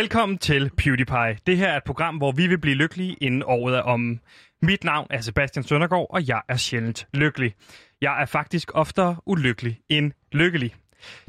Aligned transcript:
Velkommen 0.00 0.38
til 0.38 0.70
PewDiePie. 0.76 1.38
Det 1.46 1.56
her 1.56 1.68
er 1.68 1.76
et 1.76 1.84
program, 1.84 2.16
hvor 2.16 2.32
vi 2.32 2.46
vil 2.46 2.58
blive 2.58 2.76
lykkelige 2.76 3.16
inden 3.20 3.42
året 3.46 3.76
er 3.76 3.82
om. 3.82 4.20
Mit 4.62 4.84
navn 4.84 5.06
er 5.10 5.20
Sebastian 5.20 5.62
Søndergaard, 5.62 6.06
og 6.10 6.28
jeg 6.28 6.42
er 6.48 6.56
sjældent 6.56 7.06
lykkelig. 7.14 7.54
Jeg 8.00 8.22
er 8.22 8.26
faktisk 8.26 8.70
oftere 8.74 9.16
ulykkelig 9.26 9.80
end 9.88 10.12
lykkelig. 10.32 10.74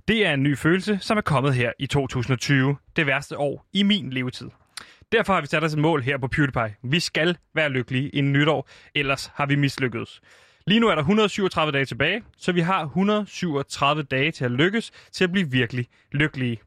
Det 0.07 0.25
er 0.25 0.33
en 0.33 0.43
ny 0.43 0.57
følelse, 0.57 0.97
som 1.01 1.17
er 1.17 1.21
kommet 1.21 1.53
her 1.53 1.71
i 1.79 1.87
2020, 1.87 2.77
det 2.95 3.07
værste 3.07 3.37
år 3.37 3.65
i 3.73 3.83
min 3.83 4.09
levetid. 4.09 4.49
Derfor 5.11 5.33
har 5.33 5.41
vi 5.41 5.47
sat 5.47 5.63
os 5.63 5.73
et 5.73 5.79
mål 5.79 6.01
her 6.01 6.17
på 6.17 6.27
PewDiePie. 6.27 6.75
Vi 6.83 6.99
skal 6.99 7.37
være 7.55 7.69
lykkelige 7.69 8.09
inden 8.09 8.33
nytår, 8.33 8.69
ellers 8.95 9.31
har 9.35 9.45
vi 9.45 9.55
mislykkedes. 9.55 10.21
Lige 10.67 10.79
nu 10.79 10.87
er 10.87 10.95
der 10.95 11.01
137 11.01 11.71
dage 11.71 11.85
tilbage, 11.85 12.23
så 12.37 12.51
vi 12.51 12.61
har 12.61 12.83
137 12.83 14.03
dage 14.03 14.31
til 14.31 14.45
at 14.45 14.51
lykkes 14.51 14.91
til 15.11 15.23
at 15.23 15.31
blive 15.31 15.51
virkelig 15.51 15.87
lykkelige. 16.11 16.59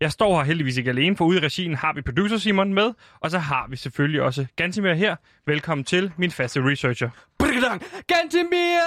Jeg 0.00 0.12
står 0.12 0.36
her 0.36 0.44
heldigvis 0.44 0.76
ikke 0.76 0.90
alene, 0.90 1.16
for 1.16 1.24
ude 1.24 1.38
i 1.38 1.40
regien 1.40 1.74
har 1.74 1.92
vi 1.92 2.02
producer 2.02 2.38
Simon 2.38 2.74
med, 2.74 2.92
og 3.20 3.30
så 3.30 3.38
har 3.38 3.66
vi 3.68 3.76
selvfølgelig 3.76 4.22
også 4.22 4.46
Gantimir 4.56 4.94
her. 4.94 5.16
Velkommen 5.46 5.84
til 5.84 6.12
min 6.16 6.30
faste 6.30 6.60
researcher. 6.70 7.10
Gantimir 8.06 8.82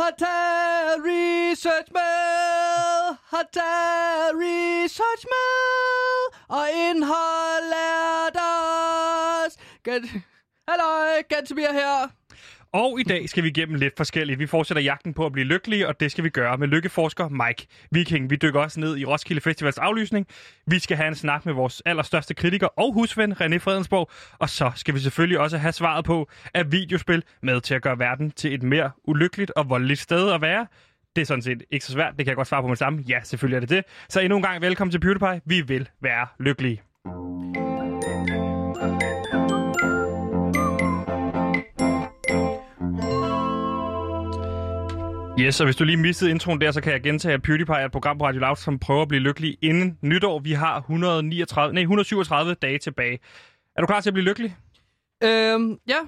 har 0.00 0.12
taget 0.18 0.96
research 1.06 1.92
med, 1.92 3.16
har 3.30 3.44
taget 3.52 4.30
research 4.34 5.24
med, 5.34 6.38
og 6.48 6.66
indhold 6.90 7.64
lært 7.74 8.36
os. 8.36 9.56
Gant... 9.84 10.06
Halløj, 10.68 11.22
Gantimir 11.28 11.72
her. 11.72 12.08
Og 12.72 13.00
i 13.00 13.02
dag 13.02 13.28
skal 13.28 13.42
vi 13.42 13.48
igennem 13.48 13.74
lidt 13.74 13.96
forskelligt. 13.96 14.38
Vi 14.38 14.46
fortsætter 14.46 14.82
jagten 14.82 15.14
på 15.14 15.26
at 15.26 15.32
blive 15.32 15.44
lykkelige, 15.44 15.88
og 15.88 16.00
det 16.00 16.10
skal 16.10 16.24
vi 16.24 16.28
gøre 16.28 16.58
med 16.58 16.68
lykkeforsker 16.68 17.28
Mike 17.28 17.66
Viking. 17.90 18.30
Vi 18.30 18.36
dykker 18.36 18.60
også 18.60 18.80
ned 18.80 18.96
i 18.96 19.04
Roskilde 19.04 19.40
Festivals 19.40 19.78
aflysning. 19.78 20.26
Vi 20.66 20.78
skal 20.78 20.96
have 20.96 21.08
en 21.08 21.14
snak 21.14 21.46
med 21.46 21.54
vores 21.54 21.82
allerstørste 21.86 22.34
kritiker 22.34 22.66
og 22.66 22.92
husven, 22.92 23.32
René 23.32 23.56
Fredensborg. 23.56 24.10
Og 24.38 24.50
så 24.50 24.72
skal 24.74 24.94
vi 24.94 25.00
selvfølgelig 25.00 25.38
også 25.38 25.58
have 25.58 25.72
svaret 25.72 26.04
på, 26.04 26.28
er 26.54 26.64
videospil 26.64 27.22
med 27.42 27.60
til 27.60 27.74
at 27.74 27.82
gøre 27.82 27.98
verden 27.98 28.30
til 28.30 28.54
et 28.54 28.62
mere 28.62 28.90
ulykkeligt 29.04 29.50
og 29.56 29.70
voldeligt 29.70 30.00
sted 30.00 30.32
at 30.32 30.40
være? 30.40 30.66
Det 31.16 31.22
er 31.22 31.26
sådan 31.26 31.42
set 31.42 31.62
ikke 31.70 31.84
så 31.84 31.92
svært. 31.92 32.12
Det 32.16 32.24
kan 32.24 32.26
jeg 32.26 32.36
godt 32.36 32.48
svare 32.48 32.62
på 32.62 32.68
med 32.68 32.76
samme. 32.76 33.04
Ja, 33.08 33.20
selvfølgelig 33.22 33.56
er 33.56 33.60
det 33.60 33.70
det. 33.70 33.84
Så 34.08 34.20
endnu 34.20 34.36
en 34.36 34.42
gang 34.42 34.62
velkommen 34.62 34.90
til 34.92 35.00
PewDiePie. 35.00 35.40
Vi 35.44 35.60
vil 35.60 35.88
være 36.00 36.26
lykkelige. 36.40 36.82
Yes, 45.38 45.60
og 45.60 45.64
hvis 45.66 45.76
du 45.76 45.84
lige 45.84 45.96
mistede 45.96 46.30
introen 46.30 46.60
der, 46.60 46.70
så 46.70 46.80
kan 46.80 46.92
jeg 46.92 47.02
gentage, 47.02 47.34
at 47.34 47.42
PewDiePie 47.42 47.74
er 47.74 47.84
et 47.84 47.92
program 47.92 48.18
på 48.18 48.26
Radio 48.26 48.40
Loud, 48.40 48.56
som 48.56 48.78
prøver 48.78 49.02
at 49.02 49.08
blive 49.08 49.20
lykkelig 49.20 49.58
inden 49.62 49.98
nytår. 50.02 50.38
Vi 50.38 50.52
har 50.52 50.76
139, 50.76 51.74
nej, 51.74 51.82
137 51.82 52.54
dage 52.54 52.78
tilbage. 52.78 53.18
Er 53.76 53.80
du 53.80 53.86
klar 53.86 54.00
til 54.00 54.10
at 54.10 54.14
blive 54.14 54.24
lykkelig? 54.24 54.56
Øhm, 55.24 55.78
ja. 55.88 55.98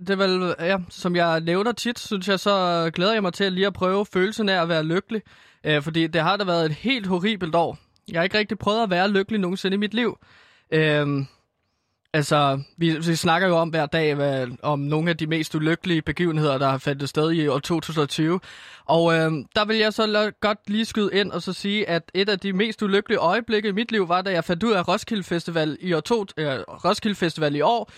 Det 0.00 0.10
er 0.10 0.16
vel, 0.16 0.54
ja, 0.60 0.76
som 0.88 1.16
jeg 1.16 1.40
nævner 1.40 1.72
tit, 1.72 1.98
synes 1.98 2.28
jeg, 2.28 2.40
så 2.40 2.90
glæder 2.94 3.12
jeg 3.12 3.22
mig 3.22 3.32
til 3.32 3.44
at 3.44 3.52
lige 3.52 3.66
at 3.66 3.72
prøve 3.72 4.06
følelsen 4.12 4.48
af 4.48 4.62
at 4.62 4.68
være 4.68 4.84
lykkelig. 4.84 5.22
Øh, 5.64 5.82
fordi 5.82 6.06
det 6.06 6.22
har 6.22 6.36
da 6.36 6.44
været 6.44 6.66
et 6.66 6.72
helt 6.72 7.06
horribelt 7.06 7.54
år. 7.54 7.78
Jeg 8.08 8.18
har 8.18 8.24
ikke 8.24 8.38
rigtig 8.38 8.58
prøvet 8.58 8.82
at 8.82 8.90
være 8.90 9.10
lykkelig 9.10 9.40
nogensinde 9.40 9.74
i 9.74 9.78
mit 9.78 9.94
liv. 9.94 10.18
Øhm, 10.72 11.26
Altså, 12.14 12.62
vi, 12.76 12.96
vi 12.96 13.14
snakker 13.16 13.48
jo 13.48 13.56
om 13.56 13.68
hver 13.68 13.86
dag 13.86 14.14
hvad, 14.14 14.46
om 14.62 14.78
nogle 14.78 15.10
af 15.10 15.16
de 15.16 15.26
mest 15.26 15.54
ulykkelige 15.54 16.02
begivenheder, 16.02 16.58
der 16.58 16.68
har 16.68 16.78
fandt 16.78 17.08
sted 17.08 17.30
i 17.32 17.48
år 17.48 17.58
2020. 17.58 18.40
Og 18.84 19.14
øh, 19.14 19.32
der 19.56 19.64
vil 19.64 19.76
jeg 19.76 19.92
så 19.92 20.02
l- 20.04 20.38
godt 20.40 20.58
lige 20.66 20.84
skyde 20.84 21.10
ind 21.12 21.32
og 21.32 21.42
så 21.42 21.52
sige, 21.52 21.88
at 21.88 22.10
et 22.14 22.28
af 22.28 22.38
de 22.38 22.52
mest 22.52 22.82
ulykkelige 22.82 23.18
øjeblikke 23.18 23.68
i 23.68 23.72
mit 23.72 23.92
liv 23.92 24.08
var, 24.08 24.22
da 24.22 24.30
jeg 24.30 24.44
fandt 24.44 24.62
ud 24.62 24.72
af 24.72 24.88
Roskilde 24.88 25.22
Festival 25.22 25.78
i 25.80 25.92
år, 25.92 26.00
to, 26.00 26.26
øh, 26.36 26.46
Roskilde 26.68 27.14
Festival 27.14 27.56
i 27.56 27.60
år, 27.60 27.90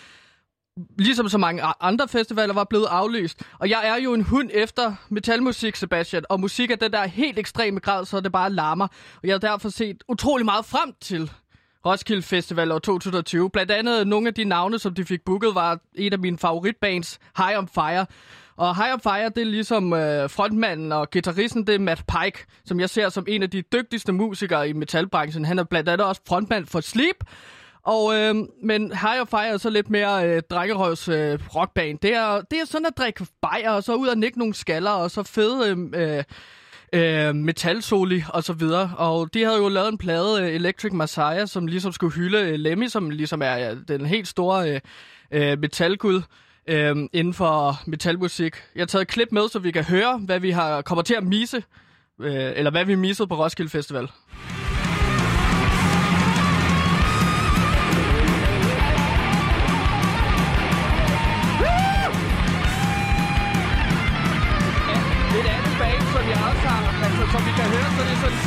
ligesom 0.99 1.29
så 1.29 1.39
mange 1.39 1.63
andre 1.81 2.09
festivaler, 2.09 2.55
var 2.55 2.65
blevet 2.65 2.87
aflyst. 2.87 3.43
Og 3.59 3.71
jeg 3.71 3.89
er 3.89 3.97
jo 3.97 4.15
en 4.15 4.23
hund 4.23 4.51
efter 4.55 4.95
metalmusik, 5.09 5.77
Sebastian, 5.77 6.25
og 6.29 6.41
musik 6.41 6.71
er 6.71 6.77
den 6.77 6.93
der 6.93 7.07
helt 7.07 7.39
ekstreme 7.39 7.81
grad, 7.81 8.05
så 8.05 8.21
det 8.21 8.33
bare 8.33 8.51
larmer. 8.53 8.87
Og 9.15 9.21
jeg 9.25 9.35
har 9.35 9.39
derfor 9.39 9.69
set 9.69 9.97
utrolig 10.09 10.45
meget 10.45 10.65
frem 10.65 10.93
til 11.01 11.31
Roskilde 11.87 12.23
Festival 12.23 12.73
år 12.73 12.79
2020. 12.79 13.51
Blandt 13.51 13.73
andet 13.73 14.07
nogle 14.07 14.29
af 14.29 14.35
de 14.35 14.45
navne, 14.45 14.79
som 14.79 14.95
de 14.95 15.05
fik 15.05 15.21
booket, 15.25 15.55
var 15.55 15.79
et 15.95 16.13
af 16.13 16.19
mine 16.19 16.39
favoritbands, 16.39 17.19
High 17.37 17.59
on 17.59 17.69
Fire. 17.69 18.07
Og 18.57 18.77
High 18.77 18.95
on 18.95 19.01
Fire, 19.01 19.29
det 19.29 19.39
er 19.39 19.45
ligesom 19.45 19.93
øh, 19.93 20.31
frontmanden 20.31 20.93
og 20.93 21.11
gitarristen, 21.11 21.67
det 21.67 21.75
er 21.75 21.79
Matt 21.79 22.03
Pike, 22.07 22.45
som 22.65 22.81
jeg 22.81 22.91
ser 22.91 23.09
som 23.09 23.25
en 23.29 23.43
af 23.43 23.51
de 23.51 23.63
dygtigste 23.63 24.13
musikere 24.13 24.69
i 24.69 24.73
metalbranchen. 24.73 25.45
Han 25.45 25.59
er 25.59 25.65
blandt 25.65 25.89
andet 25.89 26.07
også 26.07 26.21
frontmand 26.29 26.67
for 26.67 26.81
Sleep. 26.81 27.17
Og, 27.83 28.15
øh, 28.15 28.35
men 28.63 28.93
High 28.93 29.21
on 29.21 29.27
Fire 29.27 29.49
er 29.49 29.57
så 29.57 29.71
lidt 29.71 29.91
mere 29.91 30.29
øh, 30.29 30.43
drengerøvs 30.51 31.09
øh, 31.09 31.39
rockband. 31.55 31.99
Det 31.99 32.15
er, 32.15 32.41
det 32.41 32.61
er 32.61 32.65
sådan 32.65 32.87
at 32.87 32.99
drikke 32.99 33.27
bajer, 33.43 33.71
og 33.71 33.83
så 33.83 33.95
ud 33.95 34.09
og 34.09 34.19
nikke 34.19 34.39
nogle 34.39 34.55
skaller, 34.55 34.91
og 34.91 35.11
så 35.11 35.23
fede... 35.23 35.71
Øh, 35.71 36.17
øh, 36.17 36.25
øh, 36.95 37.35
metalsoli 37.35 38.25
og 38.29 38.45
så 38.45 38.53
videre. 38.53 38.91
Og 38.97 39.35
de 39.35 39.45
havde 39.45 39.57
jo 39.57 39.69
lavet 39.69 39.89
en 39.89 39.99
plade, 39.99 40.43
øh, 40.43 40.55
Electric 40.55 40.93
Messiah, 40.93 41.49
som 41.49 41.67
ligesom 41.67 41.93
skulle 41.93 42.15
hylde 42.15 42.39
øh, 42.39 42.55
Lemmy, 42.55 42.89
som 42.89 43.11
ligesom 43.11 43.43
er 43.43 43.57
ja, 43.57 43.75
den 43.89 44.07
helt 44.07 44.29
store 44.29 44.71
øh, 44.71 44.81
øh, 45.31 45.59
metalgud 45.59 46.23
øh, 46.69 46.97
inden 47.13 47.35
for 47.35 47.81
metalmusik. 47.87 48.55
Jeg 48.75 48.81
har 48.81 48.87
taget 48.87 49.03
et 49.03 49.09
klip 49.09 49.29
med, 49.33 49.49
så 49.49 49.59
vi 49.59 49.71
kan 49.71 49.85
høre, 49.85 50.19
hvad 50.19 50.41
vi 50.41 50.51
har 50.51 50.83
kommer 50.83 51.03
til 51.03 51.15
at 51.15 51.25
misse, 51.25 51.63
øh, 52.21 52.53
eller 52.57 52.71
hvad 52.71 52.85
vi 52.85 52.95
missede 52.95 53.29
på 53.29 53.35
Roskilde 53.35 53.71
Festival. 53.71 54.09
Som 67.35 67.47
vi 67.47 67.53
kan 67.61 67.69
høre, 67.75 67.89
så 67.97 68.01
det 68.07 68.15
er 68.17 68.21
sådan, 68.25 68.41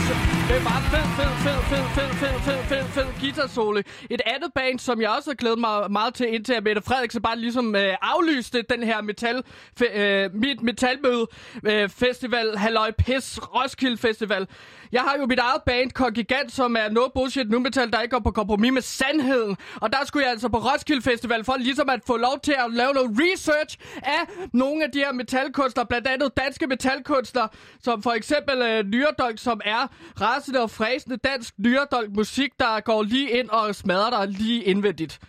det 0.47 0.55
er 0.59 0.63
bare 0.71 0.81
fed, 0.93 1.07
fed, 1.17 1.31
fed, 1.45 1.59
fed, 1.71 1.85
fed, 1.95 2.11
fed, 2.19 2.35
fed, 2.47 2.61
fed, 2.69 2.83
fed 2.95 3.07
guitarsolo. 3.21 3.81
Et 4.09 4.21
andet 4.25 4.53
band, 4.55 4.79
som 4.79 5.01
jeg 5.01 5.09
også 5.09 5.29
har 5.29 5.35
glædet 5.35 5.59
mig 5.59 5.91
meget 5.91 6.13
til, 6.13 6.33
indtil 6.33 6.53
at 6.53 6.63
Mette 6.63 6.81
Frederiksen 6.81 7.21
bare 7.21 7.37
ligesom 7.39 7.75
øh, 7.75 7.93
aflyste 8.01 8.61
den 8.61 8.83
her 8.83 9.01
metal, 9.01 9.43
fe, 9.77 9.85
øh, 9.85 10.35
mit 10.35 10.61
metalmøde 10.61 11.27
øh, 11.63 11.89
festival, 11.89 12.57
Halløj 12.57 12.91
Pis, 12.91 13.39
Roskilde 13.55 13.97
Festival. 13.97 14.47
Jeg 14.91 15.01
har 15.01 15.15
jo 15.19 15.25
mit 15.25 15.39
eget 15.39 15.61
band, 15.65 15.91
Kongigant, 15.91 16.51
som 16.51 16.75
er 16.75 16.89
no 16.89 17.07
bullshit 17.13 17.49
nu 17.49 17.59
metal, 17.59 17.91
der 17.91 18.01
ikke 18.01 18.13
går 18.13 18.19
på 18.19 18.31
kompromis 18.31 18.71
med 18.71 18.81
sandheden. 18.81 19.57
Og 19.81 19.93
der 19.93 20.05
skulle 20.05 20.23
jeg 20.23 20.31
altså 20.31 20.49
på 20.49 20.57
Roskilde 20.57 21.01
Festival 21.01 21.43
for 21.43 21.57
ligesom 21.57 21.89
at 21.89 21.99
få 22.07 22.17
lov 22.17 22.39
til 22.43 22.51
at 22.51 22.73
lave 22.73 22.93
noget 22.93 23.19
research 23.19 23.77
af 24.03 24.47
nogle 24.53 24.83
af 24.83 24.91
de 24.91 24.99
her 24.99 25.11
metalkunstnere, 25.11 25.85
blandt 25.85 26.07
andet 26.07 26.37
danske 26.37 26.67
metalkunstnere, 26.67 27.49
som 27.83 28.03
for 28.03 28.11
eksempel 28.11 28.61
øh, 28.61 28.85
Nyredolk, 28.85 29.39
som 29.39 29.61
er 29.65 29.87
rasende 30.21 30.61
og 30.61 30.71
fræsende 30.71 31.17
dansk 31.17 31.53
Nyredolk 31.57 32.15
musik, 32.15 32.51
der 32.59 32.79
går 32.79 33.03
lige 33.03 33.29
ind 33.29 33.49
og 33.49 33.75
smadrer 33.75 34.09
dig 34.09 34.27
lige 34.27 34.63
indvendigt. 34.63 35.19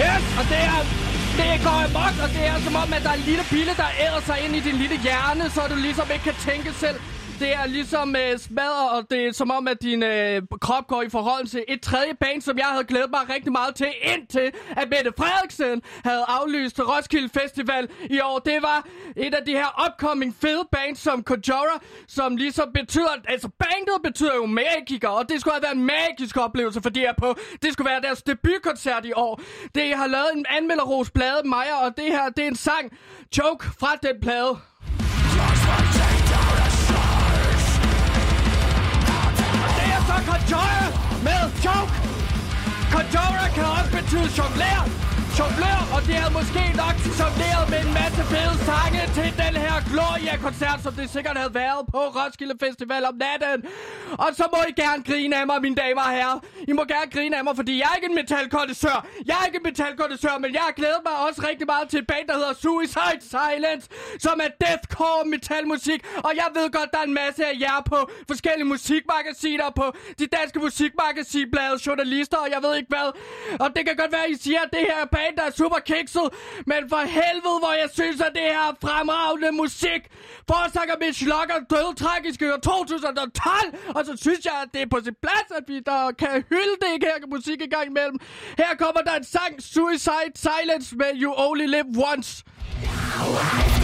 Yes, 0.00 0.38
og 0.38 0.44
det 0.48 0.56
er... 0.56 1.07
Det 1.38 1.60
går 1.66 1.78
amok, 1.88 2.16
og 2.24 2.28
det 2.36 2.44
er 2.52 2.58
som 2.66 2.74
om, 2.82 2.88
at 2.96 3.02
der 3.04 3.10
er 3.14 3.18
en 3.22 3.26
lille 3.30 3.44
pille, 3.54 3.72
der 3.82 3.88
æder 4.04 4.20
sig 4.28 4.38
ind 4.44 4.52
i 4.56 4.60
din 4.68 4.76
lille 4.82 4.96
hjerne, 5.06 5.44
så 5.54 5.60
du 5.70 5.76
ligesom 5.86 6.06
ikke 6.14 6.24
kan 6.30 6.38
tænke 6.48 6.70
selv. 6.84 6.98
Det 7.40 7.54
er 7.54 7.66
ligesom 7.66 8.16
øh, 8.16 8.38
smadret, 8.38 8.90
og 8.90 9.10
det 9.10 9.26
er 9.26 9.32
som 9.32 9.50
om, 9.50 9.68
at 9.68 9.82
din 9.82 10.02
øh, 10.02 10.42
krop 10.60 10.86
går 10.86 11.02
i 11.02 11.08
forhold 11.08 11.46
til 11.46 11.64
et 11.68 11.80
tredje 11.80 12.14
band, 12.14 12.42
som 12.42 12.58
jeg 12.58 12.66
havde 12.66 12.84
glædet 12.84 13.10
mig 13.10 13.20
rigtig 13.34 13.52
meget 13.52 13.74
til, 13.74 13.86
indtil 14.02 14.52
at 14.76 14.88
Mette 14.90 15.12
Frederiksen 15.18 15.82
havde 16.04 16.24
aflyst 16.28 16.80
Roskilde 16.80 17.28
Festival 17.28 17.88
i 18.10 18.20
år. 18.20 18.38
Det 18.38 18.62
var 18.62 18.86
et 19.16 19.34
af 19.34 19.44
de 19.46 19.52
her 19.52 19.86
upcoming 19.86 20.34
fede 20.40 20.64
bands 20.72 20.98
som 20.98 21.22
Kojora, 21.22 21.80
som 22.08 22.36
ligesom 22.36 22.72
betyder, 22.74 23.14
altså 23.28 23.48
bandet 23.48 24.02
betyder 24.04 24.34
jo 24.34 24.46
magiker, 24.46 25.08
og 25.08 25.28
det 25.28 25.40
skulle 25.40 25.54
have 25.54 25.62
været 25.62 25.76
en 25.76 25.86
magisk 25.86 26.36
oplevelse 26.36 26.82
for 26.82 26.90
de 26.90 27.00
her 27.00 27.14
på. 27.18 27.36
Det 27.62 27.72
skulle 27.72 27.90
være 27.90 28.00
deres 28.00 28.22
debutkoncert 28.22 29.04
i 29.04 29.12
år. 29.16 29.40
Det 29.74 29.96
har 29.96 30.06
lavet 30.06 30.30
en 30.34 30.46
anmelderros 30.48 31.10
plade, 31.10 31.40
Maja, 31.44 31.86
og 31.86 31.96
det 31.96 32.06
her, 32.06 32.28
det 32.28 32.44
er 32.44 32.48
en 32.48 32.56
sang, 32.56 32.92
Choke 33.32 33.66
fra 33.80 33.96
den 34.02 34.20
plade. 34.20 34.58
Med 41.26 41.42
Choke. 41.62 41.94
Conjure 42.92 43.46
kan 43.56 43.66
også 43.76 43.90
betyde 43.98 44.28
jonglør, 44.38 44.82
jonglør 45.38 45.80
Og 45.94 46.00
det 46.08 46.16
er 46.24 46.30
måske 46.38 46.64
nok 46.82 46.96
jongleret 47.20 47.64
med 47.72 47.80
en 47.86 47.92
masse 48.00 48.22
fede 48.32 48.56
sange 48.68 49.02
til 49.16 49.28
den 49.42 49.54
her 49.64 49.76
Gloria-koncert, 49.92 50.78
som 50.82 50.92
det 50.92 51.10
sikkert 51.10 51.36
havde 51.36 51.54
været 51.54 51.82
på 51.94 52.00
Roskilde 52.18 52.56
Festival 52.64 53.04
om 53.10 53.14
natten. 53.24 53.70
Og 54.24 54.28
så 54.38 54.44
må 54.54 54.58
I 54.70 54.72
gerne 54.82 55.00
grine 55.10 55.34
af 55.40 55.46
mig, 55.46 55.62
mine 55.62 55.74
damer 55.84 56.02
og 56.02 56.12
herrer. 56.18 56.38
I 56.70 56.72
må 56.72 56.82
gerne 56.94 57.10
grine 57.16 57.34
af 57.38 57.44
mig, 57.44 57.56
fordi 57.56 57.72
jeg 57.78 57.88
er 57.90 57.96
ikke 57.98 58.08
en 58.12 58.14
metalkondensør. 58.14 59.06
Jeg 59.26 59.36
er 59.40 59.44
ikke 59.46 59.56
en 59.62 59.66
metalkondensør, 59.70 60.34
men 60.38 60.50
jeg 60.56 60.60
har 60.68 60.74
glædet 60.80 61.02
mig 61.08 61.14
også 61.26 61.40
rigtig 61.50 61.66
meget 61.66 61.88
til 61.88 61.98
et 61.98 62.06
band, 62.06 62.24
der 62.28 62.34
hedder 62.40 62.54
Suicide 62.64 63.22
Silence, 63.34 63.84
som 64.18 64.40
er 64.46 64.50
deathcore 64.66 65.24
metalmusik. 65.34 66.00
Og 66.26 66.32
jeg 66.40 66.48
ved 66.56 66.66
godt, 66.78 66.90
der 66.92 66.98
er 66.98 67.08
en 67.12 67.16
masse 67.24 67.42
af 67.50 67.54
jer 67.60 67.80
på 67.92 67.98
forskellige 68.30 68.68
musikmagasiner, 68.74 69.70
på 69.80 69.86
de 70.18 70.26
danske 70.26 70.58
musikmagasinblade, 70.66 71.76
journalister, 71.86 72.38
og 72.44 72.48
jeg 72.54 72.60
ved 72.62 72.72
ikke 72.80 72.92
hvad. 72.94 73.08
Og 73.62 73.68
det 73.76 73.82
kan 73.86 73.96
godt 73.96 74.12
være, 74.12 74.24
at 74.28 74.30
I 74.30 74.38
siger, 74.46 74.60
at 74.66 74.70
det 74.76 74.84
her 74.90 75.02
band 75.16 75.32
der 75.38 75.44
er 75.50 75.54
super 75.62 75.80
kikset, 75.90 76.26
men 76.70 76.80
for 76.92 77.02
helvede, 77.18 77.58
hvor 77.62 77.74
jeg 77.82 77.88
synes, 77.98 78.20
at 78.20 78.32
det 78.38 78.42
her 78.42 78.64
er 78.70 78.74
fremragende 78.86 79.52
musik. 79.52 79.77
Forsanger 80.50 80.96
Mitch 81.00 81.26
Locker 81.26 81.58
døde 81.70 81.94
tragisk 82.04 82.42
i 82.42 82.44
2012, 82.62 83.94
og 83.96 84.06
så 84.06 84.12
synes 84.16 84.44
jeg, 84.44 84.58
at 84.64 84.68
det 84.74 84.82
er 84.82 84.86
på 84.94 85.00
sin 85.04 85.14
plads, 85.22 85.48
at 85.58 85.64
vi 85.68 85.80
der 85.80 86.12
kan 86.18 86.44
hylde 86.50 86.76
det 86.82 86.90
her 87.02 87.26
musik 87.30 87.60
i 87.60 87.70
gang 87.74 87.86
imellem. 87.86 88.18
Her 88.58 88.72
kommer 88.78 89.00
der 89.00 89.14
en 89.14 89.24
sang, 89.24 89.52
Suicide 89.62 90.34
Silence 90.46 90.96
med 90.96 91.10
You 91.22 91.32
Only 91.36 91.66
Live 91.66 91.90
Once. 92.12 92.44
Og 93.20 93.77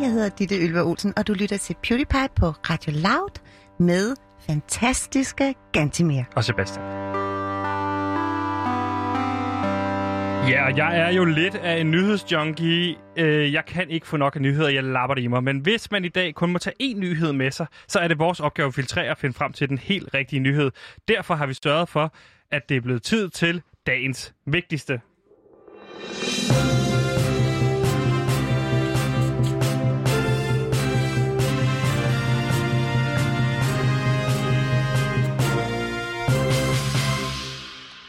jeg 0.00 0.10
hedder 0.12 0.28
Ditte 0.28 0.56
Ylva 0.58 0.82
Olsen, 0.82 1.12
og 1.16 1.26
du 1.26 1.32
lytter 1.32 1.56
til 1.56 1.76
PewDiePie 1.82 2.28
på 2.36 2.46
Radio 2.46 2.92
Loud 2.92 3.40
med 3.78 4.16
fantastiske 4.46 5.54
Gantimir. 5.72 6.22
Og 6.36 6.44
Sebastian. 6.44 6.84
Ja, 10.48 10.66
og 10.66 10.76
jeg 10.76 10.98
er 10.98 11.10
jo 11.10 11.24
lidt 11.24 11.54
af 11.54 11.80
en 11.80 11.90
nyhedsjunkie. 11.90 12.96
Øh, 13.16 13.52
jeg 13.52 13.64
kan 13.66 13.90
ikke 13.90 14.06
få 14.06 14.16
nok 14.16 14.36
af 14.36 14.42
nyheder, 14.42 14.68
jeg 14.68 14.84
lapper 14.84 15.14
det 15.14 15.22
i 15.22 15.26
mig. 15.26 15.44
Men 15.44 15.58
hvis 15.58 15.90
man 15.90 16.04
i 16.04 16.08
dag 16.08 16.34
kun 16.34 16.52
må 16.52 16.58
tage 16.58 16.76
én 16.82 16.98
nyhed 16.98 17.32
med 17.32 17.50
sig, 17.50 17.66
så 17.88 17.98
er 17.98 18.08
det 18.08 18.18
vores 18.18 18.40
opgave 18.40 18.68
at 18.68 18.74
filtrere 18.74 19.10
og 19.10 19.18
finde 19.18 19.34
frem 19.34 19.52
til 19.52 19.68
den 19.68 19.78
helt 19.78 20.14
rigtige 20.14 20.40
nyhed. 20.40 20.70
Derfor 21.08 21.34
har 21.34 21.46
vi 21.46 21.54
sørget 21.54 21.88
for, 21.88 22.14
at 22.50 22.68
det 22.68 22.76
er 22.76 22.80
blevet 22.80 23.02
tid 23.02 23.28
til 23.28 23.62
dagens 23.86 24.34
vigtigste. 24.46 25.00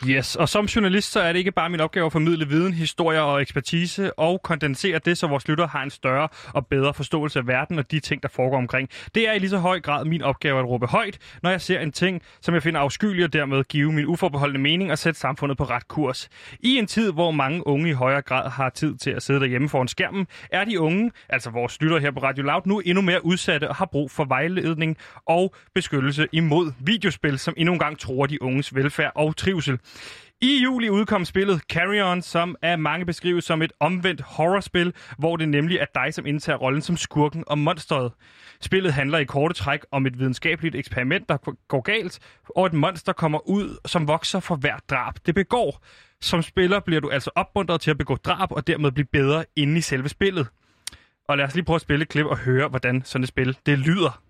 Yes, 0.07 0.35
og 0.35 0.49
som 0.49 0.65
journalist, 0.65 1.11
så 1.11 1.19
er 1.19 1.33
det 1.33 1.39
ikke 1.39 1.51
bare 1.51 1.69
min 1.69 1.79
opgave 1.79 2.05
at 2.05 2.11
formidle 2.11 2.47
viden, 2.47 2.73
historier 2.73 3.19
og 3.19 3.41
ekspertise, 3.41 4.19
og 4.19 4.41
kondensere 4.41 4.99
det, 5.05 5.17
så 5.17 5.27
vores 5.27 5.47
lytter 5.47 5.67
har 5.67 5.83
en 5.83 5.89
større 5.89 6.27
og 6.53 6.67
bedre 6.67 6.93
forståelse 6.93 7.39
af 7.39 7.47
verden 7.47 7.79
og 7.79 7.91
de 7.91 7.99
ting, 7.99 8.23
der 8.23 8.29
foregår 8.29 8.57
omkring. 8.57 8.89
Det 9.15 9.29
er 9.29 9.33
i 9.33 9.39
lige 9.39 9.49
så 9.49 9.57
høj 9.57 9.79
grad 9.79 10.05
min 10.05 10.21
opgave 10.21 10.59
at 10.59 10.65
råbe 10.65 10.85
højt, 10.85 11.17
når 11.43 11.49
jeg 11.49 11.61
ser 11.61 11.79
en 11.79 11.91
ting, 11.91 12.21
som 12.41 12.53
jeg 12.53 12.63
finder 12.63 12.79
afskyelig, 12.79 13.23
og 13.25 13.33
dermed 13.33 13.63
give 13.63 13.91
min 13.91 14.05
uforbeholdende 14.05 14.61
mening 14.61 14.91
og 14.91 14.97
sætte 14.97 15.19
samfundet 15.19 15.57
på 15.57 15.63
ret 15.63 15.87
kurs. 15.87 16.29
I 16.59 16.77
en 16.77 16.87
tid, 16.87 17.11
hvor 17.11 17.31
mange 17.31 17.67
unge 17.67 17.89
i 17.89 17.93
højere 17.93 18.21
grad 18.21 18.49
har 18.49 18.69
tid 18.69 18.97
til 18.97 19.11
at 19.11 19.23
sidde 19.23 19.39
derhjemme 19.39 19.69
foran 19.69 19.87
skærmen, 19.87 20.27
er 20.51 20.63
de 20.63 20.79
unge, 20.79 21.11
altså 21.29 21.49
vores 21.49 21.81
lytter 21.81 21.99
her 21.99 22.11
på 22.11 22.19
Radio 22.19 22.43
Loud, 22.43 22.61
nu 22.65 22.79
endnu 22.79 23.01
mere 23.01 23.25
udsatte 23.25 23.69
og 23.69 23.75
har 23.75 23.85
brug 23.85 24.11
for 24.11 24.25
vejledning 24.25 24.97
og 25.25 25.55
beskyttelse 25.75 26.27
imod 26.31 26.71
videospil, 26.79 27.39
som 27.39 27.53
endnu 27.57 27.73
engang 27.73 27.99
tror 27.99 28.25
de 28.25 28.41
unges 28.41 28.75
velfærd 28.75 29.11
og 29.15 29.37
trivsel. 29.37 29.79
I 30.41 30.61
juli 30.63 30.89
udkom 30.89 31.25
spillet 31.25 31.61
Carry 31.69 32.01
On, 32.01 32.21
som 32.21 32.55
af 32.61 32.79
mange 32.79 33.05
beskrives 33.05 33.45
som 33.45 33.61
et 33.61 33.71
omvendt 33.79 34.21
horrorspil, 34.21 34.93
hvor 35.17 35.35
det 35.35 35.49
nemlig 35.49 35.77
er 35.77 35.85
dig, 35.95 36.13
som 36.13 36.25
indtager 36.25 36.57
rollen 36.57 36.81
som 36.81 36.97
skurken 36.97 37.43
og 37.47 37.57
monsteret. 37.57 38.11
Spillet 38.61 38.93
handler 38.93 39.17
i 39.17 39.23
korte 39.23 39.53
træk 39.53 39.79
om 39.91 40.05
et 40.05 40.19
videnskabeligt 40.19 40.75
eksperiment, 40.75 41.29
der 41.29 41.37
går 41.67 41.81
galt, 41.81 42.19
og 42.55 42.65
et 42.65 42.73
monster 42.73 43.13
kommer 43.13 43.49
ud, 43.49 43.77
som 43.85 44.07
vokser 44.07 44.39
for 44.39 44.55
hvert 44.55 44.89
drab, 44.89 45.13
det 45.25 45.35
begår. 45.35 45.83
Som 46.21 46.41
spiller 46.41 46.79
bliver 46.79 47.01
du 47.01 47.09
altså 47.09 47.31
opmuntret 47.35 47.81
til 47.81 47.91
at 47.91 47.97
begå 47.97 48.15
drab, 48.15 48.51
og 48.51 48.67
dermed 48.67 48.91
blive 48.91 49.07
bedre 49.11 49.45
inde 49.55 49.77
i 49.77 49.81
selve 49.81 50.09
spillet. 50.09 50.47
Og 51.27 51.37
lad 51.37 51.45
os 51.45 51.55
lige 51.55 51.65
prøve 51.65 51.75
at 51.75 51.81
spille 51.81 52.03
et 52.03 52.09
klip 52.09 52.25
og 52.25 52.37
høre, 52.37 52.67
hvordan 52.67 53.01
sådan 53.05 53.23
et 53.23 53.29
spil 53.29 53.57
det 53.65 53.79
lyder. 53.79 54.21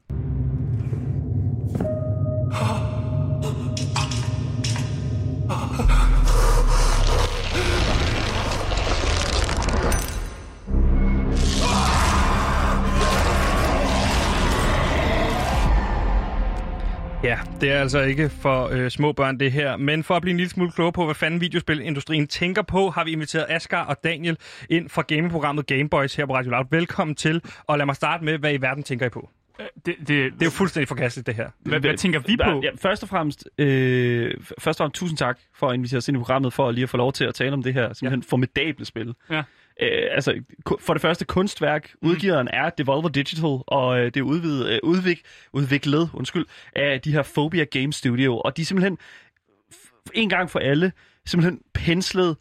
Ja, 17.23 17.39
det 17.61 17.71
er 17.71 17.79
altså 17.79 17.99
ikke 18.01 18.29
for 18.29 18.67
øh, 18.71 18.89
små 18.89 19.11
børn 19.11 19.39
det 19.39 19.51
her, 19.51 19.77
men 19.77 20.03
for 20.03 20.15
at 20.15 20.21
blive 20.21 20.31
en 20.31 20.37
lille 20.37 20.49
smule 20.49 20.71
klogere 20.71 20.91
på, 20.91 21.05
hvad 21.05 21.15
fanden 21.15 21.41
videospilindustrien 21.41 22.27
tænker 22.27 22.61
på, 22.61 22.89
har 22.89 23.03
vi 23.03 23.11
inviteret 23.11 23.45
Asger 23.49 23.77
og 23.77 24.03
Daniel 24.03 24.37
ind 24.69 24.89
fra 24.89 25.01
gamingprogrammet 25.01 25.65
Gameboys 25.67 26.15
her 26.15 26.25
på 26.25 26.33
Radio 26.33 26.51
Loud. 26.51 26.65
Velkommen 26.71 27.15
til, 27.15 27.41
og 27.67 27.77
lad 27.77 27.85
mig 27.85 27.95
starte 27.95 28.25
med, 28.25 28.37
hvad 28.37 28.53
i 28.53 28.61
verden 28.61 28.83
tænker 28.83 29.05
I 29.05 29.09
på? 29.09 29.29
Øh, 29.59 29.65
Det, 29.85 29.95
det, 29.99 30.07
Det 30.07 30.17
er 30.41 30.45
jo 30.45 30.49
fuldstændig 30.49 30.87
forkasteligt, 30.87 31.27
det 31.27 31.35
her. 31.35 31.49
hvad, 31.59 31.79
hvad 31.79 31.97
tænker 31.97 32.19
vi 32.19 32.37
på? 32.43 32.61
Ja, 32.63 32.69
først 32.81 33.03
og 33.03 33.09
fremmest, 33.09 33.47
øh, 33.57 34.33
først 34.59 34.81
og 34.81 34.83
fremmest 34.83 34.99
tusind 34.99 35.17
tak 35.17 35.39
for 35.55 35.67
at 35.69 35.73
invitere 35.73 35.97
os 35.97 36.07
ind 36.07 36.17
i 36.17 36.19
programmet, 36.19 36.53
for 36.53 36.71
lige 36.71 36.83
at 36.83 36.89
få 36.89 36.97
lov 36.97 37.13
til 37.13 37.25
at 37.25 37.35
tale 37.35 37.53
om 37.53 37.63
det 37.63 37.73
her 37.73 37.93
simpelthen 37.93 38.19
ja. 38.21 38.29
formidable 38.29 38.85
spil. 38.85 39.13
Ja. 39.29 39.43
Øh, 39.81 40.07
altså, 40.11 40.41
for 40.79 40.93
det 40.93 41.01
første 41.01 41.25
kunstværk. 41.25 41.91
Udgiveren 42.01 42.47
er 42.53 42.69
Devolver 42.69 43.09
Digital, 43.09 43.59
og 43.67 43.99
øh, 43.99 44.05
det 44.05 44.17
er 44.17 44.21
udvidet, 44.21 44.69
øh, 44.69 44.79
udvik, 44.83 45.21
udviklet 45.53 46.09
undskyld, 46.13 46.45
af 46.75 47.01
de 47.01 47.11
her 47.11 47.23
Phobia 47.23 47.63
Game 47.63 47.93
Studio, 47.93 48.39
og 48.39 48.57
de 48.57 48.61
er 48.61 48.65
simpelthen 48.65 48.97
en 50.13 50.29
gang 50.29 50.49
for 50.49 50.59
alle 50.59 50.91
simpelthen 51.25 51.61
penslet 51.73 52.37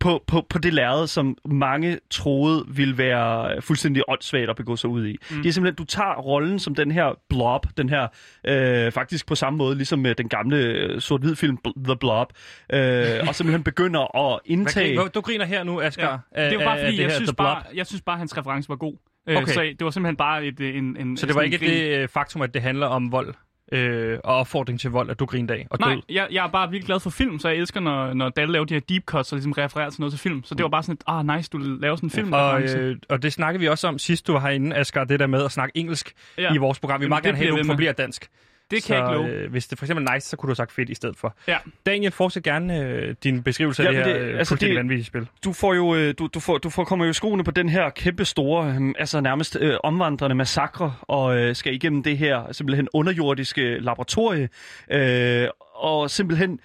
på, 0.00 0.24
på, 0.26 0.46
på 0.50 0.58
det 0.58 0.74
lærred, 0.74 1.06
som 1.06 1.36
mange 1.44 1.98
troede 2.10 2.64
ville 2.68 2.98
være 2.98 3.62
fuldstændig 3.62 4.02
åndssvagt 4.08 4.50
at 4.50 4.56
begå 4.56 4.76
sig 4.76 4.90
ud 4.90 5.06
i. 5.06 5.16
Mm. 5.30 5.36
Det 5.42 5.48
er 5.48 5.52
simpelthen, 5.52 5.76
du 5.76 5.84
tager 5.84 6.14
rollen 6.14 6.58
som 6.58 6.74
den 6.74 6.90
her 6.90 7.18
blob, 7.28 7.66
den 7.76 7.88
her, 7.88 8.06
øh, 8.46 8.92
faktisk 8.92 9.26
på 9.26 9.34
samme 9.34 9.56
måde, 9.56 9.76
ligesom 9.76 9.98
med 9.98 10.14
den 10.14 10.28
gamle 10.28 10.56
øh, 10.56 11.00
sort-hvid 11.00 11.36
film 11.36 11.58
The 11.84 11.96
Blob, 11.96 12.32
øh, 12.72 13.28
og 13.28 13.34
simpelthen 13.34 13.62
begynder 13.64 14.16
at 14.16 14.40
Hvad, 14.46 14.56
indtage... 14.56 14.96
griner- 14.96 15.08
du 15.08 15.20
griner 15.20 15.44
her 15.44 15.64
nu, 15.64 15.80
Asger. 15.80 16.18
Ja. 16.36 16.50
Det 16.50 16.58
var 16.58 16.64
bare 16.64 16.78
fordi, 16.84 17.00
jeg 17.00 17.06
her 17.10 17.14
synes 17.16 17.32
bare, 17.36 17.62
jeg 17.74 17.86
synes 17.86 18.02
bare, 18.02 18.18
hans 18.18 18.38
reference 18.38 18.68
var 18.68 18.76
god. 18.76 18.94
Øh, 19.28 19.36
Okay. 19.36 19.52
Så 19.52 19.60
det 19.78 19.84
var 19.84 19.90
simpelthen 19.90 20.16
bare 20.16 20.44
et, 20.46 20.60
øh, 20.60 20.76
en, 20.76 20.96
en 21.00 21.16
Så 21.16 21.26
det 21.26 21.34
var 21.34 21.42
ikke 21.42 21.54
en 21.54 21.60
grin. 21.60 21.70
det 21.70 21.98
øh, 21.98 22.08
faktum, 22.08 22.42
at 22.42 22.54
det 22.54 22.62
handler 22.62 22.86
om 22.86 23.12
vold 23.12 23.34
øh, 23.72 24.18
og 24.24 24.36
opfordring 24.36 24.80
til 24.80 24.90
vold, 24.90 25.10
at 25.10 25.18
du 25.18 25.24
griner 25.24 25.54
af 25.54 25.66
og 25.70 25.78
Nej, 25.80 25.94
død? 25.94 26.02
jeg, 26.08 26.28
jeg 26.30 26.46
er 26.46 26.50
bare 26.50 26.70
virkelig 26.70 26.86
glad 26.86 27.00
for 27.00 27.10
film, 27.10 27.38
så 27.38 27.48
jeg 27.48 27.56
elsker, 27.56 27.80
når, 27.80 28.14
når 28.14 28.28
Dalle 28.28 28.52
laver 28.52 28.64
de 28.64 28.74
her 28.74 28.80
deep 28.80 29.04
cuts 29.04 29.32
og 29.32 29.36
ligesom 29.36 29.52
refererer 29.52 29.90
til 29.90 30.00
noget 30.00 30.12
til 30.12 30.20
film. 30.20 30.44
Så 30.44 30.54
det 30.54 30.62
var 30.62 30.68
bare 30.68 30.82
sådan 30.82 30.92
et, 30.94 31.02
ah 31.06 31.36
nice, 31.36 31.50
du 31.52 31.58
laver 31.58 31.96
sådan 31.96 32.06
en 32.06 32.10
film. 32.10 32.32
Og, 32.32 32.62
øh, 32.62 32.96
og 33.08 33.22
det 33.22 33.32
snakkede 33.32 33.60
vi 33.60 33.68
også 33.68 33.88
om 33.88 33.98
sidst, 33.98 34.26
du 34.26 34.32
var 34.32 34.40
herinde, 34.40 34.76
Asger, 34.76 35.04
det 35.04 35.20
der 35.20 35.26
med 35.26 35.44
at 35.44 35.52
snakke 35.52 35.78
engelsk 35.78 36.12
ja. 36.38 36.54
I 36.54 36.56
vores 36.56 36.78
program. 36.78 37.00
Vi 37.00 37.04
vil 37.04 37.04
Jamen, 37.04 37.10
meget 37.10 37.24
det 37.24 37.28
gerne 37.28 37.36
have, 37.38 37.46
bliver 37.46 37.58
at 37.58 37.64
du 37.64 37.68
forbliver 37.68 37.92
dansk. 37.92 38.28
Det 38.70 38.82
så, 38.82 38.86
kan 38.86 38.96
jeg 38.96 39.04
ikke 39.04 39.14
love. 39.14 39.28
Øh, 39.44 39.50
hvis 39.50 39.66
det 39.68 39.78
for 39.78 39.84
eksempel 39.86 40.06
er 40.06 40.14
nice, 40.14 40.28
så 40.28 40.36
kunne 40.36 40.46
du 40.46 40.50
have 40.50 40.56
sagt 40.56 40.72
fedt 40.72 40.90
i 40.90 40.94
stedet 40.94 41.16
for. 41.16 41.36
Ja. 41.48 41.56
Daniel, 41.86 42.12
fortsæt 42.12 42.42
gerne 42.42 42.78
øh, 42.80 43.14
din 43.24 43.42
beskrivelse 43.42 43.82
af 43.82 43.86
Jamen, 43.92 44.04
det 44.04 44.12
her 44.14 44.18
det- 44.20 44.32
det, 44.32 44.38
altså, 44.38 44.54
det- 44.54 44.76
vanvittige 44.76 45.04
spil. 45.06 45.26
du 45.44 45.52
får 45.52 45.74
jo 45.74 45.94
øh, 45.94 46.14
du, 46.18 46.28
du 46.34 46.40
får 46.40 46.58
du 46.58 46.70
får 46.70 46.84
kommer 46.84 47.06
jo 47.06 47.12
skoene 47.12 47.44
på 47.44 47.50
den 47.50 47.68
her 47.68 47.90
kæmpe 47.90 48.24
store 48.24 48.68
øh, 48.80 48.94
altså 48.98 49.20
nærmest 49.20 49.56
øh, 49.60 49.76
omvandrende 49.84 50.34
massakre 50.36 50.94
og 51.02 51.36
øh, 51.38 51.56
skal 51.56 51.74
igennem 51.74 52.02
det 52.02 52.18
her 52.18 52.52
simpelthen 52.52 52.88
underjordiske 52.94 53.78
laboratorie 53.78 54.48
øh, 54.90 55.48
og 55.74 56.10
simpelthen 56.10 56.60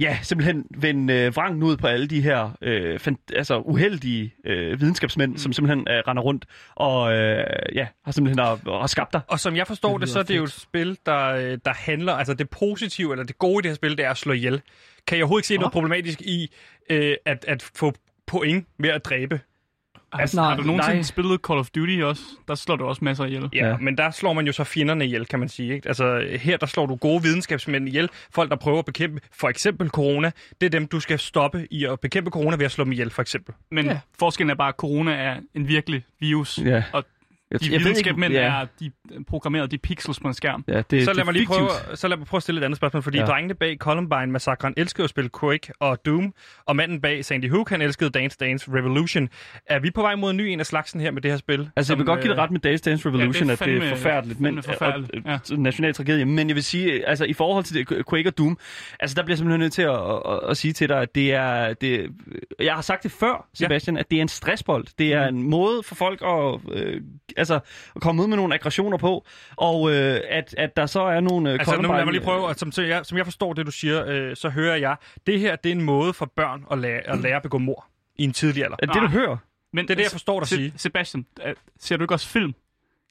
ja, 0.00 0.18
simpelthen 0.22 0.66
vende 0.76 1.14
øh, 1.14 1.36
vrangen 1.36 1.62
ud 1.62 1.76
på 1.76 1.86
alle 1.86 2.06
de 2.06 2.20
her 2.20 2.50
øh, 2.62 3.00
fan- 3.00 3.24
altså 3.36 3.58
uheldige 3.58 4.34
øh, 4.46 4.80
videnskabsmænd, 4.80 5.30
mm. 5.30 5.38
som 5.38 5.52
simpelthen 5.52 5.86
øh, 5.90 6.02
render 6.08 6.22
rundt 6.22 6.46
og 6.76 7.12
øh, 7.12 7.44
ja, 7.74 7.86
har 8.04 8.12
simpelthen 8.12 8.38
har, 8.38 8.80
har 8.80 8.86
skabt 8.86 9.12
dig. 9.12 9.20
Og 9.28 9.40
som 9.40 9.56
jeg 9.56 9.66
forstår 9.66 9.92
det, 9.92 10.00
Det 10.00 10.08
så 10.08 10.18
er 10.18 10.22
det 10.22 10.36
jo 10.36 10.44
et 10.44 10.52
spil, 10.52 10.98
der, 11.06 11.26
øh, 11.26 11.58
der 11.64 11.72
handler, 11.74 12.12
altså 12.12 12.34
det 12.34 12.50
positive, 12.50 13.12
eller 13.12 13.24
det 13.24 13.38
gode 13.38 13.58
i 13.58 13.62
det 13.62 13.70
her 13.70 13.74
spil, 13.74 13.96
det 13.96 14.04
er 14.04 14.10
at 14.10 14.16
slå 14.18 14.32
ihjel. 14.32 14.62
Kan 15.06 15.16
jeg 15.16 15.24
overhovedet 15.24 15.40
ikke 15.40 15.54
se 15.54 15.56
noget 15.56 15.72
problematisk 15.72 16.20
i 16.20 16.50
øh, 16.90 17.16
at, 17.26 17.44
at 17.48 17.62
få 17.74 17.92
point 18.26 18.66
ved 18.78 18.90
at 18.90 19.04
dræbe? 19.04 19.40
Altså, 20.12 20.36
Nej. 20.36 20.48
har 20.48 20.56
du 20.56 20.62
nogensinde 20.62 20.94
Nej. 20.96 21.02
spillet 21.02 21.40
Call 21.48 21.58
of 21.58 21.70
Duty 21.70 22.00
også? 22.02 22.22
Der 22.48 22.54
slår 22.54 22.76
du 22.76 22.84
også 22.84 23.04
masser 23.04 23.24
ihjel. 23.24 23.48
Ja, 23.52 23.68
Ja. 23.68 23.76
men 23.76 23.98
der 23.98 24.10
slår 24.10 24.32
man 24.32 24.46
jo 24.46 24.52
så 24.52 24.64
fjenderne 24.64 25.04
ihjel, 25.04 25.26
kan 25.26 25.38
man 25.38 25.48
sige. 25.48 25.74
Ikke? 25.74 25.88
Altså, 25.88 26.26
her 26.40 26.56
der 26.56 26.66
slår 26.66 26.86
du 26.86 26.96
gode 26.96 27.22
videnskabsmænd 27.22 27.88
ihjel. 27.88 28.08
Folk, 28.30 28.50
der 28.50 28.56
prøver 28.56 28.78
at 28.78 28.84
bekæmpe 28.84 29.20
for 29.32 29.48
eksempel 29.48 29.88
corona. 29.88 30.30
Det 30.60 30.66
er 30.66 30.70
dem, 30.70 30.86
du 30.86 31.00
skal 31.00 31.18
stoppe 31.18 31.66
i 31.70 31.84
at 31.84 32.00
bekæmpe 32.00 32.30
corona 32.30 32.56
ved 32.56 32.64
at 32.64 32.72
slå 32.72 32.84
dem 32.84 32.92
ihjel, 32.92 33.10
for 33.10 33.22
eksempel. 33.22 33.54
Men 33.70 33.86
Ja. 33.86 33.98
forskellen 34.18 34.50
er 34.50 34.54
bare, 34.54 34.68
at 34.68 34.74
corona 34.76 35.12
er 35.12 35.36
en 35.54 35.68
virkelig 35.68 36.04
virus. 36.20 36.58
Ja. 36.64 36.82
Og 36.92 37.04
Jeg, 37.50 37.60
de 37.60 37.68
videnskabsmænd 37.78 38.32
er 38.34 38.66
de 38.80 38.90
programmerede 39.28 39.68
de 39.70 39.78
pixels 39.78 40.20
på 40.20 40.28
en 40.28 40.34
skærm. 40.34 40.64
Ja, 40.68 40.82
det, 40.90 41.04
Så 41.04 41.10
det 41.10 41.16
lad 41.16 41.22
er 41.22 41.24
mig 41.24 41.34
lige 41.34 41.46
prøve, 41.46 41.68
så 41.94 42.08
lad 42.08 42.16
mig 42.16 42.26
prøve 42.26 42.38
at 42.38 42.42
stille 42.42 42.60
et 42.60 42.64
andet 42.64 42.76
spørgsmål, 42.76 43.02
fordi 43.02 43.18
ja. 43.18 43.24
Ja. 43.24 43.30
drengene 43.30 43.54
bag 43.54 43.76
Columbine-massakren 43.80 44.74
elskede 44.76 45.04
at 45.04 45.10
spille 45.10 45.30
Quake 45.40 45.72
og 45.80 46.06
Doom, 46.06 46.34
og 46.66 46.76
manden 46.76 47.00
bag 47.00 47.24
Sandy 47.24 47.50
Hook, 47.50 47.70
han 47.70 47.82
elskede 47.82 48.10
Dance 48.10 48.36
Dance 48.40 48.70
Revolution. 48.72 49.28
Er 49.66 49.78
vi 49.78 49.90
på 49.90 50.00
vej 50.02 50.14
mod 50.14 50.30
en 50.30 50.36
ny 50.36 50.42
en 50.42 50.60
af 50.60 50.66
slagsen 50.66 51.00
her 51.00 51.10
med 51.10 51.22
det 51.22 51.30
her 51.30 51.38
spil? 51.38 51.70
Altså, 51.76 51.92
jeg 51.92 51.98
vil 51.98 52.06
som, 52.06 52.06
godt 52.06 52.20
give 52.20 52.30
det 52.32 52.36
øh, 52.38 52.42
ret 52.42 52.50
med 52.50 52.60
Dance 52.60 52.84
Dance 52.84 53.08
Revolution, 53.08 53.46
Ja, 53.46 53.52
at 53.52 53.58
det 53.58 53.66
er 53.66 53.70
det 53.72 53.76
er 53.76 53.90
fandme- 53.90 53.94
forfærdeligt, 53.96 54.40
men 54.40 54.46
fandme 54.54 54.62
forfærdeligt, 54.62 55.26
og, 55.26 55.40
ja. 55.50 55.56
national 55.56 55.94
tragedie. 55.94 56.24
Men 56.24 56.48
jeg 56.48 56.54
vil 56.56 56.64
sige, 56.64 57.08
altså 57.08 57.24
i 57.24 57.32
forhold 57.32 57.64
til 57.64 57.76
det, 57.88 58.06
Quake 58.10 58.28
og 58.28 58.38
Doom, 58.38 58.58
altså 59.00 59.14
der 59.14 59.22
bliver 59.22 59.32
jeg 59.32 59.38
simpelthen 59.38 59.60
nødt 59.60 59.72
til 59.72 59.82
at, 59.82 59.90
at, 59.90 60.20
at, 60.32 60.50
at 60.50 60.56
sige 60.56 60.72
til 60.72 60.88
dig, 60.88 61.02
at 61.02 61.14
det 61.14 61.32
er, 61.34 61.74
det, 61.74 62.10
jeg 62.60 62.74
har 62.74 62.82
sagt 62.82 63.02
det 63.02 63.12
før, 63.12 63.48
Sebastian, 63.54 63.96
ja. 63.96 64.00
at 64.00 64.10
det 64.10 64.18
er 64.18 64.22
en 64.22 64.28
stressbold. 64.28 64.86
Det 64.98 65.12
er 65.12 65.26
en 65.26 65.42
måde 65.42 65.82
for 65.82 65.94
folk 65.94 66.22
at, 66.22 66.60
øh, 66.72 67.00
altså, 67.40 67.54
at 67.96 68.02
komme 68.02 68.22
ud 68.22 68.28
med 68.28 68.36
nogle 68.36 68.54
aggressioner 68.54 68.96
på, 68.98 69.24
og 69.56 69.90
øh, 69.92 70.20
at, 70.28 70.54
at 70.58 70.76
der 70.76 70.86
så 70.86 71.00
er 71.02 71.20
nogle... 71.20 71.50
Øh, 71.52 71.58
Altså, 71.58 71.76
nu 71.76 71.92
lad 71.92 72.04
mig 72.04 72.12
lige 72.12 72.22
prøve, 72.24 72.46
og 72.46 72.54
som, 72.56 72.72
så 72.72 72.82
jeg, 72.82 73.06
som 73.06 73.18
jeg 73.18 73.26
forstår 73.26 73.52
det, 73.52 73.66
du 73.66 73.70
siger, 73.70 74.04
øh, 74.06 74.36
så 74.36 74.48
hører 74.48 74.76
jeg, 74.76 74.96
det 75.26 75.40
her, 75.40 75.56
det 75.56 75.70
er 75.70 75.74
en 75.74 75.82
måde 75.82 76.12
for 76.12 76.26
børn 76.36 76.64
at 76.70 76.78
lære 76.78 77.00
at, 77.00 77.18
lære 77.18 77.36
at 77.36 77.42
begå 77.42 77.58
mord 77.58 77.86
i 78.16 78.24
en 78.24 78.32
tidlig 78.32 78.64
alder. 78.64 78.76
Er 78.82 78.86
det, 78.86 78.94
du 78.94 79.00
Nej. 79.00 79.08
hører? 79.10 79.36
Men 79.72 79.84
Det 79.84 79.90
er 79.90 79.94
det, 79.96 80.02
jeg 80.02 80.10
forstår 80.10 80.40
dig 80.40 80.48
Se- 80.48 80.56
sige. 80.56 80.72
Sebastian, 80.76 81.26
øh, 81.46 81.54
ser 81.80 81.96
du 81.96 82.04
ikke 82.04 82.14
også 82.14 82.28
film? 82.28 82.54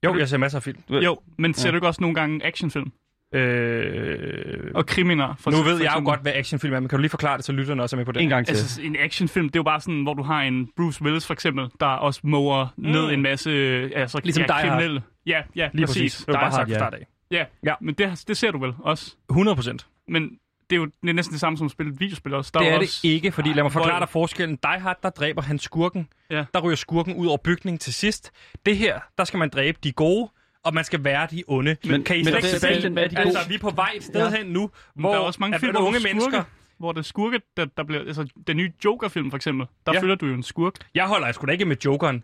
Jo, 0.05 0.17
jeg 0.17 0.29
ser 0.29 0.37
masser 0.37 0.57
af 0.59 0.63
film. 0.63 0.77
Jo, 0.89 1.19
men 1.37 1.53
ser 1.53 1.67
Ja. 1.67 1.71
du 1.71 1.77
ikke 1.77 1.87
også 1.87 2.01
nogle 2.01 2.15
gange 2.15 2.45
actionfilm? 2.45 2.91
Øh, 3.33 4.71
Og 4.75 4.85
kriminere? 4.85 5.35
For, 5.39 5.51
nu 5.51 5.57
for 5.57 5.63
ved 5.63 5.81
jeg 5.81 5.93
jo 5.99 6.05
godt, 6.05 6.21
hvad 6.21 6.31
actionfilm 6.35 6.73
er, 6.73 6.79
men 6.79 6.89
kan 6.89 6.97
du 6.97 7.01
lige 7.01 7.09
forklare 7.09 7.37
det, 7.37 7.45
så 7.45 7.51
lytterne 7.51 7.83
også 7.83 7.95
er 7.95 7.97
med 7.97 8.05
på 8.05 8.11
det? 8.11 8.21
En 8.21 8.29
gang 8.29 8.45
til. 8.45 8.51
Altså, 8.53 8.81
en 8.81 8.95
actionfilm, 8.99 9.49
det 9.49 9.55
er 9.55 9.59
jo 9.59 9.63
bare 9.63 9.81
sådan, 9.81 10.03
hvor 10.03 10.13
du 10.13 10.23
har 10.23 10.41
en 10.41 10.69
Bruce 10.77 11.01
Willis 11.03 11.25
for 11.25 11.33
eksempel, 11.33 11.69
der 11.79 11.85
også 11.85 12.19
mower 12.23 12.67
mm. 12.77 12.83
ned 12.89 13.11
en 13.11 13.21
masse 13.21 13.51
altså, 13.95 14.21
Ligesom 14.23 14.43
ja, 14.49 14.61
kriminelle. 14.61 15.01
Ja, 15.25 15.41
ja, 15.55 15.69
Lige 15.73 15.85
præcis. 15.87 16.01
præcis. 16.01 16.25
Det 16.25 16.33
var 16.33 16.39
bare 16.39 16.51
sagt 16.51 16.69
ja. 16.69 16.75
start 16.77 16.93
af. 16.93 17.05
Ja, 17.31 17.45
Ja. 17.63 17.73
men 17.81 17.95
det, 17.95 18.23
det 18.27 18.37
ser 18.37 18.51
du 18.51 18.59
vel 18.59 18.73
også. 18.79 19.15
100 19.29 19.55
procent. 19.55 19.87
Men 20.07 20.23
det 20.69 20.75
er 20.75 20.79
jo 20.79 20.85
det 20.85 21.09
er 21.09 21.13
næsten 21.13 21.31
det 21.33 21.39
samme 21.39 21.57
som 21.57 21.65
at 21.65 21.71
spille 21.71 21.93
et 21.93 21.99
videospil 21.99 22.33
også. 22.33 22.51
Der 22.53 22.59
Det 22.59 22.69
er 22.69 22.77
også... 22.77 22.99
det 23.03 23.09
ikke, 23.09 23.31
fordi 23.31 23.53
lad 23.53 23.63
mig 23.63 23.71
forklare 23.71 23.93
vold. 23.93 24.01
dig 24.01 24.09
forskellen. 24.09 24.57
Die 24.63 24.79
Hard, 24.79 24.97
der 25.03 25.09
dræber 25.09 25.41
han 25.41 25.59
skurken. 25.59 26.07
Ja. 26.31 26.45
Der 26.53 26.59
ryger 26.61 26.75
skurken 26.75 27.15
ud 27.15 27.27
over 27.27 27.37
bygningen 27.37 27.79
til 27.79 27.93
sidst. 27.93 28.31
Det 28.65 28.77
her, 28.77 28.99
der 29.17 29.23
skal 29.23 29.37
man 29.37 29.49
dræbe 29.49 29.77
de 29.83 29.91
gode, 29.91 30.29
og 30.63 30.73
man 30.73 30.83
skal 30.83 31.03
være 31.03 31.27
de 31.31 31.43
onde. 31.47 31.75
Men- 31.85 32.03
kan 32.03 32.15
I 32.15 32.19
men 32.19 32.25
slet 32.25 32.35
ikke 32.75 33.01
er 33.01 33.07
de 33.07 33.17
altså, 33.19 33.47
vi 33.47 33.53
er 33.55 33.59
på 33.59 33.69
vej 33.69 33.91
et 33.95 34.03
sted 34.03 34.29
Ja. 34.31 34.37
hen 34.37 34.47
nu, 34.47 34.69
hvor 34.95 35.09
der 35.09 35.15
er 35.15 35.21
også 35.23 35.37
mange 35.39 35.55
at- 35.55 35.61
film, 35.61 35.75
unge 35.77 35.99
der 35.99 36.09
er 36.09 36.13
mennesker... 36.13 36.43
Hvor 36.79 36.91
det 36.91 36.99
er 36.99 37.03
skurke, 37.03 37.41
der, 37.57 37.65
der 37.65 37.83
bliver... 37.83 38.01
Altså, 38.01 38.27
den 38.47 38.57
nye 38.57 38.71
Joker-film 38.85 39.29
for 39.31 39.35
eksempel, 39.35 39.67
der 39.85 39.93
Ja. 39.93 40.01
følger 40.01 40.15
du 40.15 40.25
jo 40.25 40.33
en 40.33 40.43
skurk. 40.43 40.73
Jeg 40.95 41.05
holder 41.07 41.31
sgu 41.31 41.45
da 41.45 41.51
ikke 41.51 41.65
med 41.65 41.75
Jokeren. 41.85 42.23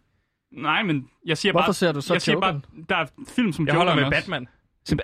Nej, 0.51 0.84
men 0.84 1.10
jeg 1.25 1.38
siger 1.38 1.51
Hvorfor 1.51 1.65
bare... 1.65 1.74
ser 1.74 1.92
du 1.92 2.01
så 2.01 2.13
jeg 2.13 2.22
siger 2.22 2.39
bare, 2.39 2.54
Jokeren? 2.54 2.86
der 2.89 2.96
er 2.96 3.06
film 3.36 3.54
som 3.54 3.68
Jeg 3.68 3.74
Jokeren 3.74 3.88
holder 3.88 3.96
med 4.10 4.15
også. 4.18 4.32
Batman. 4.32 4.48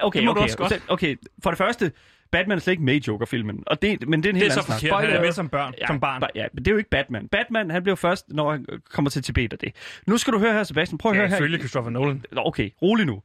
Okay, 0.02 0.20
Det 0.20 0.26
må 0.26 0.34
du 0.34 0.40
okay, 0.40 0.44
også 0.44 0.58
godt. 0.58 0.84
okay. 0.88 1.16
For 1.44 1.52
det 1.52 1.58
første, 1.58 1.92
Batman 2.32 2.58
er 2.58 2.62
slet 2.62 2.72
ikke 2.72 2.84
med 2.84 2.94
i 2.96 3.04
Joker-filmen, 3.08 3.64
og 3.68 3.82
det, 3.82 4.08
men 4.10 4.24
det 4.24 4.30
er 4.30 4.34
en 4.34 4.36
Det 4.36 4.42
helt 4.44 4.52
er 4.58 4.62
så 4.62 4.66
snak. 4.66 4.80
forkert. 4.80 5.02
Han 5.06 5.10
er 5.16 5.22
med 5.22 5.32
som, 5.32 5.50
børn, 5.50 5.74
Ja, 5.82 5.88
som 5.88 6.00
barn. 6.00 6.24
ba- 6.24 6.28
Ja, 6.36 6.46
men 6.54 6.66
det 6.66 6.68
er 6.68 6.72
jo 6.72 6.78
ikke 6.78 6.90
Batman. 6.90 7.28
Batman, 7.28 7.72
han 7.72 7.84
bliver 7.84 7.96
først, 7.96 8.26
når 8.30 8.52
han 8.52 8.66
kommer 8.92 9.10
til 9.12 9.24
Tibet 9.24 9.54
af 9.54 9.60
det. 9.60 9.72
Nu 10.08 10.18
skal 10.18 10.34
du 10.34 10.40
høre 10.40 10.54
her, 10.54 10.64
Sebastian. 10.64 10.98
Prøv 10.98 11.12
at 11.12 11.16
Ja, 11.16 11.20
høre 11.22 11.30
her. 11.30 11.36
ifølge 11.38 11.58
Christopher 11.58 11.90
Nolan. 11.92 12.24
Okay, 12.38 12.70
rolig 12.82 13.06
nu. 13.06 13.22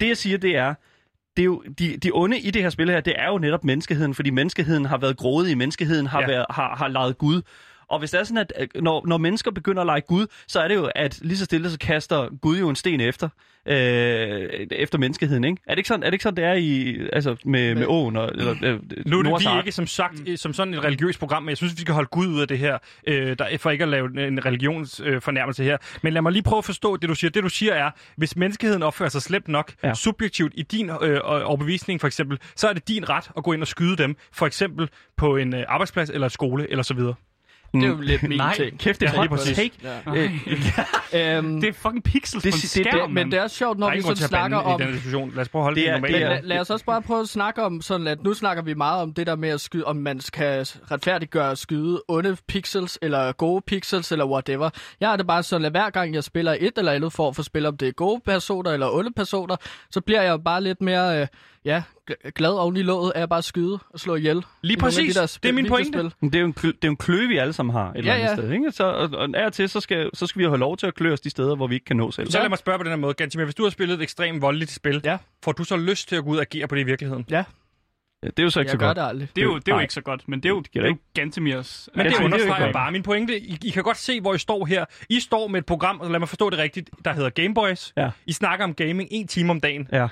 Det 0.00 0.08
jeg 0.08 0.16
siger, 0.16 0.38
det 0.38 0.56
er, 0.56 0.74
det 1.36 1.42
er 1.42 1.46
jo, 1.46 1.62
de, 1.78 1.96
de 1.96 2.10
onde 2.14 2.38
i 2.38 2.50
det 2.50 2.62
her 2.62 2.70
spil 2.70 2.90
her, 2.90 3.00
det 3.00 3.14
er 3.16 3.28
jo 3.28 3.38
netop 3.38 3.64
menneskeheden, 3.64 4.14
fordi 4.14 4.30
menneskeheden 4.30 4.84
har 4.84 4.98
været 4.98 5.16
grådig, 5.16 5.58
menneskeheden 5.58 6.06
har, 6.06 6.20
ja. 6.20 6.26
været, 6.26 6.46
har, 6.50 6.76
har 6.76 6.88
lejet 6.88 7.18
Gud. 7.18 7.42
Og 7.88 7.98
hvis 7.98 8.10
det 8.10 8.20
er 8.20 8.24
sådan, 8.24 8.38
at 8.38 8.52
øh, 8.58 8.82
når, 8.82 9.06
når 9.06 9.18
mennesker 9.18 9.50
begynder 9.50 9.80
at 9.80 9.86
lege 9.86 10.00
Gud, 10.00 10.26
så 10.46 10.60
er 10.60 10.68
det 10.68 10.74
jo, 10.74 10.90
at 10.94 11.18
lige 11.22 11.38
så 11.38 11.44
stille, 11.44 11.70
så 11.70 11.78
kaster 11.78 12.28
Gud 12.40 12.58
jo 12.58 12.68
en 12.68 12.76
sten 12.76 13.00
efter, 13.00 13.28
øh, 13.66 14.66
efter 14.70 14.98
menneskeheden, 14.98 15.44
ikke? 15.44 15.62
Er 15.66 15.70
det 15.70 15.78
ikke 15.78 15.88
sådan, 15.88 16.02
er 16.02 16.06
det, 16.06 16.12
ikke 16.12 16.22
sådan, 16.22 16.36
det 16.36 16.44
er 16.44 16.52
i, 16.52 16.98
altså 17.12 17.36
med, 17.44 17.74
med 17.74 17.86
åen? 17.86 18.16
Og, 18.16 18.30
eller, 18.34 18.54
øh, 18.62 18.78
Nu 19.06 19.18
er 19.18 19.22
det 19.22 19.52
vi 19.54 19.58
ikke 19.58 19.72
som 19.72 19.86
sagt 19.86 20.28
mm. 20.28 20.36
som 20.36 20.52
sådan 20.52 20.74
et 20.74 20.84
religiøst 20.84 21.18
program, 21.18 21.42
men 21.42 21.48
jeg 21.48 21.56
synes, 21.56 21.76
vi 21.76 21.80
skal 21.80 21.94
holde 21.94 22.08
Gud 22.12 22.26
ud 22.26 22.40
af 22.40 22.48
det 22.48 22.58
her, 22.58 22.78
øh, 23.06 23.38
der, 23.38 23.58
for 23.58 23.70
ikke 23.70 23.84
at 23.84 23.88
lave 23.88 24.26
en 24.26 24.44
religionsfornærmelse 24.46 25.62
øh, 25.62 25.68
her. 25.68 25.76
Men 26.02 26.12
lad 26.12 26.22
mig 26.22 26.32
lige 26.32 26.42
prøve 26.42 26.58
at 26.58 26.64
forstå 26.64 26.96
det, 26.96 27.08
du 27.08 27.14
siger. 27.14 27.30
Det, 27.30 27.42
du 27.42 27.48
siger 27.48 27.74
er, 27.74 27.90
hvis 28.16 28.36
menneskeheden 28.36 28.82
opfører 28.82 29.08
sig 29.08 29.22
slemt 29.22 29.48
nok, 29.48 29.72
ja. 29.82 29.94
Subjektivt 29.94 30.52
i 30.56 30.62
din 30.62 30.90
øh, 31.02 31.20
overbevisning 31.24 32.00
for 32.00 32.06
eksempel, 32.06 32.38
så 32.56 32.68
er 32.68 32.72
det 32.72 32.88
din 32.88 33.08
ret 33.08 33.30
at 33.36 33.44
gå 33.44 33.52
ind 33.52 33.62
og 33.62 33.68
skyde 33.68 33.96
dem, 33.96 34.16
for 34.32 34.46
eksempel 34.46 34.88
på 35.16 35.36
en 35.36 35.54
øh, 35.54 35.64
arbejdsplads 35.68 36.10
eller 36.10 36.28
skole 36.28 36.70
eller 36.70 36.82
så 36.82 36.94
videre. 36.94 37.14
Det 37.74 37.84
er 37.84 37.88
jo 37.88 37.96
lidt 38.00 38.22
min 38.22 38.38
Nej, 38.38 38.54
ting. 38.56 38.78
kæft, 38.78 39.00
det 39.00 39.08
er 39.08 39.22
Ja, 39.22 39.28
hot 39.28 39.38
take. 39.38 39.70
Ja. 39.82 40.14
Øh, 40.14 40.30
Øhm, 41.38 41.60
Det 41.60 41.68
er 41.68 41.72
fucking 41.72 42.02
pixels 42.04 42.42
Det- 42.42 42.52
på 42.52 42.56
en 42.56 42.60
det- 42.60 42.70
skærm, 42.70 43.00
det, 43.00 43.10
men 43.10 43.32
det 43.32 43.38
er 43.40 43.48
sjovt, 43.48 43.74
Der 43.76 43.80
når 43.80 43.94
vi 43.94 44.00
sådan 44.02 44.16
snakker 44.16 44.56
om... 44.58 44.80
i 44.80 44.84
den 44.84 44.92
diskussion. 44.92 45.32
Lad 45.34 45.42
os 45.42 45.48
prøve 45.48 45.60
at 45.60 45.64
holde 45.64 45.80
Det 45.80 45.84
det, 45.86 45.90
er- 45.90 45.94
det 46.00 46.02
Men 46.02 46.14
er- 46.14 46.28
lad, 46.28 46.42
lad 46.42 46.58
os 46.60 46.70
også 46.70 46.84
bare 46.84 47.02
prøve 47.02 47.20
at 47.20 47.28
snakke 47.28 47.62
om, 47.62 47.80
sådan 47.82 48.06
at 48.06 48.22
nu 48.24 48.34
snakker 48.34 48.62
vi 48.62 48.74
meget 48.74 49.02
om 49.02 49.14
det 49.14 49.26
der 49.26 49.36
med 49.36 49.48
at 49.48 49.60
skyde, 49.60 49.84
om 49.84 49.96
man 49.96 50.20
skal 50.20 50.62
retfærdiggøre 50.90 51.50
at 51.50 51.58
skyde 51.58 52.02
onde 52.08 52.36
pixels, 52.48 52.98
eller 53.02 53.32
gode 53.32 53.62
pixels, 53.66 54.12
eller 54.12 54.24
whatever. 54.26 54.70
Jeg 55.00 55.08
har 55.08 55.16
det 55.16 55.26
bare 55.26 55.42
sådan, 55.42 55.64
at 55.64 55.72
hver 55.72 55.90
gang 55.90 56.14
jeg 56.14 56.24
spiller 56.24 56.56
et 56.60 56.72
eller 56.78 56.92
andet 56.92 57.12
form 57.12 57.34
for 57.34 57.42
spil, 57.42 57.66
om 57.66 57.76
det 57.76 57.88
er 57.88 57.92
gode 57.92 58.20
personer 58.24 58.70
eller 58.70 58.88
onde 58.94 59.10
personer, 59.16 59.56
så 59.90 60.00
bliver 60.00 60.22
jeg 60.22 60.38
bare 60.44 60.62
lidt 60.62 60.80
mere, 60.80 61.20
øh, 61.20 61.26
ja, 61.68 61.82
gl- 62.10 62.30
glad 62.30 62.50
oven 62.50 62.76
i 62.76 62.82
låget 62.82 63.12
at 63.14 63.28
bare 63.28 63.42
skyde 63.42 63.78
og 63.90 64.00
slå 64.00 64.14
ihjel. 64.16 64.44
Lige 64.62 64.76
præcis. 64.76 65.14
der 65.14 65.38
Det 65.42 65.48
er 65.48 65.52
min 65.52 65.66
pointe. 65.68 66.10
Det 66.22 66.34
er 66.34 66.38
jo 66.40 66.46
en, 66.46 66.52
klø, 66.52 66.68
det 66.68 66.84
er 66.84 66.88
jo 66.88 66.90
en 66.90 66.96
kløe, 66.96 67.28
vi 67.28 67.36
alle 67.38 67.52
sammen 67.52 67.72
har 67.72 67.90
et 67.90 67.96
eller 67.98 68.12
Ja, 68.14 68.18
andet 68.18 68.30
ja. 68.30 68.36
sted. 68.36 68.52
Ikke? 68.52 68.72
Så, 68.72 68.84
og, 68.84 69.10
og 69.12 69.28
af 69.34 69.46
og 69.46 69.52
til, 69.52 69.68
så 69.68 69.80
skal, 69.80 70.10
så 70.14 70.26
skal 70.26 70.38
vi 70.38 70.44
jo 70.44 70.50
have 70.50 70.58
lov 70.58 70.76
til 70.76 70.86
at 70.86 70.94
klø 70.94 71.12
os 71.12 71.20
de 71.20 71.30
steder, 71.30 71.56
hvor 71.56 71.66
vi 71.66 71.74
ikke 71.74 71.84
kan 71.84 71.96
nå 71.96 72.10
selv. 72.10 72.30
Så 72.30 72.38
lad 72.40 72.48
mig 72.48 72.58
spørge 72.58 72.78
på 72.78 72.82
den 72.84 72.90
her 72.92 72.96
måde, 72.96 73.14
Gantimir. 73.14 73.44
Hvis 73.44 73.54
du 73.54 73.62
har 73.62 73.70
spillet 73.70 73.94
et 73.94 74.02
ekstremt 74.02 74.42
voldeligt 74.42 74.70
spil, 74.70 75.00
Ja. 75.04 75.16
får 75.44 75.52
du 75.52 75.64
så 75.64 75.76
lyst 75.76 76.08
til 76.08 76.16
at 76.16 76.24
gå 76.24 76.30
ud 76.30 76.36
og 76.36 76.42
agere 76.42 76.68
på 76.68 76.74
det 76.74 76.80
i 76.80 76.84
virkeligheden? 76.84 77.26
Ja, 77.30 77.44
Ja, 78.22 78.26
det 78.28 78.38
er 78.38 78.42
jo 78.42 78.50
så 78.50 78.60
ikke 78.60 78.68
jeg 78.68 78.72
så 78.72 78.78
gør 78.78 78.86
godt. 78.86 78.96
det 78.96 79.02
aldrig. 79.02 79.28
Det 79.36 79.42
er 79.42 79.46
jo, 79.46 79.58
det 79.58 79.68
er 79.68 79.74
jo 79.74 79.80
ikke 79.80 79.94
så 79.94 80.00
godt, 80.00 80.28
men 80.28 80.40
det 80.40 80.44
er 80.46 80.50
jo, 80.50 80.60
det 80.60 80.70
giver 80.70 80.84
er 80.84 80.88
det 80.88 80.94
jo 80.96 81.00
Gantemirs... 81.14 81.88
Men 81.94 82.04
det 82.04 82.10
det 82.12 82.16
er 82.16 82.20
jo 82.20 82.24
understreger 82.24 82.72
bare 82.72 82.92
min 82.92 83.02
pointe. 83.02 83.40
I, 83.40 83.58
I 83.64 83.70
kan 83.70 83.82
godt 83.82 83.96
se, 83.96 84.20
hvor 84.20 84.34
I 84.34 84.38
står 84.38 84.66
her. 84.66 84.84
I 85.08 85.20
står 85.20 85.48
med 85.48 85.58
et 85.60 85.66
program, 85.66 86.00
og 86.00 86.10
lad 86.10 86.18
mig 86.18 86.28
forstå 86.28 86.50
det 86.50 86.58
rigtigt, 86.58 86.90
der 87.04 87.12
hedder 87.12 87.30
Gameboys. 87.30 87.92
Ja. 87.96 88.10
I 88.26 88.32
snakker 88.32 88.64
om 88.64 88.74
gaming 88.74 89.08
en 89.12 89.26
time 89.28 89.50
om 89.50 89.60
dagen. 89.60 89.88
Ja. 89.92 90.08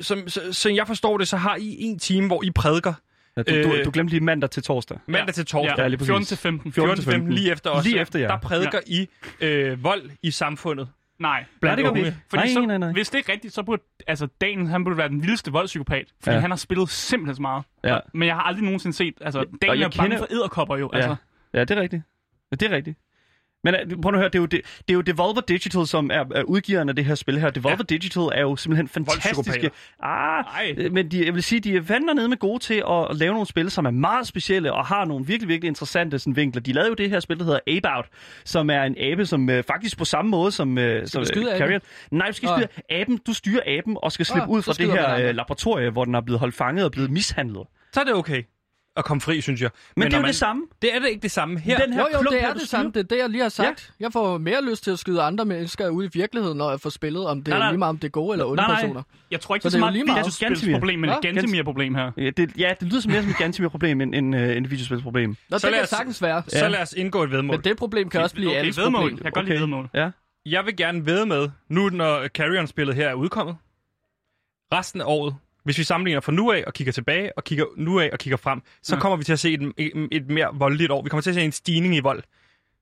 Som, 0.00 0.28
så, 0.28 0.52
så 0.52 0.68
jeg 0.70 0.86
forstår 0.86 1.18
det, 1.18 1.28
så 1.28 1.36
har 1.36 1.56
I 1.56 1.76
en 1.78 1.98
time, 1.98 2.26
hvor 2.26 2.42
I 2.44 2.50
prædiker 2.50 2.94
Ja, 3.36 3.42
du, 3.42 3.62
du, 3.68 3.74
Øh. 3.74 3.84
du 3.84 3.90
glemte 3.90 4.10
lige 4.14 4.24
mandag 4.24 4.50
til 4.50 4.62
torsdag. 4.62 4.98
mandag 5.06 5.34
til 5.34 5.46
torsdag. 5.46 5.78
Ja, 5.78 5.88
lige 5.88 5.98
præcis. 5.98 6.08
14 6.08 6.26
til 6.26 6.36
15. 6.36 6.72
14 6.72 6.96
14 6.96 6.96
til 7.04 7.12
15, 7.12 7.32
lige 7.32 7.52
efter 7.52 7.70
os. 7.70 7.84
Lige 7.84 8.00
efter, 8.00 8.18
ja. 8.18 8.26
Der 8.26 8.36
prædiker 8.38 8.80
I 8.86 9.08
øh, 9.40 9.84
vold 9.84 10.10
i 10.22 10.30
samfundet. 10.30 10.88
Nej. 11.18 11.44
Blandt 11.60 11.76
det 11.76 11.84
gør 11.84 11.92
vi 11.92 11.98
unge. 12.00 12.06
ikke. 12.08 12.18
Fordi 12.30 12.42
Nej, 12.44 12.52
så, 12.52 12.60
nej, 12.66 12.78
nej. 12.78 12.92
hvis 12.92 13.10
det 13.10 13.18
er 13.28 13.32
rigtigt, 13.32 13.54
så 13.54 13.62
burde 13.62 13.82
altså, 14.06 14.28
Dan, 14.40 14.66
han 14.66 14.84
burde 14.84 14.96
være 14.96 15.08
den 15.08 15.22
vildeste 15.22 15.52
voldspsykopat. 15.52 16.06
Fordi 16.20 16.30
Ja. 16.30 16.34
ja. 16.34 16.40
han 16.40 16.50
har 16.50 16.56
spillet 16.56 16.88
simpelthen 16.90 17.34
så 17.36 17.42
meget. 17.42 17.64
Ja. 17.84 17.98
Men 18.14 18.26
jeg 18.28 18.34
har 18.34 18.42
aldrig 18.42 18.64
nogensinde 18.64 18.96
set... 18.96 19.14
Altså, 19.20 19.38
Dan 19.40 19.50
jeg 19.62 19.68
er 19.70 19.76
bange 19.76 19.90
kender- 19.90 20.18
for 20.18 20.26
æderkopper 20.30 20.76
jo. 20.76 20.90
Ja. 20.92 20.98
Altså. 20.98 21.16
Ja, 21.54 21.60
det 21.64 21.70
er 21.78 21.80
rigtigt. 21.82 22.02
Ja, 22.50 22.56
det 22.56 22.72
er 22.72 22.76
rigtigt. 22.76 22.98
Men 23.64 23.74
uh, 23.74 24.00
prøv 24.02 24.14
at 24.14 24.18
høre, 24.18 24.28
det 24.28 24.34
er, 24.34 24.38
jo, 24.38 24.46
det, 24.46 24.60
det 24.78 24.90
er 24.90 24.94
jo 24.94 25.00
Devolver 25.00 25.40
Digital, 25.40 25.86
som 25.86 26.10
er, 26.10 26.24
er 26.34 26.42
udgiveren 26.42 26.88
af 26.88 26.96
det 26.96 27.04
her 27.04 27.14
spil 27.14 27.40
her. 27.40 27.50
Devolver 27.50 27.76
ja. 27.90 27.94
Digital 27.94 28.22
er 28.22 28.40
jo 28.40 28.56
simpelthen 28.56 28.88
fantastiske. 28.88 29.70
Ah, 30.02 30.44
Ej. 30.44 30.74
øh, 30.78 30.92
men 30.92 31.10
de, 31.10 31.26
jeg 31.26 31.34
vil 31.34 31.42
sige, 31.42 31.60
de 31.60 31.76
er 31.76 31.82
fandme 31.82 32.14
nede 32.14 32.28
med 32.28 32.36
gode 32.36 32.58
til 32.58 32.82
at 32.90 33.16
lave 33.16 33.32
nogle 33.32 33.46
spil, 33.46 33.70
som 33.70 33.86
er 33.86 33.90
meget 33.90 34.26
specielle 34.26 34.72
og 34.72 34.86
har 34.86 35.04
nogle 35.04 35.26
virkelig, 35.26 35.48
virkelig 35.48 35.68
interessante 35.68 36.18
sådan, 36.18 36.36
vinkler. 36.36 36.62
De 36.62 36.72
lavede 36.72 36.88
jo 36.88 36.94
det 36.94 37.10
her 37.10 37.20
spil, 37.20 37.38
der 37.38 37.44
hedder 37.44 37.60
Ape 37.66 37.96
Out, 37.96 38.06
som 38.44 38.70
er 38.70 38.82
en 38.82 38.94
abe, 38.98 39.26
som 39.26 39.50
øh, 39.50 39.64
faktisk 39.64 39.98
på 39.98 40.04
samme 40.04 40.30
måde 40.30 40.52
som, 40.52 40.78
øh, 40.78 41.06
som 41.06 41.22
aben? 41.22 41.46
Carrion. 41.58 41.80
Nej, 42.10 42.26
du 42.26 42.32
skal 42.32 42.48
skyde 42.48 42.68
aben. 42.90 43.18
Du 43.26 43.34
styrer 43.34 43.62
aben 43.66 43.96
og 44.02 44.12
skal 44.12 44.26
slippe 44.26 44.48
Åh, 44.48 44.56
ud 44.56 44.62
fra 44.62 44.72
det 44.72 44.92
her 44.92 45.28
øh, 45.28 45.34
laboratorie, 45.34 45.90
hvor 45.90 46.04
den 46.04 46.14
er 46.14 46.20
blevet 46.20 46.40
holdt 46.40 46.54
fanget 46.54 46.84
og 46.84 46.92
blevet 46.92 47.10
mishandlet. 47.10 47.66
Så 47.92 48.00
er 48.00 48.04
det 48.04 48.14
okay 48.14 48.42
at 48.98 49.04
komme 49.04 49.20
fri, 49.20 49.40
synes 49.40 49.60
jeg. 49.60 49.70
Men, 49.96 50.00
Men 50.00 50.06
det 50.06 50.14
er 50.14 50.18
jo 50.18 50.22
man, 50.22 50.28
det 50.28 50.36
samme. 50.36 50.62
Det 50.82 50.94
er 50.94 50.98
det 50.98 51.08
ikke 51.08 51.22
det 51.22 51.30
samme 51.30 51.58
her. 51.58 51.78
Den 51.78 51.92
her 51.92 52.00
Jo, 52.00 52.06
jo, 52.14 52.20
klump 52.20 52.32
det 52.34 52.44
er 52.44 52.52
det 52.52 52.68
samme. 52.68 52.90
Det 52.92 53.00
er 53.00 53.02
det, 53.04 53.18
jeg 53.18 53.28
lige 53.30 53.42
har 53.42 53.48
sagt. 53.48 53.92
Ja. 54.00 54.04
Jeg 54.04 54.12
får 54.12 54.38
mere 54.38 54.64
lyst 54.70 54.84
til 54.84 54.90
at 54.90 54.98
skyde 54.98 55.22
andre 55.22 55.44
mennesker 55.44 55.88
ude 55.88 56.06
i 56.06 56.10
virkeligheden, 56.12 56.58
når 56.58 56.70
jeg 56.70 56.80
får 56.80 56.90
spillet, 56.90 57.26
om 57.26 57.38
det 57.42 57.48
Nej, 57.48 57.56
er 57.56 57.62
nej. 57.62 57.70
lige 57.70 57.78
meget, 57.78 57.88
om 57.88 57.98
det 57.98 58.08
er 58.08 58.10
gode 58.10 58.32
eller 58.34 58.44
onde 58.44 58.56
Nej, 58.56 58.66
nej. 58.66 58.80
personer. 58.80 59.02
Jeg 59.30 59.40
tror 59.40 59.54
ikke, 59.54 59.62
Så 59.62 59.68
det 59.68 59.74
er 59.74 59.86
så 59.86 59.92
det 59.92 60.00
er 60.00 60.04
meget 60.06 60.24
et 60.24 60.38
meget. 60.40 60.50
videospilsproblem, 60.50 60.98
men 60.98 61.10
et? 61.10 61.16
Gantemir-problem 61.22 61.94
her. 61.94 62.10
Ja, 62.16 62.30
det, 62.30 62.50
ja, 62.58 62.74
det 62.80 62.88
lyder 62.88 63.00
som 63.00 63.12
mere 63.12 63.22
som 63.22 63.30
et 63.30 63.36
Gantimir-problem 63.36 64.00
end, 64.00 64.14
end, 64.14 64.36
øh, 64.36 64.56
end 64.56 64.64
et 64.66 64.70
videospilsproblem. 64.70 65.36
Nå, 65.48 65.58
Så 65.58 65.66
det 65.66 65.72
kan 65.72 65.72
lad 65.72 65.82
os- 65.82 65.88
sagtens 65.88 66.22
være. 66.22 66.42
Så 66.48 66.68
lad 66.68 66.82
os 66.82 66.92
indgå 66.92 67.22
et 67.22 67.30
vedmål. 67.30 67.56
Men 67.56 67.64
det 67.64 67.76
problem 67.76 68.10
kan 68.10 68.20
også 68.20 68.34
blive 68.34 68.48
okay, 68.50 68.58
alles 68.58 68.78
vedmål. 68.78 69.00
problem. 69.00 69.16
Jeg 69.16 69.22
kan 69.24 69.32
godt 69.32 69.46
lide 69.46 69.60
vedmål. 69.60 69.88
Ja. 69.94 70.10
Jeg 70.46 70.66
vil 70.66 70.76
gerne 70.76 71.06
ved 71.06 71.26
med, 71.26 71.48
nu 71.68 71.88
når 71.88 72.28
Carrion-spillet 72.28 72.94
her 72.96 73.08
er 73.08 73.14
udkommet, 73.14 73.56
resten 74.72 75.00
af 75.00 75.04
året, 75.06 75.34
hvis 75.68 75.78
vi 75.78 75.84
sammenligner 75.84 76.20
fra 76.20 76.32
nu 76.32 76.52
af 76.52 76.64
og 76.66 76.72
kigger 76.74 76.92
tilbage, 76.92 77.30
og 77.38 77.44
kigger 77.44 77.64
nu 77.76 78.00
af 78.00 78.10
og 78.12 78.18
kigger 78.18 78.36
frem, 78.36 78.60
så 78.82 78.94
Ja. 78.94 79.00
kommer 79.00 79.16
vi 79.16 79.24
til 79.24 79.32
at 79.32 79.38
se 79.38 79.52
et, 79.52 79.72
et, 79.76 80.08
et 80.12 80.30
mere 80.30 80.48
voldeligt 80.52 80.90
år. 80.90 81.02
Vi 81.02 81.08
kommer 81.08 81.22
til 81.22 81.30
at 81.30 81.34
se 81.34 81.42
en 81.42 81.52
stigning 81.52 81.96
i 81.96 82.00
vold. 82.00 82.22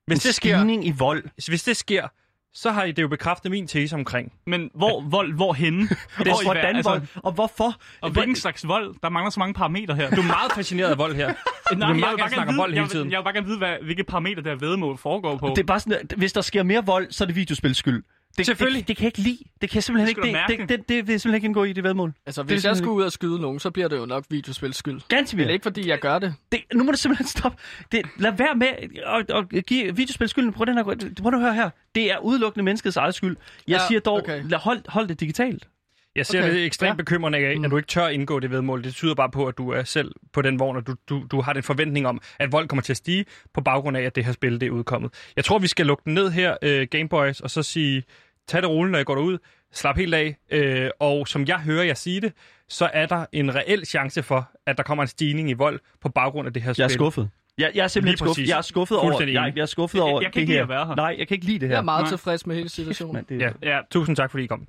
Hvis 0.07 0.17
en 0.17 0.27
det 0.27 0.35
sker, 0.35 0.57
stigning 0.57 0.85
i 0.87 0.91
vold. 0.97 1.23
hvis 1.47 1.63
det 1.63 1.77
sker, 1.77 2.07
så 2.53 2.71
har 2.71 2.83
I 2.83 2.91
det 2.91 3.01
jo 3.01 3.07
bekræftet 3.07 3.51
min 3.51 3.67
tese 3.67 3.95
omkring. 3.95 4.33
Men 4.47 4.69
hvor, 4.75 5.01
vold, 5.09 5.33
hvor 5.33 5.53
henne? 5.53 5.81
Det 6.17 6.27
i 6.27 6.31
hvordan 6.43 6.75
altså, 6.75 6.89
vold? 6.89 7.01
Og 7.15 7.31
hvorfor? 7.31 7.73
Og 8.01 8.09
hvilken 8.11 8.35
slags 8.35 8.67
vold? 8.67 8.95
Der 9.03 9.09
mangler 9.09 9.29
så 9.29 9.39
mange 9.39 9.53
parametre 9.53 9.95
her. 9.95 10.09
Du 10.09 10.21
er 10.21 10.25
meget 10.25 10.51
fascineret 10.55 10.89
af 10.91 10.97
vold 10.97 11.15
her. 11.15 11.27
Nej, 11.75 11.91
vil 11.91 11.99
meget 11.99 12.01
jeg 12.01 12.01
gerne 12.01 12.17
bare 12.17 12.29
snakke 12.29 12.49
om 12.49 12.53
vide, 12.53 12.57
vold 12.61 12.71
hele 12.71 12.81
jeg, 12.81 12.89
tiden. 12.91 13.05
vil- 13.05 13.11
Jeg 13.11 13.19
vil 13.19 13.23
bare 13.23 13.33
gerne 13.33 13.47
vide, 13.47 13.57
hvad, 13.57 13.75
hvilke 13.83 14.03
parametre 14.03 14.41
der 14.43 14.55
vedmål 14.55 14.97
foregår 14.97 15.37
på. 15.37 15.47
Det 15.55 15.57
er 15.59 15.63
bare 15.63 15.79
sådan, 15.79 15.99
at 16.03 16.13
hvis 16.17 16.33
der 16.33 16.41
sker 16.41 16.63
mere 16.63 16.85
vold, 16.85 17.11
så 17.11 17.23
er 17.23 17.25
det 17.25 17.35
videospils 17.35 17.77
skyld. 17.77 18.03
Det, 18.37 18.45
Selvfølgelig. 18.45 18.81
Det, 18.81 18.87
det, 18.87 18.97
kan 18.97 19.03
jeg 19.03 19.07
ikke 19.19 19.29
lide. 19.29 19.37
Det 19.61 19.69
kan 19.69 19.75
jeg 19.75 19.83
simpelthen 19.83 20.15
Det 20.15 20.27
ikke. 20.27 20.37
Det, 20.47 20.59
det, 20.59 20.69
det, 20.69 20.89
det, 20.89 21.07
vil 21.07 21.19
simpelthen 21.19 21.35
ikke 21.35 21.45
indgå 21.45 21.63
i 21.63 21.73
det 21.73 21.83
vedmål. 21.83 22.13
Altså, 22.25 22.41
Det 22.41 22.51
hvis 22.51 22.65
jeg 22.65 22.77
skulle 22.77 22.91
ud 22.93 23.03
og 23.03 23.11
skyde 23.11 23.39
nogen, 23.41 23.59
så 23.59 23.71
bliver 23.71 23.87
det 23.87 23.97
jo 23.97 24.05
nok 24.05 24.25
videospils 24.29 24.77
skyld. 24.77 25.01
Ganske 25.07 25.37
det 25.37 25.45
er 25.45 25.49
ikke, 25.49 25.63
fordi 25.63 25.89
jeg 25.89 25.99
gør 25.99 26.19
det. 26.19 26.35
det, 26.51 26.61
nu 26.73 26.83
må 26.83 26.91
du 26.91 26.97
simpelthen 26.97 27.27
stoppe. 27.27 27.57
Det, 27.91 28.01
lad 28.17 28.31
være 28.31 28.55
med 28.55 28.67
at, 29.05 29.57
at 29.57 29.65
give 29.65 29.95
videospil 29.95 30.29
skylden. 30.29 30.53
Prøv, 30.53 30.65
den 30.65 30.75
her, 30.77 30.83
prøv 31.21 31.31
nu 31.31 31.37
at 31.37 31.43
høre 31.43 31.53
her. 31.53 31.69
Det 31.95 32.11
er 32.11 32.17
udelukkende 32.17 32.63
menneskets 32.63 32.97
eget 32.97 33.15
skyld. 33.15 33.37
Jeg 33.67 33.79
Ja, 33.81 33.87
siger 33.87 33.99
dog, 33.99 34.17
okay. 34.17 34.43
lad, 34.49 34.59
hold, 34.59 34.81
hold 34.87 35.07
det 35.07 35.19
digitalt. 35.19 35.67
Jeg 36.15 36.25
ser 36.25 36.39
Okay, 36.39 36.47
okay. 36.49 36.57
det 36.57 36.65
ekstremt 36.65 36.89
ja. 36.89 36.95
bekymrende 36.95 37.37
af, 37.37 37.57
at 37.63 37.71
du 37.71 37.77
ikke 37.77 37.87
tør 37.87 38.07
indgå 38.07 38.39
det 38.39 38.51
vedmål. 38.51 38.83
Det 38.83 38.93
tyder 38.93 39.15
bare 39.15 39.29
på, 39.29 39.45
at 39.45 39.57
du 39.57 39.69
er 39.69 39.83
selv 39.83 40.11
på 40.33 40.41
den 40.41 40.59
vogn, 40.59 40.77
og 40.77 40.87
du, 40.87 40.95
du, 41.09 41.23
du 41.31 41.41
har 41.41 41.53
den 41.53 41.63
forventning 41.63 42.07
om, 42.07 42.21
at 42.39 42.51
vold 42.51 42.67
kommer 42.67 42.83
til 42.83 42.93
at 42.93 42.97
stige 42.97 43.25
på 43.53 43.61
baggrund 43.61 43.97
af, 43.97 44.01
at 44.01 44.15
det 44.15 44.25
her 44.25 44.31
spil 44.31 44.61
det 44.61 44.67
er 44.67 44.71
udkommet. 44.71 45.13
Jeg 45.35 45.45
tror, 45.45 45.59
vi 45.59 45.67
skal 45.67 45.85
lukke 45.85 46.01
den 46.05 46.13
ned 46.13 46.29
her, 46.31 46.55
uh, 46.65 46.87
Gameboys, 46.91 47.39
og 47.39 47.49
så 47.49 47.63
sige, 47.63 48.03
tag 48.47 48.61
det 48.61 48.69
roligt, 48.69 48.91
når 48.91 48.99
jeg 48.99 49.05
går 49.05 49.15
derud. 49.15 49.37
Slap 49.73 49.97
helt 49.97 50.13
af. 50.13 50.35
Uh, 50.55 50.89
og 50.99 51.27
som 51.27 51.45
jeg 51.47 51.59
hører 51.59 51.83
jer 51.83 51.93
sige 51.93 52.21
det, 52.21 52.33
så 52.69 52.89
er 52.93 53.05
der 53.05 53.25
en 53.31 53.55
reel 53.55 53.85
chance 53.85 54.23
for, 54.23 54.49
at 54.65 54.77
der 54.77 54.83
kommer 54.83 55.01
en 55.03 55.07
stigning 55.07 55.49
i 55.49 55.53
vold 55.53 55.79
på 56.01 56.09
baggrund 56.09 56.47
af 56.47 56.53
det 56.53 56.61
her 56.61 56.73
spil. 56.73 56.81
Jeg 56.81 56.85
er 56.85 56.89
skuffet. 56.93 57.29
Jeg, 57.57 57.71
jeg 57.75 57.83
er 57.83 57.87
simpelthen 57.87 58.25
Lige 58.25 58.33
skuffet. 58.33 58.49
Jeg 58.49 58.57
er 58.57 58.61
skuffet 58.61 58.97
over, 58.97 59.21
jeg, 59.23 59.53
jeg 59.55 59.61
er 59.61 59.65
skuffet 59.65 59.95
Jeg- 59.97 60.03
over 60.03 60.21
jeg 60.21 60.31
kan 60.31 60.33
det 60.33 60.41
ikke 60.41 60.49
lide 60.51 60.57
her. 60.57 60.63
at 60.63 60.69
være 60.69 60.85
her. 60.87 60.95
Nej, 60.95 61.15
jeg 61.17 61.27
kan 61.27 61.35
ikke 61.35 61.45
lide 61.45 61.59
det 61.59 61.67
her. 61.67 61.75
Jeg 61.75 61.79
er 61.79 61.83
meget 61.83 62.03
Nej. 62.03 62.09
tilfreds 62.09 62.45
med 62.47 62.55
hele 62.55 62.69
situationen. 62.69 63.13
Mand, 63.13 63.25
det, 63.25 63.41
Ja. 63.41 63.49
Ja, 63.63 63.79
Tusind 63.91 64.15
tak, 64.15 64.31
fordi 64.31 64.43
I 64.43 64.47
kom. 64.47 64.67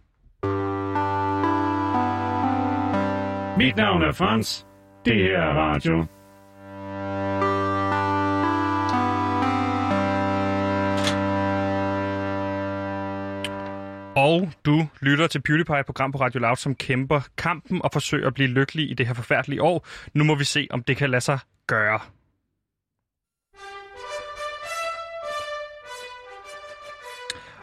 Mit 3.59 3.77
navn 3.77 4.03
er 4.03 4.13
Frans. 4.13 4.67
Det 5.05 5.15
her 5.15 5.39
er 5.39 5.53
radio. 5.55 6.05
Og 14.19 14.51
du 14.65 14.87
lytter 15.01 15.27
til 15.27 15.43
PewDiePie, 15.43 15.81
et 15.81 15.87
program 15.87 16.13
på 16.13 16.19
Radio 16.19 16.41
Loud, 16.41 16.57
som 16.57 16.75
kæmper 16.75 17.21
kampen 17.37 17.83
og 17.85 17.91
forsøger 17.93 18.27
at 18.27 18.35
blive 18.35 18.49
lykkelig 18.49 18.91
i 18.91 18.95
det 18.95 19.07
her 19.07 19.15
forfærdelige 19.15 19.63
år. 19.63 19.87
Nu 20.15 20.25
må 20.25 20.35
vi 20.35 20.45
se, 20.45 20.67
om 20.71 20.83
det 20.83 20.97
kan 20.97 21.11
lade 21.11 21.21
sig 21.21 21.39
gøre. 21.67 22.01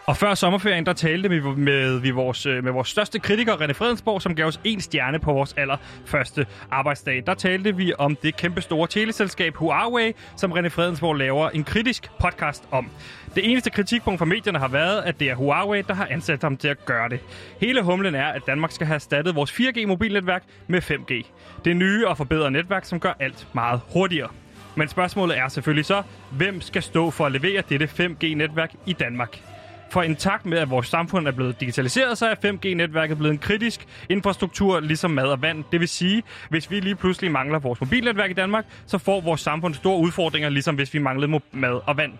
Og 0.07 0.17
før 0.17 0.33
sommerferien, 0.33 0.85
der 0.85 0.93
talte 0.93 1.29
vi 1.29 1.41
med, 1.41 1.99
vi 1.99 2.11
vores, 2.11 2.45
øh, 2.45 2.63
med 2.63 2.71
vores 2.71 2.87
største 2.87 3.19
kritiker, 3.19 3.55
René 3.55 3.71
Fredensborg, 3.71 4.21
som 4.21 4.35
gav 4.35 4.45
os 4.45 4.59
en 4.63 4.81
stjerne 4.81 5.19
på 5.19 5.33
vores 5.33 5.53
allerførste 5.57 6.45
arbejdsdag. 6.71 7.23
Der 7.27 7.33
talte 7.33 7.75
vi 7.75 7.93
om 7.97 8.15
det 8.15 8.37
kæmpe 8.37 8.61
store 8.61 8.87
teleselskab 8.87 9.55
Huawei, 9.55 10.13
som 10.37 10.51
René 10.51 10.67
Fredensborg 10.67 11.15
laver 11.15 11.49
en 11.49 11.63
kritisk 11.63 12.09
podcast 12.19 12.63
om. 12.71 12.89
Det 13.35 13.51
eneste 13.51 13.69
kritikpunkt 13.69 14.17
fra 14.19 14.25
medierne 14.25 14.59
har 14.59 14.67
været, 14.67 15.01
at 15.01 15.19
det 15.19 15.29
er 15.29 15.35
Huawei, 15.35 15.81
der 15.81 15.93
har 15.93 16.07
ansat 16.11 16.41
ham 16.41 16.57
til 16.57 16.67
at 16.67 16.85
gøre 16.85 17.09
det. 17.09 17.19
Hele 17.61 17.81
humlen 17.81 18.15
er, 18.15 18.27
at 18.27 18.41
Danmark 18.47 18.71
skal 18.71 18.87
have 18.87 18.95
erstattet 18.95 19.35
vores 19.35 19.51
4G-mobilnetværk 19.51 20.43
med 20.67 20.81
5G. 20.81 21.25
Det 21.65 21.77
nye 21.77 22.07
og 22.07 22.17
forbedrede 22.17 22.51
netværk, 22.51 22.85
som 22.85 22.99
gør 22.99 23.13
alt 23.19 23.47
meget 23.53 23.81
hurtigere. 23.93 24.29
Men 24.75 24.87
spørgsmålet 24.87 25.37
er 25.37 25.47
selvfølgelig 25.47 25.85
så, 25.85 26.03
hvem 26.31 26.61
skal 26.61 26.83
stå 26.83 27.11
for 27.11 27.25
at 27.25 27.31
levere 27.31 27.63
dette 27.69 27.85
5G-netværk 27.85 28.73
i 28.85 28.93
Danmark? 28.93 29.54
For 29.89 30.03
i 30.03 30.15
takt 30.15 30.45
med, 30.45 30.57
at 30.57 30.69
vores 30.69 30.87
samfund 30.87 31.27
er 31.27 31.31
blevet 31.31 31.59
digitaliseret, 31.59 32.17
så 32.17 32.27
er 32.27 32.35
5G-netværket 32.35 33.17
blevet 33.17 33.31
en 33.31 33.37
kritisk 33.37 33.87
infrastruktur, 34.09 34.79
ligesom 34.79 35.11
mad 35.11 35.25
og 35.25 35.41
vand. 35.41 35.63
Det 35.71 35.79
vil 35.79 35.87
sige, 35.87 36.23
hvis 36.49 36.71
vi 36.71 36.79
lige 36.79 36.95
pludselig 36.95 37.31
mangler 37.31 37.59
vores 37.59 37.81
mobilnetværk 37.81 38.29
i 38.29 38.33
Danmark, 38.33 38.65
så 38.85 38.97
får 38.97 39.21
vores 39.21 39.41
samfund 39.41 39.73
store 39.73 39.99
udfordringer, 39.99 40.49
ligesom 40.49 40.75
hvis 40.75 40.93
vi 40.93 40.99
manglede 40.99 41.41
mad 41.51 41.81
og 41.87 41.97
vand. 41.97 42.13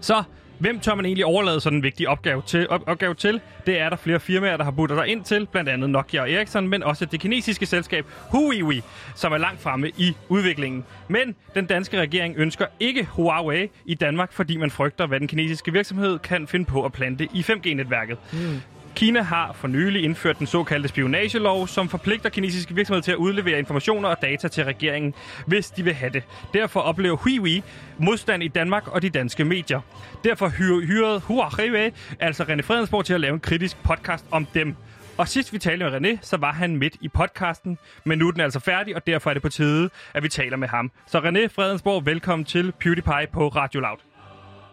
Så 0.00 0.22
hvem 0.60 0.80
tør 0.80 0.94
man 0.94 1.04
egentlig 1.04 1.24
overlade 1.24 1.60
sådan 1.60 1.76
en 1.78 1.82
vigtig 1.82 2.08
opgave 2.08 2.42
til? 2.46 2.68
Op- 2.68 2.82
opgave 2.86 3.14
til? 3.14 3.40
Det 3.66 3.80
er 3.80 3.88
der 3.88 3.96
flere 3.96 4.20
firmaer, 4.20 4.56
der 4.56 4.64
har 4.64 4.70
budt 4.70 4.90
sig 4.90 5.08
ind 5.08 5.24
til, 5.24 5.46
blandt 5.52 5.70
andet 5.70 5.90
Nokia 5.90 6.20
og 6.20 6.30
Ericsson, 6.30 6.68
men 6.68 6.82
også 6.82 7.04
det 7.04 7.20
kinesiske 7.20 7.66
selskab 7.66 8.06
Huawei, 8.30 8.82
som 9.14 9.32
er 9.32 9.38
langt 9.38 9.60
fremme 9.60 9.88
i 9.96 10.16
udviklingen. 10.28 10.84
Men 11.08 11.34
den 11.54 11.66
danske 11.66 12.00
regering 12.00 12.34
ønsker 12.36 12.66
ikke 12.80 13.04
Huawei 13.04 13.68
i 13.84 13.94
Danmark, 13.94 14.32
fordi 14.32 14.56
man 14.56 14.70
frygter, 14.70 15.06
hvad 15.06 15.20
den 15.20 15.28
kinesiske 15.28 15.72
virksomhed 15.72 16.18
kan 16.18 16.46
finde 16.46 16.64
på 16.64 16.84
at 16.84 16.92
plante 16.92 17.28
i 17.34 17.40
5G-netværket. 17.40 18.18
Hmm. 18.32 18.60
Kina 18.96 19.22
har 19.22 19.52
for 19.52 19.68
nylig 19.68 20.04
indført 20.04 20.38
den 20.38 20.46
såkaldte 20.46 20.88
spionagelov, 20.88 21.66
som 21.66 21.88
forpligter 21.88 22.28
kinesiske 22.30 22.74
virksomheder 22.74 23.02
til 23.02 23.12
at 23.12 23.16
udlevere 23.16 23.58
informationer 23.58 24.08
og 24.08 24.22
data 24.22 24.48
til 24.48 24.64
regeringen, 24.64 25.14
hvis 25.46 25.70
de 25.70 25.82
vil 25.84 25.92
have 25.94 26.12
det. 26.12 26.22
Derfor 26.54 26.80
oplever 26.80 27.16
Huawei 27.16 27.62
modstand 27.98 28.42
i 28.42 28.48
Danmark 28.48 28.88
og 28.88 29.02
de 29.02 29.10
danske 29.10 29.44
medier. 29.44 29.80
Derfor 30.24 30.48
hyr- 30.48 30.86
hyrede 30.86 31.20
Huawei 31.20 31.90
altså 32.20 32.42
René 32.42 32.60
Fredensborg 32.62 33.04
til 33.04 33.14
at 33.14 33.20
lave 33.20 33.34
en 33.34 33.40
kritisk 33.40 33.82
podcast 33.82 34.26
om 34.30 34.46
dem. 34.54 34.76
Og 35.18 35.28
sidst 35.28 35.52
vi 35.52 35.58
talte 35.58 35.90
med 35.90 35.94
René, 36.00 36.18
så 36.22 36.36
var 36.36 36.52
han 36.52 36.76
midt 36.76 36.96
i 37.00 37.08
podcasten, 37.08 37.78
men 38.04 38.18
nu 38.18 38.28
er 38.28 38.32
den 38.32 38.40
altså 38.40 38.60
færdig, 38.60 38.96
og 38.96 39.06
derfor 39.06 39.30
er 39.30 39.34
det 39.34 39.42
på 39.42 39.48
tide, 39.48 39.90
at 40.14 40.22
vi 40.22 40.28
taler 40.28 40.56
med 40.56 40.68
ham. 40.68 40.90
Så 41.06 41.18
René 41.18 41.46
Fredensborg, 41.46 42.06
velkommen 42.06 42.44
til 42.46 42.72
PewDiePie 42.80 43.26
på 43.32 43.48
Radio 43.48 43.80
Loud. 43.80 43.98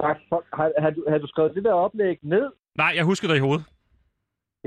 Tak. 0.01 0.17
Har, 0.53 0.71
har, 0.81 0.89
du, 0.89 1.05
har 1.09 1.17
du 1.17 1.27
skrevet 1.27 1.51
det 1.55 1.63
der 1.63 1.73
oplæg 1.73 2.17
ned? 2.23 2.45
Nej, 2.77 2.93
jeg 2.95 3.03
husker 3.03 3.27
dig 3.27 3.37
i 3.37 3.39
hovedet. 3.39 3.65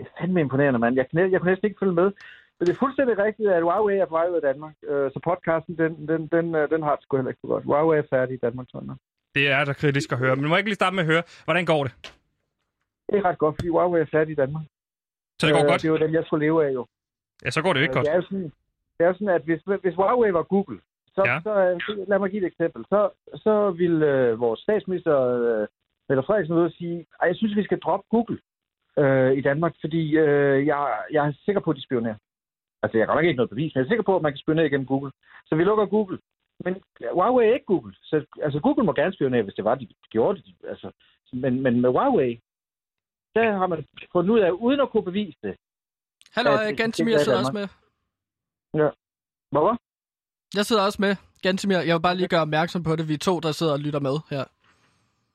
Det 0.01 0.07
er 0.09 0.21
fandme 0.21 0.41
imponerende, 0.41 0.79
mand. 0.79 0.97
Jeg, 0.97 1.07
kan, 1.09 1.17
næ- 1.19 1.31
jeg 1.33 1.41
kunne 1.41 1.51
næsten 1.53 1.67
ikke 1.69 1.79
følge 1.83 1.93
med. 2.03 2.09
Men 2.59 2.67
det 2.67 2.73
er 2.73 2.79
fuldstændig 2.85 3.19
rigtigt, 3.19 3.49
at 3.51 3.63
Huawei 3.63 3.97
er 3.99 4.07
på 4.07 4.15
vej 4.19 4.29
ud 4.31 4.35
af 4.41 4.43
Danmark. 4.43 4.75
Øh, 4.91 5.11
Så 5.15 5.19
podcasten, 5.25 5.79
den, 5.79 6.09
den, 6.09 6.21
den, 6.35 6.55
øh, 6.55 6.71
den 6.71 6.83
har 6.83 6.95
det 6.97 7.03
sgu 7.05 7.17
heller 7.17 7.31
ikke 7.31 7.41
så 7.41 7.47
godt. 7.47 7.65
Huawei 7.65 7.99
er 7.99 8.07
færdig 8.11 8.35
i 8.35 8.43
Danmark, 8.47 8.67
sådan 8.71 8.87
noget. 8.87 9.01
Det 9.35 9.45
er 9.51 9.65
da 9.65 9.73
kritisk 9.73 10.13
at 10.13 10.19
høre. 10.19 10.37
Men 10.37 10.45
må 10.49 10.55
jeg 10.55 10.59
ikke 10.59 10.71
lige 10.71 10.83
starte 10.83 10.95
med 10.97 11.03
at 11.07 11.11
høre, 11.13 11.23
hvordan 11.45 11.65
går 11.73 11.83
det? 11.85 11.93
Det 13.09 13.19
er 13.19 13.25
ret 13.25 13.39
godt, 13.39 13.55
fordi 13.57 13.69
Huawei 13.69 14.01
er 14.01 14.07
færdig 14.17 14.33
i 14.33 14.41
Danmark. 14.45 14.65
Så 15.39 15.47
det 15.47 15.55
går 15.55 15.63
Øh, 15.65 15.69
godt? 15.71 15.83
Det 15.83 15.89
er 15.89 15.93
jo 15.93 15.99
den, 16.05 16.13
jeg 16.15 16.25
skulle 16.27 16.47
leve 16.47 16.59
af, 16.67 16.71
jo. 16.79 16.87
Ja, 17.45 17.51
så 17.51 17.63
går 17.63 17.73
det 17.73 17.81
jo 17.81 17.83
ikke 17.87 17.93
Øh, 17.93 17.97
godt. 17.97 18.07
Det 18.07 18.13
er 18.13 18.17
jo 18.17 18.23
sådan, 18.31 18.51
det 18.99 19.03
er 19.07 19.13
sådan 19.13 19.29
at 19.29 19.43
hvis, 19.43 19.61
hvis 19.83 19.95
Huawei 19.95 20.33
var 20.33 20.43
Google, 20.43 20.79
så, 21.15 21.23
Ja. 21.27 21.41
så, 21.47 21.53
øh, 21.67 22.09
lad 22.09 22.19
mig 22.19 22.31
give 22.31 22.43
et 22.43 22.47
eksempel. 22.53 22.85
Så, 22.93 23.01
så 23.45 23.71
ville 23.71 24.07
øh, 24.15 24.41
vores 24.41 24.61
statsminister, 24.61 25.17
øh, 25.21 25.67
Mette 26.09 26.23
Frederiksen, 26.27 26.55
ud 26.57 26.65
og 26.65 26.71
sige, 26.81 27.07
"Ej, 27.21 27.27
jeg 27.29 27.37
synes, 27.37 27.57
vi 27.57 27.65
skal 27.65 27.79
droppe 27.79 28.07
Google 28.11 28.39
øh, 28.99 29.33
i 29.39 29.41
Danmark, 29.41 29.75
fordi 29.81 30.17
øh, 30.17 30.67
jeg, 30.67 30.99
jeg 31.13 31.27
er 31.27 31.33
sikker 31.45 31.61
på, 31.61 31.71
at 31.71 31.77
de 31.77 31.83
spionerer. 31.85 32.17
Altså, 32.83 32.99
jeg 32.99 33.07
har 33.07 33.15
nok 33.15 33.25
ikke 33.25 33.37
noget 33.37 33.51
bevis, 33.51 33.75
men 33.75 33.79
jeg 33.81 33.85
er 33.87 33.91
sikker 33.91 34.05
på, 34.05 34.17
at 34.17 34.23
man 34.23 34.33
kan 34.33 34.39
spionere 34.39 34.67
igennem 34.67 34.87
Google. 34.87 35.13
Så 35.47 35.55
vi 35.57 35.65
lukker 35.65 35.87
Google. 35.87 36.19
Men 36.65 36.83
Huawei 37.13 37.49
er 37.49 37.55
ikke 37.55 37.67
Google. 37.67 37.95
Så, 38.03 38.25
altså, 38.43 38.61
Google 38.61 38.85
må 38.85 38.93
gerne 38.93 39.13
spionere, 39.15 39.43
hvis 39.43 39.55
det 39.55 39.65
var, 39.65 39.75
de 39.75 39.89
gjorde 40.11 40.43
det. 40.43 40.55
Altså, 40.69 40.91
men, 41.33 41.63
men 41.63 41.81
med 41.81 41.91
Huawei, 41.91 42.41
der 43.35 43.53
har 43.59 43.67
man 43.67 43.87
fundet 44.13 44.31
ud 44.31 44.41
af, 44.41 44.51
uden 44.51 44.81
at 44.81 44.91
kunne 44.91 45.05
bevise 45.05 45.39
det. 45.43 45.55
Hallo, 46.35 46.51
Ja, 46.51 46.57
det 46.57 46.81
er 46.81 47.19
sidder 47.19 47.39
også 47.39 47.53
med. 47.53 47.69
Danmark. 48.73 48.95
Hvorfor? 49.51 49.77
Jeg 50.59 50.65
sidder 50.67 50.83
også 50.83 51.03
med. 51.03 51.17
Gantimir, 51.43 51.79
jeg 51.89 51.95
vil 51.95 52.03
bare 52.03 52.17
lige 52.17 52.29
gøre 52.29 52.41
opmærksom 52.49 52.83
på 52.83 52.97
det. 52.97 53.09
Vi 53.09 53.15
er 53.15 53.19
to, 53.29 53.41
der 53.41 53.53
sidder 53.53 53.73
og 53.73 53.79
lytter 53.79 54.01
med 54.01 54.17
her. 54.31 54.45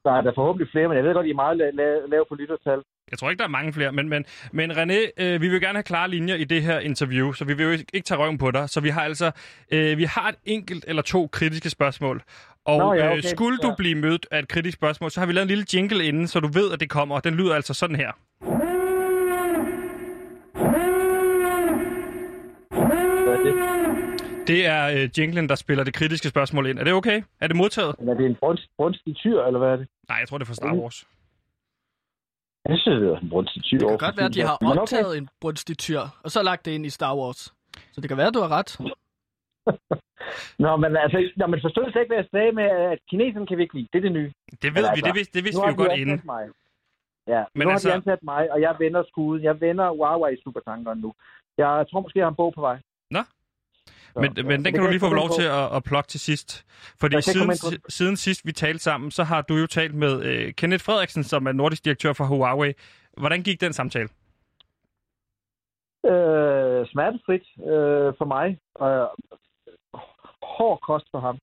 Der 0.04 0.12
er 0.12 0.22
der 0.22 0.34
forhåbentlig 0.36 0.72
flere, 0.72 0.88
men 0.88 0.98
jeg 0.98 1.04
ved 1.06 1.14
godt, 1.14 1.28
I 1.28 1.30
er 1.30 1.44
meget 1.44 1.62
la- 1.62 1.76
la- 1.82 2.08
lave 2.14 2.26
på 2.30 2.36
lyttertal. 2.36 2.84
Jeg 3.12 3.20
tror 3.20 3.30
ikke, 3.30 3.40
der 3.40 3.46
er 3.46 3.50
mange 3.50 3.74
flere, 3.74 3.92
men, 3.92 4.10
men, 4.10 4.26
men 4.52 4.72
René, 4.72 5.10
øh, 5.18 5.42
vi 5.42 5.48
vil 5.50 5.62
gerne 5.62 5.78
have 5.78 5.84
klare 5.84 6.10
linjer 6.10 6.36
i 6.36 6.44
det 6.44 6.62
her 6.62 6.80
interview, 6.80 7.32
så 7.34 7.46
vi 7.46 7.54
vil 7.54 7.64
jo 7.66 7.72
ikke 7.72 7.86
ikke 7.94 8.06
tage 8.06 8.18
røven 8.18 8.38
på 8.38 8.52
dig. 8.52 8.70
Så 8.70 8.80
vi 8.82 8.90
har 8.90 9.02
altså 9.02 9.32
øh, 9.72 9.98
vi 9.98 10.04
har 10.04 10.30
et 10.30 10.36
enkelt 10.46 10.86
eller 10.88 11.02
to 11.02 11.28
kritiske 11.32 11.70
spørgsmål. 11.70 12.22
Og 12.66 12.78
Nå, 12.78 12.94
ja, 12.94 13.06
øh, 13.06 13.12
okay. 13.12 13.22
skulle 13.22 13.58
du 13.58 13.68
Ja. 13.68 13.76
blive 13.78 13.96
mødt 13.96 14.28
af 14.32 14.40
et 14.40 14.48
kritisk 14.48 14.78
spørgsmål, 14.78 15.12
så 15.12 15.20
har 15.20 15.28
vi 15.28 15.34
lavet 15.34 15.44
en 15.44 15.48
lille 15.48 15.66
jingle 15.74 16.06
inden, 16.06 16.28
så 16.28 16.40
du 16.40 16.48
ved, 16.48 16.72
at 16.72 16.80
det 16.80 16.90
kommer. 16.90 17.20
Den 17.20 17.34
lyder 17.36 17.56
altså 17.56 17.74
sådan 17.74 17.96
her. 17.96 18.12
Er 23.28 23.38
det? 23.44 23.54
Det 24.48 24.66
er 24.66 24.88
øh, 24.88 25.10
jinglen, 25.20 25.50
der 25.50 25.56
spiller 25.56 25.84
det 25.84 25.94
kritiske 25.94 26.30
spørgsmål 26.30 26.68
ind. 26.68 26.80
Er 26.80 26.84
det 26.84 26.94
okay? 26.94 27.22
Er 27.42 27.48
det 27.48 27.56
modtaget? 27.56 27.96
Men 28.00 28.10
er 28.10 28.14
det 28.14 28.26
en 28.26 28.36
brunst, 28.40 28.68
brunstig 28.78 29.16
tyr, 29.16 29.42
eller 29.44 29.60
hvad 29.60 29.70
er 29.70 29.76
det? 29.76 29.88
Nej, 30.10 30.18
jeg 30.18 30.28
tror, 30.28 30.38
det 30.38 30.44
er 30.44 30.48
fra 30.48 30.54
Star 30.54 30.74
Wars. 30.76 31.08
Jeg 32.70 32.78
synes, 32.80 33.00
det 33.02 33.10
er 33.14 33.18
en 33.20 33.30
brunstig 33.30 33.64
tyr. 33.64 33.78
Det 33.78 33.88
kan 33.88 33.98
godt 33.98 34.18
være, 34.18 34.26
at 34.26 34.34
de 34.34 34.42
har 34.42 34.58
Men 34.62 34.70
okay. 34.72 34.82
optaget 34.82 35.18
en 35.18 35.30
brunstig 35.42 35.78
tyr, 35.78 36.02
og 36.24 36.32
så 36.32 36.44
lagt 36.44 36.66
det 36.66 36.72
ind 36.72 36.86
i 36.86 36.90
Star 36.90 37.14
Wars. 37.20 37.42
Så 37.94 38.02
det 38.02 38.08
kan 38.10 38.18
være, 38.18 38.28
at 38.28 38.34
du 38.34 38.42
har 38.46 38.52
ret. 38.60 38.70
Nå, 40.66 40.72
men 40.84 40.98
altså, 41.04 41.18
nå, 41.38 41.48
men 41.48 41.60
forstod 41.66 41.92
slet 41.92 42.02
ikke, 42.02 42.14
hvad 42.14 42.24
jeg 42.24 42.32
sagde 42.36 42.52
med, 42.60 42.68
at 42.94 43.00
kineserne 43.10 43.48
kan 43.48 43.58
vi 43.58 43.64
ikke 43.64 43.76
lide. 43.78 43.88
Det 43.94 43.98
er 44.00 44.06
det 44.08 44.12
nye. 44.12 44.32
Det 44.62 44.70
ved 44.76 44.82
Men 44.82 44.84
vi, 44.84 44.88
altså, 44.90 45.06
det 45.06 45.16
vidste, 45.20 45.34
det 45.38 45.44
vidste 45.46 45.60
nu 45.60 45.66
vi 45.66 45.68
har 45.68 45.76
jo 45.78 45.82
godt 45.84 46.00
inden. 46.02 46.22
Mig. 46.34 46.44
Ja, 47.34 47.44
Men 47.56 47.64
nu 47.68 47.72
altså- 47.72 47.90
har 47.90 47.96
de 47.96 48.02
ansat 48.02 48.24
mig, 48.32 48.52
og 48.54 48.62
jeg 48.62 48.76
vender 48.80 49.04
skuden. 49.12 49.44
Jeg 49.44 49.56
vender 49.62 49.88
Huawei 49.98 50.34
supertankeren 50.44 51.00
nu. 51.06 51.14
Jeg 51.58 51.86
tror 51.90 52.00
måske, 52.02 52.20
jeg 52.20 52.26
har 52.26 52.34
en 52.36 52.42
bog 52.44 52.52
på 52.58 52.62
vej. 52.62 52.78
Nå. 53.16 53.22
Så, 53.88 54.20
Men, 54.22 54.36
så- 54.36 54.44
men 54.44 54.66
den 54.66 54.74
kan 54.74 54.84
du 54.84 54.90
lige 54.90 55.00
få 55.00 55.14
lov 55.14 55.28
på. 55.28 55.34
til 55.40 55.48
at, 55.48 55.76
at 55.76 55.84
plukke 55.84 56.08
til 56.08 56.20
sidst. 56.20 56.66
Fordi 57.02 57.22
siden, 57.22 57.52
siden 57.90 58.16
sidst 58.18 58.46
vi 58.46 58.52
talte 58.52 58.80
sammen, 58.80 59.12
så 59.12 59.24
har 59.24 59.42
du 59.42 59.56
jo 59.56 59.68
talt 59.68 59.96
med 59.96 60.24
øh, 60.24 60.54
Kenneth 60.54 60.84
Frederiksen, 60.86 61.24
som 61.24 61.46
er 61.48 61.52
nordisk 61.52 61.86
direktør 61.86 62.14
for 62.14 62.24
Huawei. 62.24 62.74
Hvordan 63.18 63.44
gik 63.44 63.62
den 63.62 63.74
samtale? 63.74 64.10
Øh, 66.12 66.88
smertefrit 66.88 67.46
øh, 67.72 68.10
for 68.20 68.26
mig. 68.26 68.48
Øh, 68.86 69.08
hård 70.58 70.80
kost 70.82 71.08
for 71.12 71.20
ham. 71.20 71.38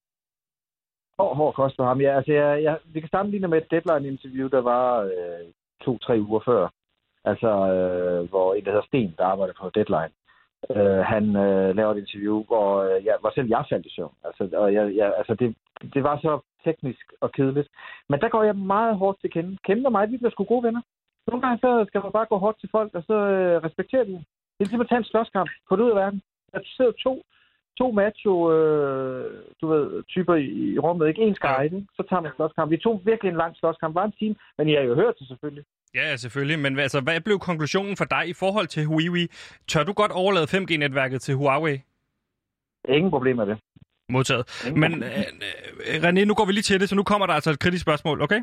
Hård, 1.19 1.37
hård 1.37 1.55
kost 1.55 1.77
for 1.77 1.85
ham. 1.85 2.01
Ja, 2.01 2.17
altså, 2.17 2.33
jeg, 2.33 2.63
jeg, 2.63 2.79
vi 2.85 3.01
kan 3.01 3.09
sammenligne 3.09 3.49
med 3.49 3.59
et 3.59 3.71
deadline-interview, 3.71 4.49
der 4.49 4.61
var 4.61 4.99
øh, 5.01 5.47
to-tre 5.85 6.21
uger 6.21 6.41
før. 6.45 6.69
Altså, 7.25 7.51
øh, 7.75 8.29
hvor 8.29 8.55
en, 8.55 8.65
der 8.65 8.71
hedder 8.71 8.87
Sten, 8.87 9.15
der 9.19 9.25
arbejder 9.25 9.55
på 9.61 9.71
Deadline, 9.75 10.13
øh, 10.71 11.03
han 11.13 11.25
øh, 11.37 11.77
laver 11.77 11.91
et 11.93 11.99
interview, 11.99 12.45
hvor, 12.45 12.69
øh, 12.83 13.05
jeg, 13.05 13.15
hvor 13.21 13.31
selv 13.35 13.49
jeg 13.49 13.65
faldt 13.69 13.87
i 13.87 13.95
søvn. 13.95 14.15
Altså, 14.25 14.57
og 14.57 14.75
jeg, 14.75 14.97
jeg, 14.97 15.15
altså 15.19 15.35
det, 15.35 15.57
det 15.95 16.03
var 16.03 16.17
så 16.19 16.41
teknisk 16.65 17.07
og 17.21 17.33
kedeligt. 17.33 17.69
Men 18.09 18.21
der 18.21 18.29
går 18.29 18.43
jeg 18.43 18.57
meget 18.57 18.97
hårdt 18.97 19.21
til 19.21 19.31
kende. 19.31 19.59
Kende 19.65 19.87
og 19.87 19.93
mig, 19.93 20.11
vi 20.11 20.17
bliver 20.17 20.31
sgu 20.31 20.45
gode 20.45 20.63
venner. 20.63 20.83
Nogle 21.27 21.43
gange 21.43 21.59
så 21.59 21.85
skal 21.89 22.03
man 22.03 22.13
bare 22.13 22.27
gå 22.27 22.37
hårdt 22.37 22.61
til 22.61 22.69
folk, 22.73 22.95
og 22.95 23.03
så 23.07 23.15
øh, 23.15 23.63
respektere 23.67 24.05
dem. 24.05 24.15
Det 24.57 24.63
er 24.65 24.71
simpelthen 24.71 24.89
tage 24.89 24.99
en 24.99 25.11
slåskamp. 25.11 25.51
Få 25.69 25.77
det 25.77 25.83
ud 25.83 25.91
af 25.91 25.97
verden. 25.97 26.23
Der 26.53 26.61
sidder 26.77 26.93
to, 26.93 27.23
to 27.79 27.91
macho, 27.91 28.53
øh, 28.55 29.25
du 29.61 29.67
ved, 29.69 30.03
typer 30.09 30.35
i, 30.35 30.45
i 30.75 30.79
rummet. 30.79 31.09
Ikke 31.09 31.23
en 31.23 31.35
skar, 31.35 31.61
ikke? 31.63 31.87
Så 31.97 32.03
tager 32.09 32.21
man 32.21 32.31
en 32.31 32.37
slåskamp. 32.37 32.71
Vi 32.71 32.77
tog 32.77 33.01
virkelig 33.05 33.31
en 33.31 33.37
lang 33.37 33.57
slåskamp. 33.57 33.95
Var 33.95 34.05
en 34.05 34.13
time, 34.19 34.35
men 34.59 34.69
I 34.69 34.75
har 34.75 34.83
jo 34.83 34.95
hørt 34.95 35.15
det 35.19 35.29
selvfølgelig. 35.29 35.65
Ja, 35.95 36.17
selvfølgelig. 36.17 36.59
Men 36.59 36.75
hvad- 36.75 36.83
altså, 36.85 37.01
hvad 37.01 37.21
blev 37.21 37.39
konklusionen 37.39 37.97
for 37.97 38.05
dig 38.05 38.29
i 38.29 38.33
forhold 38.33 38.67
til 38.67 38.85
Huawei? 38.87 39.27
Tør 39.69 39.85
du 39.85 39.93
godt 39.93 40.13
overlade 40.13 40.47
5G-netværket 40.57 41.21
til 41.21 41.35
Huawei? 41.35 41.79
Ingen 42.89 43.11
problem 43.11 43.37
med 43.37 43.47
det. 43.47 43.59
Modtaget. 44.09 44.65
Ingen 44.67 44.81
Men 44.81 45.03
øh, 45.03 45.09
øh, 45.09 46.03
René, 46.09 46.25
nu 46.25 46.35
går 46.35 46.45
vi 46.45 46.53
lige 46.53 46.63
til 46.63 46.81
det, 46.81 46.89
så 46.89 46.95
nu 46.95 47.03
kommer 47.03 47.27
der 47.27 47.35
altså 47.35 47.51
et 47.51 47.59
kritisk 47.59 47.83
spørgsmål, 47.83 48.23
okay? 48.23 48.41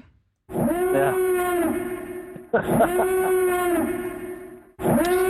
Ja. 0.94 1.12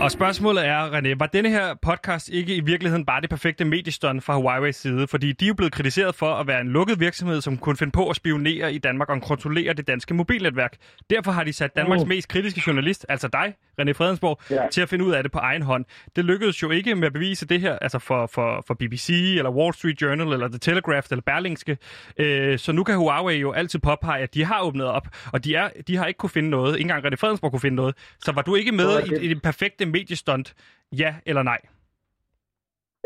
Og 0.00 0.10
spørgsmålet 0.10 0.66
er, 0.66 0.90
René, 0.98 1.14
var 1.18 1.26
denne 1.26 1.50
her 1.50 1.74
podcast 1.82 2.28
ikke 2.28 2.54
i 2.56 2.60
virkeligheden 2.60 3.06
bare 3.06 3.20
det 3.20 3.30
perfekte 3.30 3.64
mediestund 3.64 4.20
fra 4.20 4.38
Huawei's 4.40 4.70
side? 4.72 5.06
Fordi 5.08 5.32
de 5.32 5.44
er 5.44 5.48
jo 5.48 5.54
blevet 5.54 5.72
kritiseret 5.72 6.14
for 6.14 6.34
at 6.34 6.46
være 6.46 6.60
en 6.60 6.68
lukket 6.68 7.00
virksomhed, 7.00 7.40
som 7.40 7.56
kunne 7.56 7.76
finde 7.76 7.90
på 7.90 8.08
at 8.08 8.16
spionere 8.16 8.72
i 8.74 8.78
Danmark 8.78 9.08
og 9.08 9.22
kontrollere 9.22 9.72
det 9.72 9.86
danske 9.86 10.14
mobilnetværk. 10.14 10.76
Derfor 11.10 11.30
har 11.32 11.44
de 11.44 11.52
sat 11.52 11.76
Danmarks 11.76 12.04
mest 12.06 12.28
kritiske 12.28 12.62
journalist, 12.66 13.06
altså 13.08 13.28
dig, 13.28 13.54
René 13.80 13.92
Fredensborg, 13.92 14.40
Ja. 14.50 14.56
til 14.72 14.80
at 14.80 14.88
finde 14.88 15.04
ud 15.04 15.12
af 15.12 15.22
det 15.22 15.32
på 15.32 15.38
egen 15.38 15.62
hånd. 15.62 15.84
Det 16.16 16.24
lykkedes 16.24 16.62
jo 16.62 16.70
ikke 16.70 16.94
med 16.94 17.06
at 17.06 17.12
bevise 17.12 17.46
det 17.46 17.60
her, 17.60 17.78
altså 17.78 17.98
for, 17.98 18.26
for, 18.26 18.64
for 18.66 18.74
BBC, 18.74 19.08
eller 19.38 19.50
Wall 19.50 19.74
Street 19.74 20.02
Journal, 20.02 20.32
eller 20.32 20.48
The 20.48 20.58
Telegraph, 20.58 21.06
eller 21.10 21.22
Berlingske. 21.26 21.76
Øh, 22.18 22.58
så 22.58 22.72
nu 22.72 22.84
kan 22.84 22.96
Huawei 22.96 23.36
jo 23.36 23.52
altid 23.52 23.78
påpege, 23.78 24.22
at 24.22 24.34
de 24.34 24.44
har 24.44 24.60
åbnet 24.62 24.86
op, 24.86 25.08
og 25.32 25.44
de, 25.44 25.54
er, 25.54 25.68
de 25.86 25.96
har 25.96 26.06
ikke 26.06 26.18
kunne 26.18 26.30
finde 26.30 26.50
noget. 26.50 26.78
Ikke 26.78 26.90
engang 26.92 27.06
René 27.06 27.16
Fredensborg 27.16 27.50
kunne 27.50 27.60
finde 27.60 27.76
noget. 27.76 27.94
Så 28.24 28.32
var 28.32 28.42
du 28.42 28.54
ikke 28.54 28.72
med 28.72 29.02
i, 29.06 29.24
i 29.24 29.28
det 29.28 29.42
perfekte 29.42 29.86
mediestunt? 29.90 30.54
Ja 30.92 31.14
eller 31.26 31.42
nej? 31.42 31.60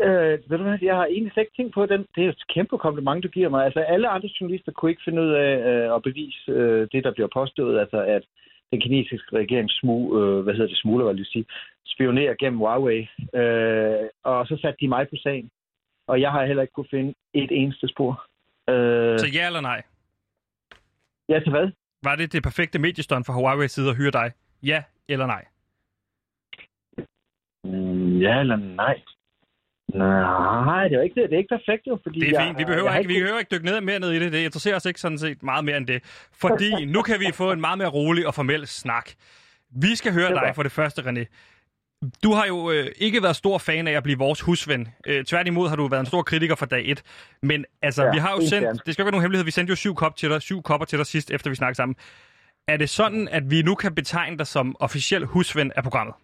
Øh, 0.01 0.39
ved 0.49 0.57
du 0.57 0.63
hvad, 0.63 0.77
jeg 0.81 0.95
har 0.95 1.05
egentlig 1.05 1.31
slet 1.33 1.43
ikke 1.43 1.57
tænkt 1.57 1.73
på 1.73 1.85
den. 1.85 2.05
Det 2.15 2.25
er 2.25 2.29
et 2.29 2.43
kæmpe 2.55 2.77
kompliment, 2.77 3.23
du 3.23 3.27
giver 3.27 3.49
mig. 3.49 3.65
Altså, 3.65 3.79
alle 3.79 4.07
andre 4.09 4.29
journalister 4.39 4.71
kunne 4.71 4.91
ikke 4.91 5.05
finde 5.05 5.21
ud 5.21 5.31
af 5.45 5.51
øh, 5.71 5.95
at 5.95 6.03
bevise 6.03 6.51
øh, 6.51 6.87
det, 6.91 7.03
der 7.03 7.11
bliver 7.13 7.29
påstået, 7.33 7.79
altså 7.79 7.99
at 8.15 8.23
den 8.71 8.81
kinesiske 8.81 9.37
regering 9.37 9.69
smu, 9.71 9.95
øh, 10.19 10.43
hvad 10.43 10.53
hedder 10.53 10.67
det, 10.67 10.77
smugler, 10.77 11.05
vil 11.07 11.17
jeg 11.17 11.25
sige, 11.25 11.45
spionerer 11.85 12.35
gennem 12.39 12.59
Huawei. 12.59 12.99
Øh, 13.39 14.07
og 14.23 14.47
så 14.47 14.57
satte 14.61 14.77
de 14.81 14.87
mig 14.87 15.07
på 15.09 15.15
sagen. 15.23 15.49
Og 16.07 16.21
jeg 16.21 16.31
har 16.31 16.45
heller 16.45 16.61
ikke 16.61 16.73
kunne 16.73 16.93
finde 16.95 17.13
et 17.33 17.51
eneste 17.51 17.87
spor. 17.87 18.11
Øh, 18.69 19.19
Så 19.19 19.27
ja 19.33 19.47
eller 19.47 19.61
nej? 19.61 19.81
ja, 21.29 21.39
til 21.39 21.49
hvad? 21.51 21.67
Var 22.03 22.15
det 22.15 22.33
det 22.33 22.43
perfekte 22.43 22.79
mediestunt 22.79 23.25
fra 23.25 23.33
Huawei's 23.33 23.67
side 23.67 23.89
at 23.89 23.97
hyre 23.97 24.11
dig? 24.11 24.31
Ja 24.63 24.83
eller 25.09 25.25
nej? 25.25 25.45
Mm, 27.65 28.17
ja 28.17 28.39
eller 28.39 28.55
nej? 28.55 28.95
Nej, 29.93 30.87
det 30.87 30.97
er 30.97 31.01
ikke 31.01 31.21
det. 31.21 31.29
Det 31.29 31.35
er 31.35 31.37
ikke 31.37 31.55
perfekt 31.57 31.87
jo, 31.87 31.99
fordi 32.03 32.19
Det 32.19 32.29
er 32.29 32.31
jeg, 32.39 32.47
fint. 32.47 32.57
Vi 32.57 32.65
behøver, 32.65 32.91
jeg 32.91 32.99
ikke, 32.99 33.13
vi 33.13 33.19
behøver 33.19 33.39
ikke 33.39 33.55
dykke 33.55 33.65
ned 33.65 33.81
mere 33.81 33.99
ned 33.99 34.11
i 34.11 34.19
det. 34.19 34.31
Det 34.31 34.37
interesserer 34.37 34.75
os 34.75 34.85
ikke 34.85 34.99
sådan 34.99 35.17
set 35.17 35.43
meget 35.43 35.65
mere 35.65 35.77
end 35.77 35.87
det. 35.87 36.03
Fordi 36.33 36.85
nu 36.85 37.01
kan 37.01 37.19
vi 37.19 37.31
få 37.33 37.51
en 37.51 37.61
meget 37.61 37.77
mere 37.77 37.87
rolig 37.87 38.27
og 38.27 38.33
formel 38.33 38.67
snak. 38.67 39.09
Vi 39.75 39.95
skal 39.95 40.13
høre 40.13 40.29
dig 40.29 40.51
for 40.55 40.63
det 40.63 40.71
første, 40.71 41.01
René. 41.01 41.25
Du 42.23 42.33
har 42.33 42.45
jo 42.45 42.71
øh, 42.71 42.87
ikke 42.97 43.23
været 43.23 43.35
stor 43.35 43.57
fan 43.57 43.87
af 43.87 43.91
at 43.91 44.03
blive 44.03 44.17
vores 44.17 44.41
husven. 44.41 44.87
Øh, 45.07 45.25
tværtimod 45.25 45.69
har 45.69 45.75
du 45.75 45.87
været 45.87 45.99
en 45.99 46.05
stor 46.05 46.21
kritiker 46.21 46.55
fra 46.55 46.65
dag 46.65 46.83
et. 46.85 47.03
Men 47.41 47.65
altså, 47.81 48.03
ja, 48.03 48.11
vi 48.11 48.17
har 48.17 48.31
jo 48.31 48.41
sendt, 48.47 48.85
det 48.85 48.93
skal 48.93 49.01
ikke 49.01 49.05
være 49.05 49.11
nogen 49.11 49.21
hemmelighed, 49.21 49.45
vi 49.45 49.51
sendte 49.51 49.71
jo 49.71 49.75
syv, 49.75 49.95
kop 49.95 50.15
til 50.15 50.29
dig, 50.29 50.41
syv 50.41 50.61
kopper 50.61 50.85
til 50.85 50.97
dig 50.97 51.05
sidst, 51.05 51.31
efter 51.31 51.49
vi 51.49 51.55
snakkede 51.55 51.75
sammen. 51.75 51.95
Er 52.67 52.77
det 52.77 52.89
sådan, 52.89 53.27
at 53.27 53.51
vi 53.51 53.61
nu 53.61 53.75
kan 53.75 53.95
betegne 53.95 54.37
dig 54.37 54.47
som 54.47 54.75
officiel 54.79 55.25
husven 55.25 55.71
af 55.75 55.83
programmet? 55.83 56.15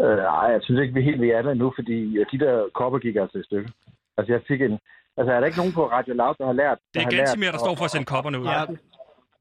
Øh, 0.00 0.16
nej, 0.16 0.46
jeg 0.54 0.60
synes 0.62 0.80
ikke, 0.80 0.94
vi 0.94 1.00
er 1.00 1.04
helt 1.04 1.20
ved 1.20 1.30
alle 1.30 1.52
endnu, 1.52 1.72
fordi 1.78 1.98
de 2.32 2.38
der 2.38 2.68
kopper 2.74 2.98
gik 2.98 3.16
altså 3.16 3.38
i 3.38 3.42
stykker. 3.42 3.70
Altså, 4.16 4.32
jeg 4.32 4.42
fik 4.48 4.60
en... 4.62 4.78
Altså, 5.16 5.32
er 5.32 5.40
der 5.40 5.46
ikke 5.46 5.58
nogen 5.58 5.72
på 5.72 5.90
Radio 5.90 6.14
Loud, 6.14 6.34
der 6.38 6.46
har 6.46 6.52
lært... 6.52 6.78
Det 6.94 7.02
er 7.02 7.10
Gansimir, 7.10 7.50
der 7.50 7.58
står 7.58 7.74
for 7.74 7.84
at 7.84 7.90
sende 7.90 8.06
kopperne 8.06 8.40
ud. 8.40 8.46
Ja. 8.46 8.64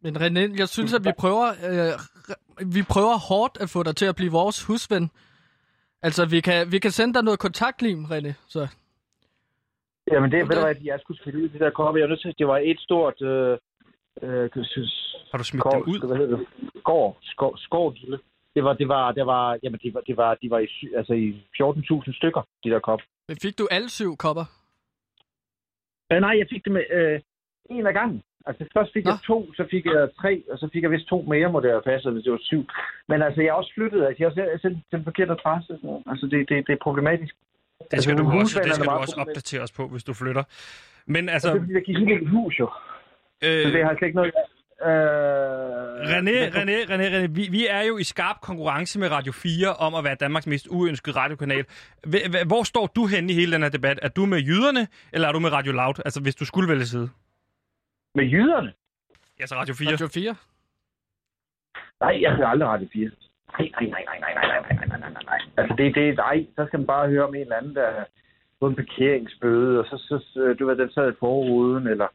Men 0.01 0.15
René, 0.17 0.59
jeg 0.59 0.67
synes, 0.67 0.93
at 0.93 1.05
vi 1.05 1.11
prøver, 1.19 1.47
øh, 1.69 1.93
vi 2.75 2.81
prøver 2.93 3.15
hårdt 3.29 3.57
at 3.61 3.69
få 3.69 3.83
dig 3.83 3.95
til 3.95 4.05
at 4.05 4.15
blive 4.15 4.31
vores 4.31 4.63
husven. 4.65 5.11
Altså, 6.01 6.25
vi 6.25 6.39
kan, 6.41 6.71
vi 6.71 6.79
kan 6.79 6.91
sende 6.91 7.13
dig 7.13 7.23
noget 7.23 7.39
kontaktlim, 7.39 8.05
René. 8.05 8.31
Så. 8.47 8.67
Jamen, 10.11 10.31
det, 10.31 10.39
Okay. 10.43 10.47
ved 10.47 10.55
du 10.55 10.65
hvad, 10.65 10.75
jeg 10.83 10.99
skulle 11.01 11.19
spille 11.21 11.43
ud 11.43 11.49
de 11.49 11.59
der 11.59 11.69
kopper. 11.69 11.97
Jeg 11.99 12.05
er 12.05 12.09
nødt 12.09 12.21
til, 12.21 12.35
det 12.37 12.47
var 12.47 12.57
et 12.63 12.79
stort... 12.79 13.21
Øh, 13.21 13.57
øh, 14.21 14.49
synes, 14.63 15.15
Har 15.31 15.37
du 15.37 15.43
smidt 15.43 15.61
skov, 15.61 15.73
dem 15.73 15.93
ud? 15.93 16.07
Hvad 16.07 16.17
hedder 16.17 16.37
det? 16.37 16.47
Skov, 16.79 17.17
skov, 17.21 17.57
skovgilde. 17.57 18.19
Det 18.57 18.63
var, 18.67 18.73
det 18.81 18.87
var, 18.87 19.11
det 19.11 19.25
var, 19.25 19.59
jamen, 19.63 19.79
det 19.83 19.93
var, 19.93 20.01
det 20.09 20.17
var, 20.17 20.29
de 20.41 20.47
var 20.53 20.59
i, 20.59 20.67
altså 20.99 21.13
i 21.13 21.27
14.000 21.61 22.17
stykker, 22.19 22.41
de 22.63 22.69
der 22.73 22.79
kopper. 22.79 23.05
Men 23.27 23.37
fik 23.41 23.55
du 23.59 23.67
alle 23.71 23.89
syv 23.89 24.11
kopper? 24.25 24.45
Øh, 26.11 26.19
nej, 26.25 26.33
jeg 26.41 26.47
fik 26.53 26.63
det 26.65 26.71
med 26.77 26.83
øh, 26.97 27.19
en 27.69 27.87
af 27.87 27.93
gangen. 27.93 28.19
Altså 28.47 28.65
først 28.77 28.93
fik 28.93 29.05
Nå. 29.05 29.11
jeg 29.11 29.19
to, 29.31 29.53
så 29.57 29.63
fik 29.71 29.85
jeg 29.85 30.09
tre, 30.21 30.43
og 30.51 30.57
så 30.61 30.69
fik 30.73 30.83
jeg 30.83 30.91
vist 30.91 31.07
to 31.07 31.21
mere, 31.21 31.51
må 31.51 31.59
det 31.59 31.69
have 31.71 31.81
passet, 31.91 32.13
hvis 32.13 32.23
det 32.23 32.31
var 32.31 32.39
syv. 32.41 32.63
Men 33.07 33.21
altså, 33.21 33.41
jeg 33.41 33.51
har 33.51 33.57
også 33.57 33.71
flyttet, 33.77 34.05
altså, 34.07 34.19
jeg 34.23 34.27
har 34.29 34.35
selv- 34.35 34.61
sendt 34.61 34.77
den 34.91 35.03
forkerte 35.03 35.31
adresse. 35.31 35.71
så- 35.81 36.03
Altså, 36.11 36.25
det, 36.31 36.49
det, 36.49 36.67
det 36.67 36.73
er 36.73 36.81
problematisk. 36.87 37.33
Det 37.91 38.03
skal, 38.03 38.11
Altså, 38.11 38.23
du 38.23 38.39
også, 38.39 38.59
det 38.63 38.73
skal 38.75 38.85
du 38.85 38.91
også 38.91 39.15
opdatere 39.23 39.61
os 39.67 39.71
på, 39.71 39.87
hvis 39.87 40.03
du 40.03 40.13
flytter. 40.13 40.43
Men 41.13 41.23
Så 41.27 41.31
altså, 41.33 41.47
det 41.49 41.55
er 41.55 41.59
fordi, 41.61 41.73
der 41.73 41.79
gik 41.89 41.97
helt 41.97 42.21
i 42.23 42.25
hus, 42.25 42.53
jo. 42.59 42.67
øh, 43.45 43.63
Så 43.65 43.69
det 43.75 43.83
har 43.85 43.93
slet 43.97 44.07
ikke 44.07 44.15
noget... 44.21 44.33
Øh, 44.85 44.89
René, 46.11 46.37
René, 46.57 46.77
René, 46.91 47.05
René, 47.13 47.27
vi, 47.27 47.47
vi 47.51 47.67
er 47.69 47.81
jo 47.81 47.97
i 47.97 48.03
skarp 48.03 48.41
konkurrence 48.41 48.99
med 48.99 49.11
Radio 49.11 49.31
4 49.31 49.73
om 49.73 49.95
at 49.95 50.03
være 50.03 50.15
Danmarks 50.15 50.47
mest 50.47 50.67
uønskede 50.69 51.15
radiokanal. 51.15 51.65
Hvor 52.47 52.63
står 52.63 52.87
du 52.87 53.07
henne 53.07 53.31
i 53.31 53.35
hele 53.35 53.51
den 53.51 53.61
her 53.63 53.69
debat? 53.69 53.99
Er 54.01 54.07
du 54.07 54.25
med 54.25 54.39
jyderne, 54.39 54.87
eller 55.13 55.27
er 55.27 55.31
du 55.31 55.39
med 55.39 55.51
Radio 55.51 55.71
Loud? 55.71 56.01
Altså, 56.05 56.21
hvis 56.21 56.35
du 56.35 56.45
skulle 56.45 56.69
vælge 56.69 56.85
side. 56.85 57.09
Med 58.15 58.25
jyderne? 58.25 58.73
Altså 59.39 59.55
Radio 59.55 59.73
4. 59.75 59.91
Radio 59.91 60.07
4? 60.07 60.35
Nej, 62.01 62.21
jeg 62.21 62.35
hører 62.35 62.47
aldrig 62.47 62.69
Radio 62.69 62.87
4. 62.93 63.09
Nej, 63.59 63.69
nej, 63.81 63.89
nej, 63.89 64.03
nej, 64.19 64.33
nej, 64.35 64.47
nej, 64.49 64.59
nej, 64.61 64.87
nej, 64.87 64.99
nej, 64.99 65.09
nej, 65.09 65.23
nej. 65.25 65.39
Altså, 65.57 65.75
det, 65.77 65.95
det, 65.95 66.15
nej, 66.17 66.45
så 66.55 66.65
skal 66.67 66.79
man 66.79 66.87
bare 66.87 67.09
høre 67.09 67.27
om 67.27 67.35
en 67.35 67.41
eller 67.41 67.55
anden, 67.55 67.75
der 67.75 67.91
har 67.91 68.07
fået 68.59 68.69
en 68.69 68.75
parkeringsbøde, 68.75 69.79
og 69.79 69.85
så, 69.85 69.97
så, 70.07 70.15
så 70.33 70.55
du 70.59 70.65
ved, 70.67 70.75
den 70.75 70.91
sad 70.91 71.11
i 71.11 71.19
forruden, 71.19 71.87
eller... 71.87 72.07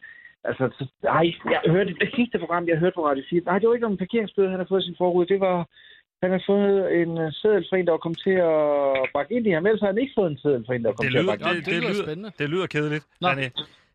Altså, 0.48 0.64
så, 0.78 0.84
nej, 1.02 1.26
jeg 1.54 1.60
hørte 1.74 1.94
det 2.02 2.10
sidste 2.16 2.38
program, 2.38 2.68
jeg 2.68 2.78
hørte 2.78 2.94
på 2.94 3.06
Radio 3.08 3.24
4. 3.30 3.40
Nej, 3.48 3.58
det 3.58 3.68
var 3.68 3.74
ikke 3.74 3.86
om 3.86 3.92
en 3.92 3.98
parkeringsbøde, 4.04 4.50
han 4.50 4.58
har 4.62 4.66
fået 4.68 4.82
i 4.82 4.86
sin 4.86 4.94
forrude. 4.98 5.28
Det 5.32 5.40
var, 5.40 5.56
han 6.22 6.30
har 6.36 6.42
fået 6.50 6.76
en 7.02 7.10
uh, 7.24 7.28
seddel 7.40 7.66
for 7.68 7.76
en, 7.76 7.86
der 7.86 7.92
var 7.96 7.98
kommet 8.04 8.20
til 8.26 8.36
at 8.52 9.10
bakke 9.14 9.34
ind 9.36 9.46
i 9.46 9.50
ham. 9.56 9.66
Ellers 9.66 9.80
har 9.80 9.86
han 9.92 9.98
ikke 9.98 10.16
fået 10.18 10.30
en 10.30 10.38
seddel 10.38 10.62
for 10.66 10.72
en, 10.72 10.82
der 10.82 10.88
var 10.88 10.94
kommet 10.96 11.12
til 11.12 11.18
at 11.18 11.24
lyder, 11.24 11.32
bakke 11.32 11.44
Nå, 11.44 11.50
det, 11.54 11.64
det 11.66 11.74
det, 11.74 11.82
lyder 11.82 12.02
spændende. 12.06 12.30
det 12.38 12.48
lyder 12.50 12.66
kedeligt, 12.66 13.04
Nå. 13.20 13.28
René. 13.28 13.46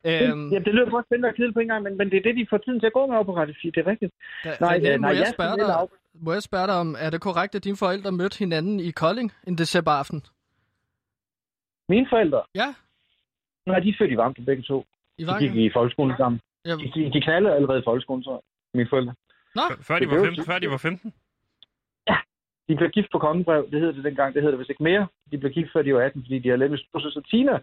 Øhm, 0.10 0.49
Jamen, 0.51 0.65
det 0.67 0.73
lyder 0.75 0.89
både 0.89 1.03
spændende 1.07 1.29
og 1.31 1.36
kedeligt 1.36 1.55
på 1.57 1.60
en 1.65 1.67
gang, 1.73 1.83
men, 1.83 1.97
men 1.99 2.05
det 2.12 2.17
er 2.17 2.25
det, 2.27 2.36
de 2.39 2.47
får 2.49 2.57
tiden 2.57 2.79
til 2.79 2.88
at 2.91 2.93
gå 2.97 3.05
med 3.07 3.15
over 3.15 3.23
på 3.31 3.36
Radio 3.41 3.55
4. 3.62 3.71
Det 3.75 3.81
er 3.86 3.88
rigtigt. 3.93 4.13
da, 4.43 4.49
Nej, 4.62 4.77
René, 4.77 4.88
øh, 4.93 4.99
må, 4.99 5.01
nej, 5.05 5.10
jeg 5.10 5.19
jeg 5.19 5.33
spørge 5.38 5.55
dig, 5.57 5.75
af- 5.81 5.88
må 6.25 6.31
jeg 6.38 6.43
spørge 6.49 6.67
dig 6.67 6.75
om, 6.83 6.89
er 7.05 7.10
det 7.10 7.21
korrekt, 7.21 7.55
at 7.55 7.63
dine 7.63 7.77
forældre 7.77 8.12
mødte 8.12 8.39
hinanden 8.39 8.79
i 8.79 8.91
Kolding 8.91 9.29
en 9.47 9.55
decemberaften? 9.57 10.19
Mine 11.89 12.07
forældre, 12.10 12.41
Ja, 12.55 12.69
nej, 13.65 13.79
de 13.79 13.89
er 13.89 13.95
født 13.99 14.12
i 14.12 14.17
Vamdrup 14.17 14.45
begge 14.45 14.63
to. 14.63 14.86
I 15.17 15.23
De 15.23 15.39
gik 15.39 15.56
i 15.56 15.69
folkeskolen 15.73 16.17
sammen. 16.17 16.39
Ja, 16.65 16.71
De, 16.75 16.91
de, 16.95 17.12
de 17.13 17.21
knaldede 17.21 17.56
allerede 17.56 17.80
i 17.80 17.84
folkeskolen, 17.86 18.23
så 18.23 18.39
mine 18.73 18.89
forældre. 18.89 19.13
Før- 19.58 19.82
Før 19.88 19.95
de 19.95 19.99
Det 19.99 20.08
var 20.10 20.13
blev 20.15 20.25
15? 20.25 20.38
jo- 20.43 20.43
Før 20.51 20.60
de 20.60 20.69
var 20.69 20.77
15? 20.77 21.13
De 22.69 22.75
blev 22.75 22.89
gift 22.89 23.08
på 23.12 23.19
kongebrev, 23.19 23.71
det 23.71 23.80
hed 23.82 23.93
det 23.93 24.03
dengang, 24.03 24.34
det 24.34 24.41
hed 24.43 24.51
det 24.51 24.60
vist 24.60 24.69
ikke 24.69 24.84
mere. 24.84 25.08
De 25.32 25.38
blev 25.38 25.51
gift 25.51 25.69
før 25.73 25.82
de 25.82 25.93
var 25.93 26.01
18, 26.01 26.23
fordi 26.23 26.39
de 26.39 26.49
har 26.49 26.56
lavet 26.56 26.80
så 26.93 27.21
Tina 27.32 27.60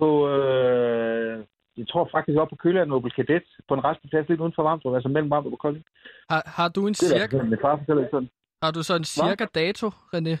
på, 0.00 0.28
øh, 0.28 1.44
jeg 1.76 1.88
tror 1.88 2.08
faktisk 2.12 2.38
op 2.38 2.48
på 2.48 2.56
Køland 2.56 2.88
Nobel 2.90 3.10
Kadet, 3.12 3.42
på 3.68 3.74
en 3.74 3.84
resteplads 3.84 4.28
lidt 4.28 4.40
uden 4.40 4.52
for 4.56 4.62
Vamdrup, 4.62 4.94
altså 4.94 5.08
mellem 5.08 5.30
Vamdrup 5.30 5.52
og 5.52 5.58
Kolding. 5.58 5.84
har, 6.30 6.42
har 6.46 6.68
du 6.68 6.86
en 6.86 6.92
Det 6.92 7.02
er 7.02 7.18
cirka, 7.18 7.38
har 8.62 8.70
du 8.70 8.82
så 8.82 8.94
en 8.96 9.04
cirka 9.04 9.44
dato, 9.54 9.86
René? 9.88 10.34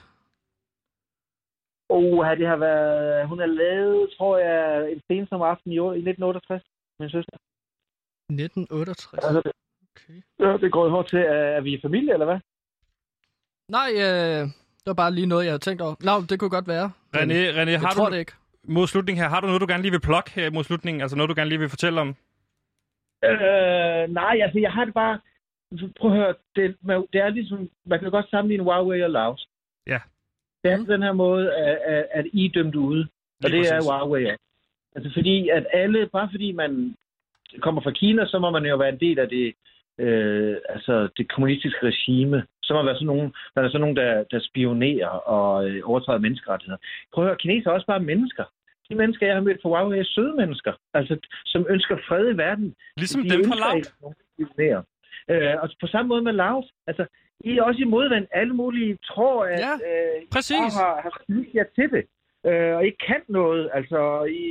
Oh, 1.96 2.26
det 2.40 2.46
har 2.52 2.56
været... 2.56 3.28
Hun 3.28 3.38
har 3.38 3.46
lavet, 3.46 4.10
tror 4.16 4.38
jeg, 4.38 4.92
en 4.92 5.00
scene 5.04 5.26
som 5.30 5.42
aften 5.42 5.72
i, 5.72 5.78
år, 5.78 5.92
i 5.92 5.96
1968. 5.96 6.62
Min 7.00 7.10
søster. 7.10 7.36
1968. 8.30 9.24
Altså, 9.24 9.42
det, 9.46 9.52
Okay. 9.96 10.22
ja, 10.40 10.56
det 10.62 10.72
går 10.72 10.84
jo 10.84 10.90
hårdt 10.90 11.08
til. 11.08 11.18
Er, 11.18 11.22
er 11.56 11.60
vi 11.60 11.70
i 11.74 11.80
familie, 11.80 12.12
eller 12.12 12.26
hvad? 12.26 12.38
Nej, 13.68 13.88
øh, 14.06 14.40
det 14.82 14.86
var 14.86 14.94
bare 15.02 15.10
lige 15.14 15.26
noget, 15.26 15.44
jeg 15.44 15.52
havde 15.52 15.66
tænkt 15.68 15.82
over. 15.82 15.94
Nå, 16.08 16.12
det 16.30 16.38
kunne 16.40 16.50
godt 16.50 16.68
være. 16.68 16.86
René, 17.16 17.40
René 17.58 17.70
jeg 17.70 17.80
har 17.80 17.90
tror 17.90 18.08
du 18.08 18.12
det 18.14 18.18
ikke. 18.18 18.32
mod 18.68 18.86
slutningen 18.86 19.22
her, 19.22 19.28
har 19.30 19.40
du 19.40 19.46
noget, 19.46 19.60
du 19.60 19.66
gerne 19.72 19.82
lige 19.82 19.92
vil 19.96 20.00
plukke 20.08 20.30
her 20.30 20.50
mod 20.50 20.64
slutningen? 20.64 21.00
Altså 21.00 21.16
noget, 21.16 21.28
du 21.30 21.34
gerne 21.34 21.48
lige 21.48 21.58
vil 21.58 21.68
fortælle 21.68 22.00
om? 22.00 22.08
Øh, 23.24 24.02
nej, 24.20 24.34
altså, 24.44 24.58
jeg 24.58 24.72
har 24.72 24.84
det 24.84 24.94
bare... 24.94 25.20
Prøv 26.00 26.10
at 26.10 26.16
høre, 26.16 26.34
det, 26.56 26.76
man- 26.82 27.06
det 27.12 27.20
er 27.20 27.28
ligesom... 27.28 27.70
Man 27.86 28.00
kan 28.00 28.10
godt 28.10 28.30
sammenligne 28.30 28.64
Huawei 28.64 29.02
og 29.02 29.10
Laos. 29.10 29.48
Ja. 29.86 30.00
Det 30.62 30.72
er 30.72 30.76
den 30.76 31.02
her 31.02 31.12
måde, 31.12 31.54
at, 31.54 31.78
at, 31.84 32.06
at 32.10 32.26
I 32.32 32.44
er 32.44 32.50
dømt 32.50 32.74
ude. 32.74 33.08
Og 33.44 33.50
Lige 33.50 33.62
det 33.62 33.72
er. 33.72 33.82
Huawei. 33.82 34.26
Altså 34.96 35.10
fordi, 35.14 35.48
at 35.48 35.66
alle, 35.72 36.08
bare 36.12 36.28
fordi 36.30 36.52
man 36.52 36.94
kommer 37.60 37.82
fra 37.82 37.90
Kina, 37.90 38.26
så 38.26 38.38
må 38.38 38.50
man 38.50 38.66
jo 38.66 38.76
være 38.76 38.88
en 38.88 39.00
del 39.00 39.18
af 39.18 39.28
det, 39.28 39.54
øh, 39.98 40.56
altså 40.68 41.08
det 41.16 41.32
kommunistiske 41.32 41.86
regime. 41.86 42.46
Så 42.62 42.74
må 42.74 42.78
man 42.78 42.86
være 42.86 42.96
sådan 42.96 43.06
nogen, 43.06 43.32
der 43.54 43.62
er 43.62 43.68
sådan 43.68 43.80
nogen, 43.80 43.96
der, 43.96 44.24
der 44.30 44.40
spionerer 44.40 45.08
og 45.08 45.70
øh, 45.70 45.80
overtræder 45.84 46.18
menneskerettigheder. 46.18 46.78
Prøv 47.12 47.24
at 47.24 47.28
høre, 47.28 47.36
kineser 47.36 47.70
er 47.70 47.74
også 47.74 47.86
bare 47.86 48.00
mennesker. 48.00 48.44
De 48.88 48.94
mennesker, 48.94 49.26
jeg 49.26 49.36
har 49.36 49.42
mødt 49.42 49.62
på 49.62 49.68
Huawei, 49.68 49.98
er 49.98 50.04
søde 50.04 50.34
mennesker, 50.36 50.72
altså, 50.94 51.16
som 51.44 51.66
ønsker 51.70 51.96
fred 52.08 52.34
i 52.34 52.36
verden. 52.36 52.74
Ligesom 52.96 53.22
De 53.22 53.30
dem 53.30 53.44
fra 53.44 53.80
spionerer. 54.32 54.82
Øh, 55.30 55.54
og 55.62 55.70
på 55.80 55.86
samme 55.86 56.08
måde 56.08 56.22
med 56.22 56.32
Laos. 56.32 56.64
Altså, 56.86 57.06
I 57.40 57.58
er 57.58 57.62
også 57.62 57.80
i 57.80 57.84
modvand. 57.84 58.26
Alle 58.32 58.54
mulige 58.54 58.98
tror, 59.04 59.44
at 59.44 59.60
Ja, 59.60 59.72
øh, 59.72 60.22
præcis. 60.32 60.56
I 60.56 60.78
har, 60.80 61.00
har 61.02 61.22
snydt 61.26 61.54
jer 61.54 61.64
til 61.74 61.90
det. 61.90 62.04
Øh, 62.46 62.76
og 62.76 62.84
ikke 62.86 62.98
kan 63.06 63.20
noget. 63.28 63.70
Altså, 63.74 64.24
I, 64.24 64.42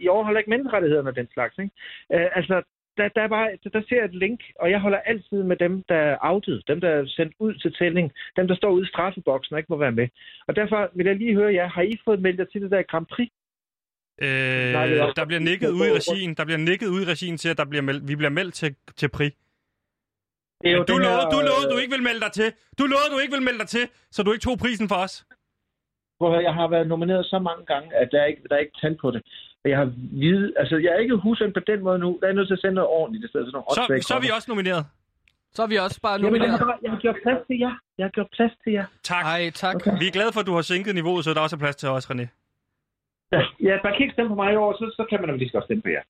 I- 0.00 0.08
overholder 0.08 0.38
ikke 0.40 0.50
menneskerettighederne 0.50 1.08
og 1.10 1.16
den 1.16 1.28
slags. 1.32 1.58
Ikke? 1.58 1.70
Øh, 2.14 2.28
altså, 2.38 2.62
der, 2.96 3.08
der, 3.08 3.22
er 3.22 3.28
bare, 3.28 3.48
der, 3.64 3.70
der 3.70 3.82
ser 3.88 3.96
jeg 3.96 4.04
et 4.04 4.14
link, 4.14 4.40
og 4.60 4.70
jeg 4.70 4.80
holder 4.80 4.98
altid 4.98 5.42
med 5.42 5.56
dem, 5.56 5.82
der 5.88 5.94
er 5.96 6.16
outet, 6.20 6.62
dem, 6.68 6.80
der 6.80 6.88
er 6.88 7.06
sendt 7.06 7.32
ud 7.38 7.54
til 7.54 7.74
tælling, 7.78 8.12
dem, 8.36 8.48
der 8.48 8.54
står 8.56 8.70
ude 8.70 8.82
i 8.84 8.88
straffeboksen 8.88 9.54
og 9.54 9.58
ikke 9.60 9.72
må 9.72 9.76
være 9.76 9.92
med. 9.92 10.08
Og 10.48 10.56
derfor 10.56 10.90
vil 10.94 11.06
jeg 11.06 11.16
lige 11.16 11.34
høre 11.34 11.54
jer, 11.54 11.68
har 11.68 11.82
I 11.82 11.92
fået 12.04 12.22
meldt 12.22 12.38
jer 12.38 12.44
til 12.52 12.62
det 12.62 12.70
der 12.70 12.82
Grand 12.82 13.06
Prix? 13.06 13.28
Nej, 14.20 14.92
Øh, 14.92 15.02
også- 15.04 15.12
der 15.16 15.24
bliver 15.24 15.40
nikket 15.40 15.68
ud 15.70 15.86
i 15.86 15.92
regien. 15.92 16.34
Der 16.34 16.44
bliver 16.44 16.58
nikket 16.58 16.86
ud 16.88 17.00
i 17.02 17.04
regien 17.04 17.36
til, 17.36 17.48
at 17.48 17.58
der 17.58 17.64
bliver 17.64 17.82
meldt, 17.82 18.08
vi 18.08 18.16
bliver 18.16 18.30
meldt 18.30 18.54
til, 18.54 18.74
til 18.96 19.08
pri. 19.08 19.30
Det 20.62 20.68
er 20.72 20.76
Men 20.76 20.86
du 20.90 20.92
den 20.92 21.02
lovede, 21.02 21.22
her, 21.22 21.34
du 21.34 21.38
lovede, 21.50 21.66
øh, 21.68 21.72
du 21.72 21.76
ikke 21.82 21.94
vil 21.96 22.04
melde 22.08 22.22
dig 22.26 22.32
til. 22.38 22.48
Du 22.78 22.84
lovede, 22.94 23.08
du 23.14 23.18
ikke 23.22 23.34
vil 23.36 23.44
melde 23.48 23.60
dig 23.62 23.70
til, 23.76 23.84
så 24.14 24.18
du 24.22 24.30
ikke 24.32 24.44
tog 24.48 24.58
prisen 24.64 24.88
for 24.92 24.98
os. 25.06 25.14
Høre, 26.20 26.42
jeg 26.48 26.54
har 26.60 26.68
været 26.74 26.86
nomineret 26.92 27.24
så 27.26 27.38
mange 27.48 27.64
gange, 27.72 27.88
at 28.00 28.08
der 28.12 28.20
er 28.22 28.28
ikke, 28.32 28.42
der 28.48 28.54
er 28.56 28.62
ikke 28.64 28.78
tal 28.82 28.94
på 29.02 29.10
det. 29.14 29.20
Og 29.62 29.70
jeg 29.70 29.78
har 29.78 29.88
vide, 30.22 30.46
altså 30.60 30.76
jeg 30.84 30.90
er 30.94 30.98
ikke 31.04 31.16
husøn 31.16 31.52
på 31.52 31.60
den 31.70 31.80
måde 31.86 31.98
nu. 31.98 32.18
Der 32.20 32.26
er 32.28 32.32
nødt 32.32 32.48
til 32.48 32.54
at 32.58 32.60
sende 32.60 32.74
noget 32.74 32.90
ordentligt 32.98 33.24
i 33.24 33.28
stedet 33.28 33.46
for 33.46 33.52
nogle 33.56 33.66
Så, 33.78 34.08
så 34.08 34.14
er 34.18 34.22
vi 34.26 34.30
også 34.36 34.48
nomineret. 34.50 34.84
Så 35.56 35.60
er 35.62 35.66
vi 35.66 35.76
også 35.86 36.00
bare 36.06 36.12
Jamen, 36.12 36.24
jeg, 36.24 36.32
nomineret. 36.32 36.58
har, 36.58 36.78
jeg 36.82 36.90
har 36.94 37.00
gjort 37.04 37.18
plads 37.22 37.40
til 37.48 37.58
jer. 37.64 37.74
Jeg 37.98 38.04
har 38.08 38.10
gjort 38.16 38.30
plads 38.36 38.52
til 38.64 38.72
jer. 38.72 38.86
Tak. 39.12 39.24
Ej, 39.24 39.50
tak. 39.50 39.74
Okay. 39.74 39.98
Vi 40.00 40.06
er 40.10 40.14
glade 40.18 40.30
for, 40.32 40.40
at 40.40 40.46
du 40.50 40.54
har 40.58 40.62
sænket 40.72 40.94
niveauet, 40.94 41.24
så 41.24 41.34
der 41.34 41.40
også 41.40 41.56
er 41.56 41.60
plads 41.64 41.76
til 41.76 41.88
os, 41.88 42.04
René. 42.10 42.26
Ja, 43.34 43.40
ja 43.68 43.74
man 43.84 43.92
kan 43.92 44.00
ikke 44.04 44.12
stemme 44.16 44.28
på 44.28 44.38
mig 44.42 44.52
i 44.52 44.56
år, 44.64 44.72
så, 44.80 44.84
så 44.98 45.02
kan 45.10 45.20
man 45.20 45.30
jo 45.30 45.36
lige 45.36 45.50
godt 45.50 45.64
stemme 45.64 45.82
på 45.82 45.88
jer. 45.96 46.02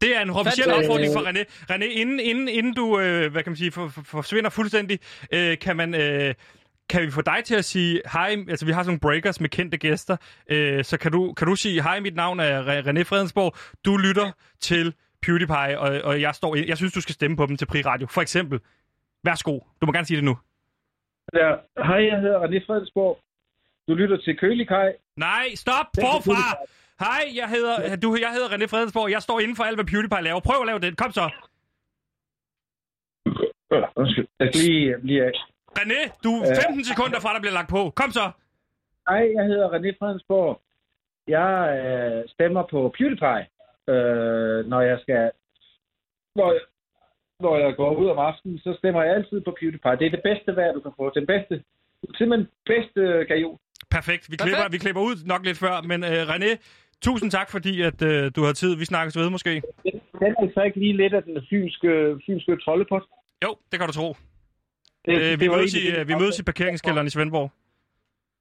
Det 0.00 0.16
er 0.16 0.20
en 0.20 0.30
officiel 0.30 0.64
Fantastisk. 0.64 0.90
opfordring 0.90 1.12
fra 1.14 1.30
René. 1.30 1.42
René, 1.74 1.84
inden, 1.84 2.20
inden, 2.20 2.48
inden 2.48 2.74
du 2.74 3.00
øh, 3.00 3.32
hvad 3.32 3.42
kan 3.42 3.50
man 3.50 3.56
sige, 3.56 3.72
for, 3.72 3.88
for, 3.88 4.02
forsvinder 4.02 4.50
fuldstændig, 4.50 4.98
øh, 5.32 5.58
kan 5.58 5.76
man... 5.76 5.94
Øh, 5.94 6.34
kan 6.88 7.02
vi 7.02 7.10
få 7.10 7.20
dig 7.22 7.38
til 7.44 7.54
at 7.54 7.64
sige 7.64 8.02
hej? 8.12 8.36
Altså, 8.48 8.66
vi 8.66 8.72
har 8.72 8.82
sådan 8.82 8.88
nogle 8.90 9.00
breakers 9.00 9.40
med 9.40 9.48
kendte 9.48 9.76
gæster. 9.76 10.16
Øh, 10.50 10.84
så 10.84 10.98
kan 10.98 11.12
du, 11.12 11.32
kan 11.32 11.46
du 11.46 11.56
sige, 11.56 11.82
hej, 11.82 12.00
mit 12.00 12.14
navn 12.14 12.40
er 12.40 12.62
Re- 12.62 12.86
René 12.88 13.02
Fredensborg. 13.02 13.56
Du 13.84 13.96
lytter 13.96 14.32
til 14.60 14.94
PewDiePie, 15.22 15.78
og, 15.78 16.00
og 16.04 16.20
jeg, 16.20 16.34
står, 16.34 16.56
jeg 16.56 16.76
synes, 16.76 16.92
du 16.92 17.00
skal 17.00 17.14
stemme 17.14 17.36
på 17.36 17.46
dem 17.46 17.56
til 17.56 17.66
Pri 17.66 17.82
Radio. 17.82 18.06
For 18.06 18.22
eksempel. 18.22 18.60
Værsgo. 19.24 19.58
Du 19.80 19.86
må 19.86 19.92
gerne 19.92 20.06
sige 20.06 20.16
det 20.16 20.24
nu. 20.24 20.38
Ja, 21.34 21.50
hej, 21.84 22.06
jeg 22.06 22.20
hedder 22.20 22.40
René 22.40 22.66
Fredensborg. 22.66 23.18
Du 23.88 23.94
lytter 23.94 24.16
til 24.16 24.38
Kølikaj. 24.38 24.92
Nej, 25.16 25.54
stop! 25.54 25.86
Forfra! 26.00 26.56
Hej, 27.04 27.22
jeg 27.40 27.48
hedder, 27.48 27.96
du, 27.96 28.08
jeg 28.24 28.30
hedder 28.36 28.48
René 28.54 28.66
Fredensborg. 28.72 29.10
Jeg 29.10 29.22
står 29.22 29.40
inden 29.40 29.56
for 29.56 29.64
alt, 29.64 29.76
hvad 29.76 29.88
PewDiePie 29.90 30.22
laver. 30.22 30.40
Prøv 30.40 30.58
at 30.60 30.66
lave 30.66 30.80
det. 30.84 30.98
Kom 31.02 31.12
så. 31.12 31.24
Undskyld. 33.96 34.28
Jeg 34.40 34.48
skal 34.48 34.60
lige, 34.70 35.06
lige... 35.08 35.32
René, 35.78 36.00
du 36.24 36.32
er 36.48 36.54
15 36.66 36.84
sekunder 36.84 37.20
fra, 37.20 37.34
der 37.34 37.40
bliver 37.40 37.58
lagt 37.58 37.70
på. 37.76 37.82
Kom 38.00 38.10
så. 38.18 38.24
Hej, 39.08 39.24
jeg 39.36 39.44
hedder 39.50 39.68
René 39.74 39.90
Fredensborg. 39.98 40.60
Jeg 41.28 41.52
øh, 41.78 42.28
stemmer 42.34 42.62
på 42.72 42.78
PewDiePie, 42.96 43.46
øh, 43.92 44.58
når 44.72 44.80
jeg 44.80 44.98
skal... 45.02 45.30
Når 46.38 46.52
jeg, 46.52 46.62
når 47.40 47.56
jeg 47.64 47.76
går 47.76 47.90
ud 48.00 48.08
om 48.08 48.18
aftenen, 48.18 48.58
så 48.58 48.70
stemmer 48.78 49.02
jeg 49.02 49.14
altid 49.14 49.40
på 49.40 49.56
PewDiePie. 49.58 49.98
Det 50.00 50.06
er 50.06 50.14
det 50.16 50.26
bedste 50.28 50.56
vejr, 50.56 50.72
du 50.72 50.80
kan 50.80 50.92
få. 50.96 51.04
Den 51.14 51.26
bedste, 51.26 51.54
simpelthen 52.18 52.48
bedste 52.66 53.00
gajol. 53.30 53.58
Perfekt. 53.90 54.24
Vi 54.30 54.36
Perfekt. 54.36 54.56
klipper, 54.56 54.68
vi 54.74 54.78
klipper 54.78 55.02
ud 55.08 55.16
nok 55.32 55.42
lidt 55.44 55.58
før, 55.58 55.74
men 55.90 56.04
øh, 56.04 56.22
René, 56.32 56.50
tusind 57.04 57.30
tak, 57.30 57.50
fordi 57.50 57.82
at, 57.82 58.02
øh, 58.02 58.30
du 58.36 58.42
har 58.44 58.52
tid. 58.52 58.76
Vi 58.76 58.84
snakkes 58.84 59.16
ved 59.16 59.30
måske. 59.30 59.62
Den 60.22 60.32
er 60.42 60.48
så 60.54 60.62
ikke 60.62 60.78
lige 60.78 60.96
lidt 60.96 61.14
af 61.14 61.22
den 61.22 61.46
fynske, 61.50 62.20
fynske 62.26 62.56
troldepot. 62.64 63.02
Jo, 63.44 63.56
det 63.72 63.78
kan 63.80 63.86
du 63.88 63.92
tro. 63.94 64.16
Det, 65.04 65.32
Øh, 65.32 65.40
vi, 65.40 65.48
var 65.48 65.56
mødes 65.56 65.74
i, 65.74 65.90
det, 65.90 65.98
øh, 65.98 66.08
vi 66.08 66.14
mødes 66.14 66.38
i 66.38 66.42
parkeringskælderen 66.42 67.06
i 67.06 67.10
Svendborg. 67.10 67.50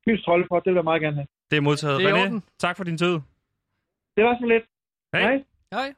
Fyns 0.06 0.24
troldepot, 0.24 0.66
det 0.66 0.72
vil 0.72 0.78
jeg 0.78 0.84
meget 0.84 1.02
gerne 1.02 1.16
have. 1.16 1.28
Det 1.52 1.58
er 1.58 1.62
modtaget. 1.62 2.00
Det 2.00 2.10
er 2.10 2.14
René, 2.16 2.22
orden. 2.26 2.44
tak 2.60 2.78
for 2.78 2.84
din 2.84 2.98
tid. 2.98 3.14
Det 4.18 4.24
var 4.24 4.38
så 4.40 4.46
lidt. 4.46 4.64
Hej. 5.14 5.22
Hej. 5.22 5.44
Hej. 5.74 5.94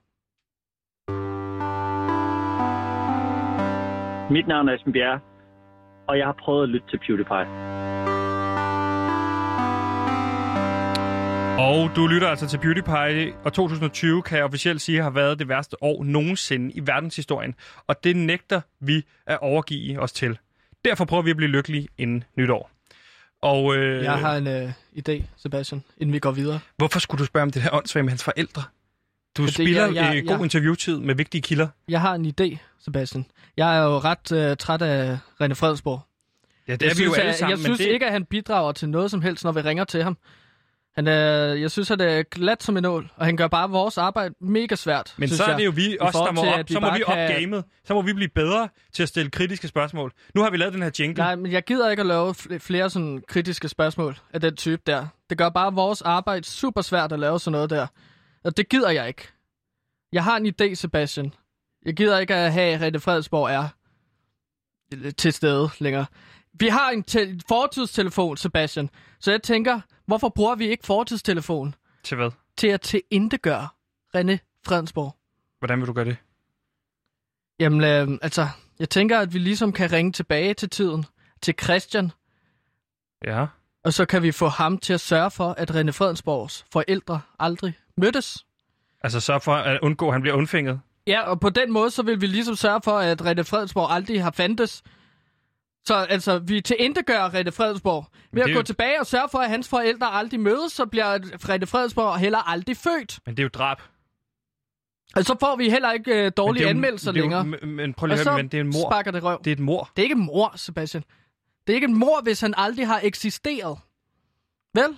Mit 4.32 4.48
navn 4.48 4.70
er 4.70 4.74
Esben 4.74 4.93
Bjerre, 4.93 5.20
og 6.08 6.17
jeg 6.17 6.26
har 6.26 6.36
prøvet 6.43 6.63
at 6.63 6.70
lytte 6.70 6.88
til 6.89 7.00
PewDiePie. 7.00 7.76
Og 11.58 11.89
du 11.96 12.08
lytter 12.08 12.28
altså 12.30 12.48
til 12.48 12.58
PewDiePie, 12.58 13.34
og 13.46 13.54
2020 13.54 14.22
kan 14.22 14.38
jeg 14.38 14.46
officielt 14.46 14.82
sige 14.82 15.02
har 15.02 15.10
været 15.10 15.39
det 15.39 15.48
værste 15.50 15.84
år 15.84 16.04
nogensinde 16.04 16.72
i 16.74 16.80
verdenshistorien. 16.88 17.56
Og 17.88 18.04
det 18.04 18.15
nægter 18.15 18.62
vi 18.80 19.04
at 19.28 19.38
overgive 19.41 20.00
os 20.00 20.12
til. 20.12 20.38
Derfor 20.86 21.06
prøver 21.06 21.24
vi 21.24 21.30
at 21.30 21.38
blive 21.38 21.50
lykkelige 21.52 21.88
inden 21.98 22.24
nytår. 22.38 22.72
Og 23.41 23.76
øh, 23.76 24.04
Jeg 24.04 24.13
har 24.13 24.38
en 24.38 24.48
øh, 24.48 24.72
idé, 24.98 25.24
Sebastian, 25.38 25.84
inden 25.98 26.13
vi 26.13 26.20
går 26.20 26.32
videre. 26.32 26.60
hvorfor 26.78 27.00
skulle 27.00 27.20
du 27.20 27.26
spørge 27.26 27.43
om 27.43 27.52
det 27.52 27.62
her 27.62 27.70
åndssvagt 27.74 28.06
med 28.06 28.12
hans 28.12 28.24
forældre? 28.24 28.63
Du 29.38 29.43
Fordi 29.43 29.54
spiller 29.54 29.86
jeg- 29.86 29.96
jeg- 29.96 30.15
øh, 30.17 30.26
god 30.28 30.36
jeg- 30.36 30.43
interviewtid 30.43 31.00
med 31.00 31.15
vigtige 31.15 31.41
kilder. 31.41 31.67
Jeg 31.89 32.02
har 32.02 32.15
en 32.15 32.34
idé, 32.41 32.58
Sebastian. 32.80 33.26
Jeg 33.58 33.78
er 33.78 33.84
jo 33.84 33.98
ret 34.00 34.32
øh, 34.32 34.58
træt 34.58 34.82
af 34.82 35.17
René 35.43 35.54
Fredsborg. 35.54 36.02
Ja, 36.67 36.74
det 36.74 36.82
jeg 36.82 36.89
er 36.91 36.96
vi 36.96 37.04
jo 37.04 37.10
synes, 37.10 37.17
alle 37.17 37.30
at- 37.32 37.38
sammen. 37.38 37.52
Jeg 37.52 37.58
men 37.58 37.65
synes 37.65 37.78
det... 37.78 37.93
ikke, 37.93 38.06
at 38.06 38.12
han 38.12 38.26
bidrager 38.26 38.72
til 38.72 38.89
noget 38.89 39.12
som 39.12 39.22
helst, 39.22 39.43
når 39.43 39.52
vi 39.52 39.62
ringer 39.62 39.84
til 39.84 40.04
ham. 40.04 40.17
Han 40.97 41.07
er, 41.07 41.53
jeg 41.53 41.71
synes, 41.71 41.91
at 41.91 41.99
det 41.99 42.12
er 42.12 42.23
glat 42.23 42.63
som 42.63 42.77
en 42.77 42.86
ål, 42.86 43.12
og 43.15 43.25
han 43.25 43.38
gør 43.38 43.47
bare 43.47 43.69
vores 43.69 43.97
arbejde 43.97 44.36
mega 44.41 44.75
svært. 44.75 45.13
Men 45.17 45.29
så 45.29 45.43
er 45.43 45.49
jeg. 45.49 45.57
det 45.57 45.65
jo 45.65 45.71
vi, 45.75 45.97
os, 45.99 46.13
der 46.13 46.31
må 46.31 46.41
til, 46.41 46.49
op, 46.49 46.69
så 46.69 46.79
må 46.79 46.93
vi 46.93 47.03
op 47.03 47.13
kan- 47.13 47.31
gamet. 47.41 47.63
Så 47.86 47.93
må 47.93 48.01
vi 48.01 48.13
blive 48.13 48.29
bedre 48.29 48.69
til 48.93 49.03
at 49.03 49.10
stille 49.10 49.31
kritiske 49.31 49.67
spørgsmål. 49.67 50.12
Nu 50.36 50.41
har 50.41 50.49
vi 50.49 50.57
lavet 50.57 50.73
den 50.73 50.81
her 50.83 50.91
jingle. 50.99 51.17
Nej, 51.23 51.36
men 51.36 51.51
jeg 51.51 51.63
gider 51.63 51.89
ikke 51.89 52.01
at 52.01 52.05
lave 52.05 52.29
fl- 52.31 52.57
flere 52.57 52.89
sådan 52.89 53.23
kritiske 53.27 53.67
spørgsmål 53.69 54.17
af 54.33 54.41
den 54.41 54.55
type 54.55 54.81
der. 54.88 55.07
Det 55.29 55.38
gør 55.38 55.49
bare 55.49 55.73
vores 55.73 56.01
arbejde 56.01 56.45
super 56.45 56.81
svært 56.81 57.12
at 57.12 57.19
lave 57.19 57.39
sådan 57.39 57.51
noget 57.51 57.69
der. 57.69 57.88
Og 58.43 58.57
det 58.57 58.69
gider 58.69 58.89
jeg 58.89 59.07
ikke. 59.07 59.27
Jeg 60.12 60.23
har 60.23 60.38
en 60.38 60.53
idé, 60.62 60.73
Sebastian. 60.75 61.33
Jeg 61.86 61.93
gider 61.93 62.19
ikke 62.19 62.36
at 62.36 62.53
have, 62.53 62.73
at 62.75 62.81
Rette 62.81 62.99
Fredsborg 62.99 63.49
er 63.49 63.67
til 65.17 65.33
stede 65.33 65.69
længere. 65.79 66.05
Vi 66.60 66.67
har 66.67 66.89
en 66.89 67.04
te- 67.04 67.39
fortidstelefon, 67.48 68.38
Sebastian. 68.38 68.89
Så 69.20 69.32
jeg 69.32 69.43
tænker, 69.43 69.82
hvorfor 70.06 70.30
bruger 70.30 70.56
vi 70.56 70.67
ikke 70.67 70.86
fortidstelefon 70.86 71.76
Til 72.04 72.17
hvad? 72.17 72.32
til 72.58 72.67
at 72.67 72.82
tilindegøre 72.82 73.67
René 74.17 74.38
Fredensborg? 74.67 75.15
Hvordan 75.60 75.80
vil 75.80 75.88
du 75.88 75.93
gøre 75.93 76.06
det? 76.06 76.17
Jamen, 77.60 77.84
øh, 77.84 78.17
altså, 78.22 78.48
jeg 78.80 78.89
tænker, 78.89 79.20
at 79.20 79.34
vi 79.34 79.39
ligesom 79.39 79.72
kan 79.74 79.91
ringe 79.91 80.12
tilbage 80.12 80.54
til 80.54 80.70
tiden, 80.70 81.06
til 81.41 81.54
Christian, 81.63 82.12
Ja. 83.26 83.46
og 83.84 83.93
så 83.93 84.06
kan 84.06 84.24
vi 84.24 84.32
få 84.32 84.48
ham 84.48 84.78
til 84.78 84.93
at 84.93 85.02
sørge 85.02 85.32
for, 85.32 85.50
at 85.58 85.72
René 85.72 85.91
Fredensborgs 85.91 86.65
forældre 86.74 87.22
aldrig 87.39 87.74
mødtes. 87.98 88.46
Altså 89.02 89.20
så 89.20 89.39
for 89.39 89.54
at 89.56 89.80
undgå, 89.82 90.08
at 90.08 90.13
han 90.13 90.22
bliver 90.22 90.36
undfænget. 90.36 90.80
Ja, 91.08 91.22
og 91.22 91.39
på 91.39 91.50
den 91.50 91.72
måde, 91.74 91.91
så 91.91 92.04
vil 92.04 92.22
vi 92.22 92.28
ligesom 92.28 92.56
sørge 92.56 92.82
for, 92.84 92.98
at 92.98 93.22
René 93.22 93.41
Fredensborg 93.41 93.91
aldrig 93.91 94.24
har 94.24 94.32
fandtes. 94.32 94.84
Så 95.88 95.95
altså, 95.95 96.39
vi 96.39 96.62
tilindegør 96.62 97.30
René 97.30 97.50
Fredensborg. 97.50 98.06
Ved 98.32 98.41
at 98.41 98.50
er 98.50 98.54
gå 98.54 98.60
jo- 98.60 98.63
tilbage 98.63 99.00
og 99.00 99.06
sørge 99.08 99.30
for, 99.32 99.39
at 99.39 99.50
hans 99.50 99.67
forældre 99.67 100.08
aldrig 100.13 100.39
mødes, 100.39 100.71
så 100.73 100.86
bliver 100.86 101.17
René 101.19 101.65
Fredensborg 101.65 102.17
heller 102.19 102.39
aldrig 102.50 102.78
født. 102.78 103.19
Men 103.26 103.38
det 103.38 103.43
er 103.43 103.43
jo 103.45 103.50
drab. 103.54 103.78
Og 105.15 105.23
så 105.23 105.36
får 105.39 105.56
vi 105.56 105.69
heller 105.69 105.91
ikke 105.91 106.26
øh, 106.26 106.32
dårlige 106.38 106.63
jo- 106.63 106.69
anmeldelser 106.69 107.12
er 107.12 107.15
jo- 107.15 107.21
længere. 107.21 107.43
Men, 107.45 107.60
men 107.69 107.93
prøv 107.93 108.08
lige 108.08 108.19
at 108.19 108.28
høre, 108.28 108.38
men 108.38 108.47
det 108.47 108.58
er 108.58 108.62
en 108.62 108.67
mor. 108.67 108.89
sparker 108.89 109.12
det 109.12 109.23
røv. 109.23 109.39
Det 109.43 109.52
er 109.52 109.56
et 109.56 109.60
mor. 109.60 109.89
Det 109.95 110.02
er 110.02 110.04
ikke 110.04 110.13
en 110.15 110.26
mor, 110.26 110.54
Sebastian. 110.56 111.04
Det 111.67 111.73
er 111.73 111.76
ikke 111.76 111.86
en 111.88 112.00
mor, 112.00 112.21
hvis 112.21 112.41
han 112.41 112.54
aldrig 112.58 112.88
har 112.88 113.00
eksisteret. 113.04 113.80
Vel? 114.73 114.97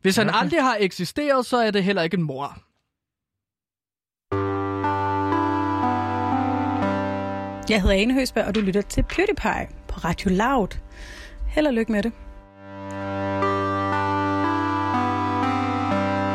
Hvis 0.00 0.16
han 0.16 0.30
aldrig 0.30 0.62
har 0.62 0.76
eksisteret, 0.80 1.46
så 1.46 1.56
er 1.56 1.70
det 1.70 1.84
heller 1.84 2.02
ikke 2.02 2.16
en 2.16 2.22
mor. 2.22 2.58
Jeg 7.70 7.82
hedder 7.82 7.96
Ane 7.96 8.14
Høsberg, 8.14 8.44
og 8.44 8.54
du 8.54 8.60
lytter 8.60 8.80
til 8.80 9.02
PewDiePie 9.02 9.68
på 9.88 9.94
Radio 10.04 10.30
Loud. 10.30 10.78
Held 11.48 11.66
og 11.66 11.74
lykke 11.74 11.92
med 11.92 12.02
det. 12.02 12.12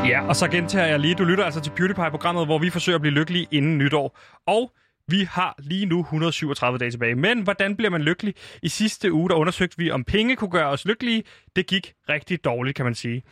Ja, 0.10 0.28
og 0.28 0.36
så 0.36 0.48
gentager 0.48 0.86
jeg 0.86 1.00
lige, 1.00 1.16
du 1.16 1.24
lytter 1.24 1.44
altså 1.44 1.62
til 1.62 1.72
PewDiePie-programmet, 1.72 2.46
hvor 2.46 2.60
vi 2.60 2.70
forsøger 2.70 2.96
at 2.96 3.02
blive 3.02 3.14
lykkelige 3.14 3.48
inden 3.52 3.78
nytår. 3.78 4.18
Og 4.48 4.72
vi 5.08 5.28
har 5.30 5.56
lige 5.60 5.86
nu 5.86 6.00
137 6.00 6.78
dage 6.78 6.92
tilbage. 6.92 7.16
Men 7.16 7.42
hvordan 7.42 7.76
bliver 7.76 7.90
man 7.90 8.02
lykkelig? 8.02 8.34
I 8.64 8.70
sidste 8.70 9.14
uge, 9.14 9.30
der 9.30 9.36
undersøgte 9.36 9.78
vi, 9.78 9.92
om 9.92 10.04
penge 10.04 10.36
kunne 10.36 10.52
gøre 10.52 10.68
os 10.68 10.86
lykkelige. 10.86 11.24
Det 11.56 11.68
gik 11.68 11.94
rigtig 12.10 12.44
dårligt, 12.44 12.76
kan 12.76 12.86
man 12.86 12.96
sige. 12.96 13.24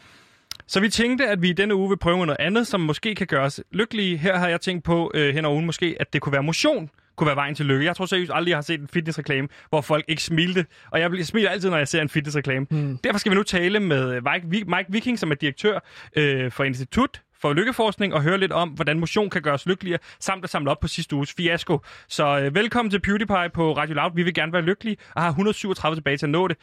Så 0.68 0.80
vi 0.80 0.90
tænkte, 0.90 1.28
at 1.28 1.42
vi 1.42 1.50
i 1.50 1.54
denne 1.54 1.76
uge 1.76 1.90
vil 1.90 1.98
prøve 1.98 2.26
noget 2.26 2.40
andet, 2.40 2.68
som 2.68 2.82
måske 2.82 3.16
kan 3.16 3.28
gøre 3.28 3.46
os 3.46 3.62
lykkelige. 3.72 4.18
Her 4.18 4.38
har 4.38 4.48
jeg 4.48 4.62
tænkt 4.62 4.84
på 4.84 5.12
øh, 5.14 5.34
hen 5.34 5.46
over 5.46 5.54
ugen 5.54 5.66
måske, 5.66 5.96
at 6.00 6.14
det 6.14 6.22
kunne 6.22 6.34
være 6.34 6.44
motion 6.44 6.90
kunne 7.20 7.28
være 7.28 7.36
vejen 7.36 7.56
til 7.56 7.66
lykke. 7.66 7.86
Jeg 7.86 7.96
tror 7.96 8.06
seriøst 8.06 8.32
aldrig, 8.34 8.50
jeg 8.50 8.58
har 8.58 8.62
set 8.62 8.82
en 8.82 8.88
fitnessreklame, 8.88 9.48
hvor 9.70 9.82
folk 9.82 10.06
ikke 10.08 10.24
smilte. 10.24 10.66
Og 10.92 11.00
jeg 11.00 11.26
smiler 11.26 11.50
altid, 11.50 11.70
når 11.70 11.78
jeg 11.78 11.88
ser 11.88 12.02
en 12.02 12.10
fitnessreklame. 12.10 12.66
Hmm. 12.70 12.98
Derfor 12.98 13.20
skal 13.20 13.30
vi 13.30 13.36
nu 13.36 13.44
tale 13.44 13.80
med 13.80 14.16
øh, 14.16 14.22
Mike, 14.34 14.66
Mike 14.66 14.86
Viking, 14.90 15.20
som 15.20 15.32
er 15.32 15.36
direktør 15.36 15.80
øh, 16.16 16.52
for 16.52 16.64
Institut 16.64 17.22
for 17.42 17.54
Lykkeforskning, 17.54 18.14
og 18.14 18.24
høre 18.24 18.38
lidt 18.38 18.52
om, 18.52 18.70
hvordan 18.70 19.00
motion 19.00 19.30
kan 19.30 19.42
gøre 19.42 19.54
os 19.54 19.66
lykkeligere, 19.66 20.00
samt 20.20 20.44
at 20.44 20.50
samle 20.50 20.72
op 20.72 20.80
på 20.80 20.88
sidste 20.88 21.16
uges 21.16 21.34
fiasko. 21.34 21.80
Så 22.08 22.40
øh, 22.40 22.56
velkommen 22.56 22.92
til 22.92 23.00
PewDiePie 23.00 23.50
på 23.54 23.78
Radio 23.78 23.96
Loud. 23.96 24.12
Vi 24.16 24.24
vil 24.24 24.34
gerne 24.34 24.54
være 24.54 24.62
lykkelige, 24.62 24.98
og 25.16 25.22
har 25.22 25.30
137 25.30 25.96
tilbage 25.96 26.18
til 26.18 26.26
at 26.26 26.30
nå 26.30 26.48
det. 26.48 26.58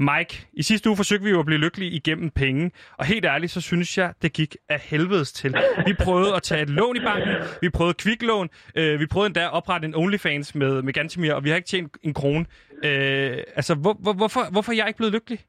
Mike, 0.00 0.46
i 0.52 0.62
sidste 0.62 0.88
uge 0.88 0.96
forsøgte 0.96 1.24
vi 1.24 1.30
jo 1.30 1.40
at 1.40 1.46
blive 1.46 1.58
lykkelige 1.60 1.90
igennem 1.90 2.30
penge, 2.30 2.70
og 2.98 3.04
helt 3.04 3.24
ærligt, 3.24 3.52
så 3.52 3.60
synes 3.60 3.98
jeg, 3.98 4.12
det 4.22 4.32
gik 4.32 4.56
af 4.68 4.80
helvedes 4.80 5.32
til. 5.32 5.54
Vi 5.86 5.94
prøvede 5.94 6.34
at 6.34 6.42
tage 6.42 6.62
et 6.62 6.70
lån 6.70 6.96
i 6.96 7.00
banken, 7.00 7.34
vi 7.60 7.68
prøvede 7.68 7.94
kviklån, 7.94 8.48
øh, 8.74 9.00
vi 9.00 9.06
prøvede 9.06 9.26
endda 9.26 9.40
at 9.44 9.52
oprette 9.52 9.86
en 9.86 9.94
OnlyFans 9.94 10.54
med, 10.54 10.82
med 10.82 10.92
Gantemir, 10.92 11.32
og 11.32 11.44
vi 11.44 11.48
har 11.48 11.56
ikke 11.56 11.68
tjent 11.68 11.96
en 12.02 12.14
krone. 12.14 12.46
Øh, 12.84 13.38
altså, 13.56 13.74
hvor, 13.74 13.92
hvor, 14.00 14.12
hvorfor, 14.12 14.50
hvorfor 14.50 14.72
er 14.72 14.76
jeg 14.76 14.86
ikke 14.88 14.96
blevet 14.96 15.12
lykkelig? 15.12 15.40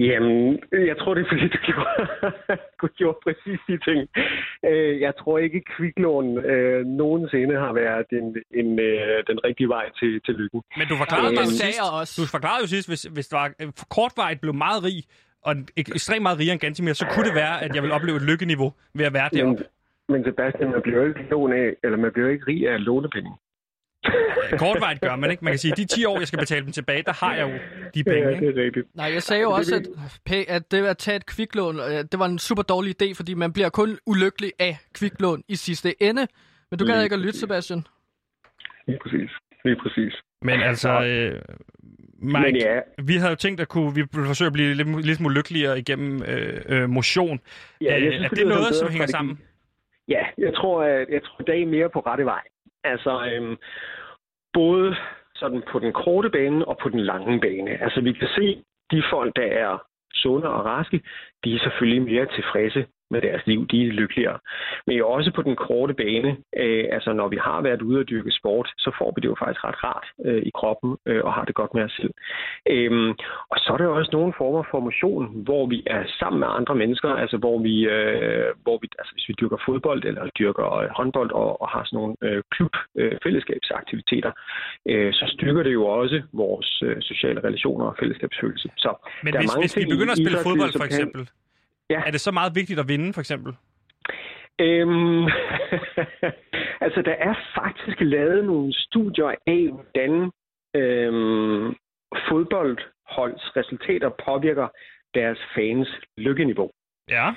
Jamen, 0.00 0.58
jeg 0.90 0.96
tror, 0.98 1.14
det 1.14 1.22
er 1.24 1.28
fordi, 1.32 1.48
du 1.48 1.58
gjorde, 1.70 1.92
du 2.82 2.86
gjorde 2.98 3.18
præcis 3.26 3.58
de 3.68 3.76
ting. 3.88 4.00
Øh, 4.70 5.00
Jeg 5.00 5.12
tror 5.20 5.38
ikke, 5.38 5.60
kviklån 5.76 6.38
øh, 6.52 6.86
nogensinde 6.86 7.54
har 7.64 7.72
været 7.72 8.06
en, 8.20 8.26
en, 8.60 8.78
øh, 8.80 9.16
den 9.30 9.38
rigtige 9.44 9.68
vej 9.68 9.86
til, 10.00 10.20
til 10.26 10.34
lykken. 10.34 10.62
Men 10.78 10.86
du 10.90 10.94
forklarede, 10.96 11.32
Øh, 11.32 11.36
jo 11.36 11.44
sidst, 11.62 11.80
også. 12.00 12.22
du 12.22 12.26
forklarede 12.36 12.62
jo 12.64 12.68
sidst, 12.74 12.88
hvis, 12.90 13.02
hvis 13.02 13.26
det 13.28 13.36
var 13.36 13.48
kortvarigt 13.96 14.40
blev 14.40 14.54
meget 14.54 14.84
rig, 14.84 15.00
og 15.42 15.54
ekstremt 15.76 16.22
meget 16.22 16.38
rigere 16.38 16.52
end 16.52 16.60
Gantemir, 16.60 16.92
så 16.92 17.06
kunne 17.12 17.26
det 17.28 17.34
være, 17.34 17.62
at 17.64 17.70
jeg 17.74 17.82
ville 17.82 17.94
opleve 17.94 18.16
et 18.16 18.22
lykkeniveau 18.30 18.72
ved 18.94 19.04
at 19.10 19.14
være 19.18 19.28
Men, 19.32 19.38
deroppe. 19.40 19.64
men 20.08 20.24
Sebastian, 20.24 20.70
man 20.70 20.82
bliver 20.82 20.98
jo 21.02 21.08
ikke 21.08 21.22
lån 21.30 21.52
af, 21.52 21.68
eller 21.84 21.98
man 21.98 22.10
bliver 22.12 22.28
ikke 22.28 22.44
rig 22.48 22.68
af 22.68 22.84
lånepenge. 22.84 23.32
Kortvarigt 24.58 25.00
gør 25.00 25.16
man 25.16 25.30
ikke. 25.30 25.44
Man 25.44 25.52
kan 25.52 25.58
sige, 25.58 25.72
at 25.72 25.78
de 25.78 25.84
10 25.84 26.04
år, 26.04 26.18
jeg 26.18 26.28
skal 26.28 26.38
betale 26.38 26.64
dem 26.64 26.72
tilbage, 26.72 27.02
der 27.02 27.12
har 27.12 27.34
jeg 27.34 27.50
jo 27.50 27.58
de 27.94 28.04
penge. 28.04 28.28
Ja, 28.28 28.40
det 28.40 28.58
er 28.58 28.62
rigtigt. 28.64 28.86
Nej, 28.94 29.12
jeg 29.12 29.22
sagde 29.22 29.42
jo 29.42 29.50
også, 29.50 29.74
at, 30.26 30.48
at 30.48 30.70
det 30.70 30.86
at 30.86 30.98
tage 30.98 31.16
et 31.16 31.26
kviklån, 31.26 31.76
øh, 31.76 32.04
det 32.12 32.18
var 32.18 32.26
en 32.26 32.38
super 32.38 32.62
dårlig 32.62 33.02
idé, 33.02 33.14
fordi 33.16 33.34
man 33.34 33.52
bliver 33.52 33.68
kun 33.68 33.98
ulykkelig 34.06 34.52
af 34.58 34.76
kviklån 34.94 35.42
i 35.48 35.56
sidste 35.56 36.02
ende. 36.02 36.26
Men 36.70 36.78
du 36.78 36.86
gad 36.86 37.02
ikke 37.02 37.14
at 37.14 37.20
lytte, 37.20 37.38
Sebastian. 37.38 37.86
Lige 38.86 38.98
præcis. 39.02 39.30
Lige 39.64 39.76
præcis. 39.82 40.12
Men 40.42 40.60
altså, 40.60 40.90
øh, 41.04 41.40
Mike, 42.22 42.40
Men 42.40 42.56
ja, 42.56 42.80
vi 43.04 43.14
havde 43.16 43.30
jo 43.30 43.36
tænkt, 43.36 43.60
at 43.60 43.68
kunne, 43.68 43.94
vi 43.94 44.02
ville 44.12 44.26
forsøge 44.26 44.46
at 44.46 44.52
blive 44.52 44.74
lidt, 44.74 45.06
lidt 45.06 45.32
lykkeligere 45.34 45.78
igennem 45.78 46.22
øh, 46.22 46.60
øh, 46.68 46.90
motion. 46.90 47.40
ja 47.80 47.94
jeg 47.94 48.02
øh, 48.02 48.12
synes, 48.12 48.24
er 48.24 48.28
det 48.28 48.38
det 48.38 48.46
noget, 48.46 48.74
som 48.74 48.88
hænger 48.88 49.06
strategi. 49.06 49.10
sammen? 49.10 49.38
Ja, 50.08 50.22
jeg 50.38 50.54
tror, 50.54 50.82
at 50.82 51.06
jeg 51.08 51.22
tror, 51.22 51.44
det 51.44 51.62
er 51.62 51.66
mere 51.66 51.90
på 51.90 52.00
rette 52.00 52.24
vej. 52.24 52.42
Altså, 52.84 53.24
øhm, 53.32 53.56
både 54.52 54.96
sådan 55.34 55.62
på 55.72 55.78
den 55.78 55.92
korte 55.92 56.30
bane 56.30 56.68
og 56.68 56.78
på 56.82 56.88
den 56.88 57.00
lange 57.00 57.40
bane. 57.40 57.82
Altså, 57.82 58.00
vi 58.00 58.12
kan 58.12 58.28
se, 58.28 58.64
de 58.90 59.02
folk, 59.10 59.36
der 59.36 59.46
er 59.46 59.78
sunde 60.14 60.48
og 60.48 60.64
raske, 60.64 61.02
de 61.44 61.54
er 61.54 61.58
selvfølgelig 61.58 62.02
mere 62.02 62.26
tilfredse 62.26 62.86
med 63.10 63.20
deres 63.22 63.42
liv. 63.46 63.66
De 63.72 63.86
er 63.86 63.92
lykkeligere. 63.92 64.38
Men 64.86 65.02
også 65.02 65.30
på 65.36 65.42
den 65.42 65.56
korte 65.56 65.94
bane, 65.94 66.36
øh, 66.56 66.84
altså 66.92 67.12
når 67.12 67.28
vi 67.28 67.38
har 67.46 67.60
været 67.62 67.82
ude 67.82 67.98
og 68.00 68.08
dyrke 68.08 68.30
sport, 68.30 68.68
så 68.78 68.90
får 68.98 69.12
vi 69.14 69.20
det 69.20 69.28
jo 69.28 69.36
faktisk 69.38 69.64
ret 69.64 69.84
rart 69.84 70.06
øh, 70.26 70.42
i 70.42 70.50
kroppen 70.54 70.96
øh, 71.06 71.20
og 71.24 71.32
har 71.34 71.44
det 71.44 71.54
godt 71.54 71.74
med 71.74 71.82
os 71.82 71.92
selv. 72.00 72.14
Øhm, 72.70 73.10
og 73.52 73.56
så 73.58 73.68
er 73.72 73.76
der 73.76 73.86
også 73.86 74.10
nogle 74.12 74.32
former 74.38 74.62
for 74.70 74.80
motion, 74.80 75.24
hvor 75.46 75.66
vi 75.66 75.82
er 75.86 76.02
sammen 76.20 76.40
med 76.40 76.48
andre 76.50 76.74
mennesker, 76.74 77.08
altså 77.22 77.36
hvor 77.36 77.58
vi, 77.66 77.74
øh, 77.96 78.48
hvor 78.62 78.78
vi 78.82 78.86
altså 78.98 79.12
hvis 79.14 79.28
vi 79.28 79.34
dyrker 79.40 79.58
fodbold 79.66 80.04
eller 80.04 80.22
dyrker 80.38 80.66
øh, 80.78 80.88
håndbold 80.98 81.30
og, 81.32 81.62
og 81.62 81.68
har 81.68 81.82
sådan 81.84 81.96
nogle 82.00 82.14
øh, 82.22 82.42
klub 82.50 82.74
øh, 83.00 83.12
fællesskabsaktiviteter, 83.22 84.32
øh, 84.88 85.12
så 85.12 85.24
styrker 85.34 85.62
det 85.62 85.72
jo 85.72 85.86
også 85.86 86.22
vores 86.32 86.82
øh, 86.86 86.96
sociale 87.00 87.40
relationer 87.44 87.84
og 87.86 87.96
fællesskabsfølelse. 88.00 88.68
Så 88.76 88.90
Men 89.22 89.32
der 89.32 89.38
er 89.38 89.42
hvis, 89.42 89.50
mange 89.54 89.62
hvis 89.62 89.76
vi 89.76 89.80
ting 89.80 89.90
i 89.90 89.94
begynder 89.94 90.12
at 90.12 90.18
spille 90.18 90.38
fodbold, 90.48 90.72
for 90.72 90.78
kan- 90.78 90.86
eksempel, 90.86 91.28
Ja. 91.90 92.02
er 92.06 92.10
det 92.10 92.20
så 92.20 92.30
meget 92.30 92.52
vigtigt 92.54 92.80
at 92.80 92.88
vinde, 92.88 93.12
for 93.12 93.20
eksempel? 93.20 93.52
Øhm, 94.60 95.24
altså, 96.84 97.02
der 97.02 97.16
er 97.28 97.34
faktisk 97.54 98.00
lavet 98.00 98.44
nogle 98.44 98.72
studier 98.74 99.34
af, 99.46 99.68
hvordan 99.72 100.30
øhm, 100.76 101.74
fodboldholds 102.28 103.56
resultater 103.56 104.10
påvirker 104.26 104.68
deres 105.14 105.38
fans 105.54 105.88
lykkeniveau. 106.16 106.70
Ja. 107.10 107.34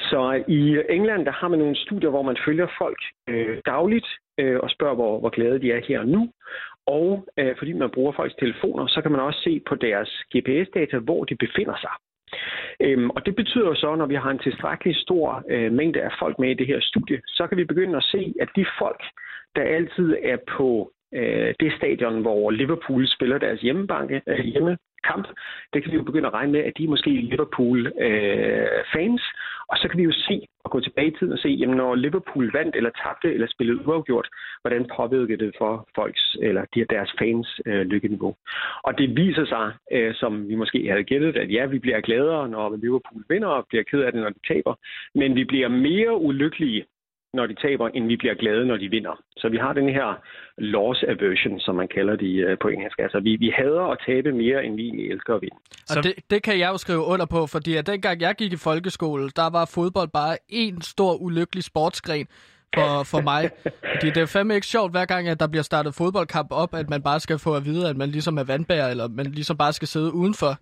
Så 0.00 0.44
i 0.48 0.82
England, 0.90 1.26
der 1.26 1.32
har 1.32 1.48
man 1.48 1.58
nogle 1.58 1.76
studier, 1.76 2.10
hvor 2.10 2.22
man 2.22 2.36
følger 2.46 2.66
folk 2.78 2.98
øh, 3.28 3.58
dagligt 3.66 4.06
øh, 4.38 4.60
og 4.60 4.70
spørger, 4.70 4.94
hvor, 4.94 5.20
hvor 5.20 5.30
glade 5.30 5.58
de 5.60 5.72
er 5.72 5.80
her 5.88 6.00
og 6.00 6.08
nu. 6.08 6.32
Og 6.86 7.28
øh, 7.38 7.54
fordi 7.58 7.72
man 7.72 7.90
bruger 7.90 8.12
folks 8.12 8.34
telefoner, 8.34 8.86
så 8.86 9.02
kan 9.02 9.12
man 9.12 9.20
også 9.20 9.40
se 9.40 9.60
på 9.68 9.74
deres 9.74 10.10
GPS-data, 10.34 10.98
hvor 10.98 11.24
de 11.24 11.36
befinder 11.36 11.76
sig. 11.80 11.90
Øhm, 12.80 13.10
og 13.10 13.26
det 13.26 13.36
betyder 13.36 13.66
jo 13.66 13.74
så, 13.74 13.94
når 13.94 14.06
vi 14.06 14.14
har 14.14 14.30
en 14.30 14.38
tilstrækkelig 14.38 14.96
stor 14.96 15.44
øh, 15.50 15.72
mængde 15.72 16.00
af 16.02 16.10
folk 16.18 16.38
med 16.38 16.50
i 16.50 16.54
det 16.54 16.66
her 16.66 16.80
studie, 16.80 17.20
så 17.26 17.46
kan 17.46 17.58
vi 17.58 17.64
begynde 17.64 17.96
at 17.96 18.02
se, 18.04 18.34
at 18.40 18.48
de 18.56 18.66
folk, 18.78 19.02
der 19.56 19.62
altid 19.62 20.16
er 20.22 20.36
på 20.56 20.92
øh, 21.14 21.54
det 21.60 21.72
stadion, 21.78 22.22
hvor 22.22 22.50
Liverpool 22.50 23.08
spiller 23.08 23.38
deres 23.38 23.60
hjemmebanke, 23.60 24.22
øh, 24.26 24.76
kamp, 25.04 25.26
der 25.72 25.80
kan 25.80 25.92
vi 25.92 25.96
jo 25.96 26.02
begynde 26.02 26.28
at 26.28 26.34
regne 26.34 26.52
med, 26.52 26.60
at 26.60 26.72
de 26.78 26.84
er 26.84 26.88
måske 26.88 27.10
Liverpool-fans. 27.10 29.22
og 29.70 29.76
så 29.76 29.88
kan 29.88 29.98
vi 29.98 30.04
jo 30.04 30.12
se 30.12 30.46
og 30.64 30.70
gå 30.70 30.80
tilbage 30.80 31.08
i 31.08 31.14
tiden 31.18 31.32
og 31.32 31.38
se, 31.38 31.48
jamen, 31.48 31.76
når 31.76 31.94
Liverpool 31.94 32.52
vandt 32.52 32.76
eller 32.76 32.90
tabte 32.90 33.34
eller 33.34 33.46
spillede 33.46 33.86
uafgjort, 33.86 34.28
hvordan 34.62 34.90
påvirkede 34.96 35.44
det 35.44 35.54
for 35.58 35.88
folks 35.94 36.36
eller 36.42 36.64
de, 36.74 36.84
deres 36.90 37.12
fans 37.18 37.60
øh, 37.66 37.86
lykkeniveau. 37.86 38.36
Og 38.82 38.98
det 38.98 39.16
viser 39.16 39.46
sig, 39.46 39.72
øh, 39.92 40.14
som 40.14 40.48
vi 40.48 40.54
måske 40.54 40.90
havde 40.90 41.04
gættet, 41.04 41.36
at 41.36 41.52
ja, 41.52 41.66
vi 41.66 41.78
bliver 41.78 42.00
gladere, 42.00 42.48
når 42.48 42.76
Liverpool 42.76 43.24
vinder, 43.28 43.48
og 43.48 43.66
bliver 43.68 43.84
ked 43.84 44.00
af 44.00 44.12
det, 44.12 44.22
når 44.22 44.30
de 44.30 44.40
taber. 44.48 44.74
Men 45.14 45.34
vi 45.34 45.44
bliver 45.44 45.68
mere 45.68 46.16
ulykkelige, 46.16 46.84
når 47.34 47.46
de 47.46 47.54
taber, 47.54 47.88
end 47.88 48.06
vi 48.06 48.16
bliver 48.16 48.34
glade, 48.34 48.66
når 48.66 48.76
de 48.76 48.88
vinder. 48.88 49.22
Så 49.36 49.48
vi 49.48 49.56
har 49.56 49.72
den 49.72 49.88
her 49.88 50.08
loss 50.58 51.02
aversion, 51.02 51.60
som 51.60 51.74
man 51.74 51.88
kalder 51.88 52.16
det 52.16 52.34
øh, 52.46 52.58
på 52.62 52.68
engelsk. 52.68 52.98
Altså, 52.98 53.20
vi, 53.20 53.36
vi 53.36 53.52
hader 53.58 53.82
at 53.92 53.98
tabe 54.06 54.32
mere, 54.32 54.64
end 54.64 54.74
vi 54.76 54.88
elsker 55.12 55.34
at 55.34 55.42
vinde. 55.42 55.56
Og 55.56 55.94
Så- 55.94 56.00
det, 56.00 56.14
det 56.30 56.42
kan 56.42 56.58
jeg 56.58 56.68
jo 56.68 56.76
skrive 56.78 57.04
under 57.04 57.26
på, 57.26 57.46
fordi 57.46 57.74
at 57.76 57.86
dengang 57.86 58.20
jeg 58.20 58.34
gik 58.38 58.52
i 58.52 58.56
folkeskole, 58.56 59.30
der 59.36 59.50
var 59.50 59.64
fodbold 59.74 60.08
bare 60.08 60.36
en 60.48 60.82
stor 60.82 61.14
ulykkelig 61.14 61.64
sportsgren 61.64 62.26
for, 62.74 63.02
for 63.02 63.20
mig. 63.20 63.50
Fordi 63.94 64.06
det 64.10 64.16
er 64.16 64.26
fandme 64.26 64.54
ikke 64.54 64.66
sjovt, 64.66 64.90
hver 64.90 65.04
gang 65.04 65.28
at 65.28 65.40
der 65.40 65.46
bliver 65.46 65.62
startet 65.62 65.94
fodboldkamp 65.94 66.48
op, 66.52 66.74
at 66.74 66.90
man 66.90 67.02
bare 67.02 67.20
skal 67.20 67.38
få 67.38 67.54
at 67.56 67.64
vide, 67.64 67.88
at 67.88 67.96
man 67.96 68.08
ligesom 68.08 68.38
er 68.38 68.44
vandbærer, 68.44 68.90
eller 68.90 69.08
man 69.08 69.26
ligesom 69.26 69.56
bare 69.56 69.72
skal 69.72 69.88
sidde 69.88 70.12
udenfor. 70.14 70.56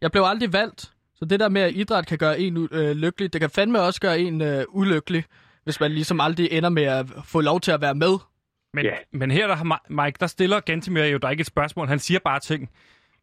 Jeg 0.00 0.12
blev 0.12 0.22
aldrig 0.26 0.52
valgt, 0.52 0.80
så 1.14 1.24
det 1.24 1.40
der 1.40 1.48
med, 1.48 1.62
at 1.62 1.72
idræt 1.74 2.06
kan 2.06 2.18
gøre 2.18 2.40
en 2.40 2.68
øh, 2.72 2.90
lykkelig, 2.96 3.32
det 3.32 3.40
kan 3.40 3.50
fandme 3.50 3.80
også 3.80 4.00
gøre 4.00 4.18
en 4.18 4.42
øh, 4.42 4.64
ulykkelig, 4.68 5.24
hvis 5.68 5.80
man 5.80 5.92
ligesom 5.92 6.20
aldrig 6.20 6.48
ender 6.52 6.68
med 6.68 6.82
at 6.82 7.06
få 7.24 7.40
lov 7.40 7.60
til 7.60 7.70
at 7.70 7.80
være 7.80 7.94
med. 7.94 8.18
Men, 8.74 8.84
Ja. 8.84 8.94
men 9.12 9.30
her, 9.30 9.46
der 9.46 9.54
Mike, 10.04 10.16
der 10.20 10.26
stiller 10.26 10.60
Gantemir 10.60 11.04
jo, 11.04 11.18
der 11.18 11.26
er 11.26 11.30
ikke 11.30 11.40
et 11.40 11.46
spørgsmål. 11.46 11.88
Han 11.88 11.98
siger 11.98 12.20
bare 12.24 12.40
ting. 12.40 12.60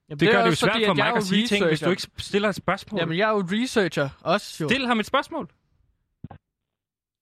Jamen, 0.10 0.20
Det, 0.20 0.20
det 0.20 0.30
gør 0.32 0.40
er 0.40 0.44
det 0.44 0.50
jo 0.52 0.56
svært 0.56 0.72
fordi, 0.72 0.86
for 0.86 0.94
jo 1.10 1.16
at 1.16 1.24
sige 1.24 1.48
ting, 1.48 1.66
hvis 1.66 1.80
du 1.80 1.86
researcher. 1.86 2.10
ikke 2.12 2.24
stiller 2.24 2.50
et 2.50 2.56
spørgsmål. 2.56 3.00
Jamen, 3.00 3.18
jeg 3.18 3.26
er 3.30 3.32
jo 3.32 3.44
researcher 3.52 4.10
også 4.22 4.64
jo. 4.64 4.70
Stil 4.70 4.88
ham 4.88 5.00
et 5.00 5.06
spørgsmål. 5.06 5.50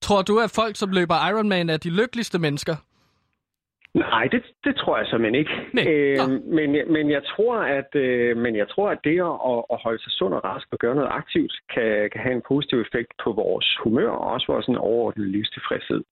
Tror 0.02 0.22
du, 0.22 0.40
at 0.40 0.52
folk, 0.52 0.76
som 0.76 0.90
løber 0.92 1.28
Ironman, 1.30 1.70
er 1.70 1.78
de 1.78 1.90
lykkeligste 1.90 2.40
mennesker? 2.40 2.76
Nej, 3.94 4.28
det, 4.32 4.44
det 4.64 4.76
tror 4.76 4.98
jeg 4.98 5.08
simpelthen 5.08 5.36
ikke. 5.36 5.56
Nej. 5.74 5.86
Øh, 5.88 6.30
men, 6.58 6.70
men, 6.96 7.10
jeg 7.10 7.24
tror, 7.24 7.56
at, 7.56 7.96
øh, 7.96 8.38
men 8.38 8.56
jeg 8.56 8.68
tror, 8.70 8.90
at 8.90 9.00
det 9.04 9.20
at, 9.20 9.60
at 9.74 9.78
holde 9.84 10.04
sig 10.04 10.12
sund 10.12 10.34
og 10.34 10.44
rask 10.44 10.68
og 10.72 10.80
gøre 10.80 10.96
noget 10.96 11.10
aktivt, 11.12 11.54
kan, 11.74 12.10
kan 12.12 12.22
have 12.22 12.36
en 12.36 12.48
positiv 12.48 12.78
effekt 12.82 13.12
på 13.24 13.32
vores 13.32 13.78
humør 13.84 14.10
og 14.10 14.32
også 14.32 14.48
vores 14.52 14.66
sådan, 14.66 14.78
overordnede 14.78 15.32
livstilfredshed. 15.32 16.04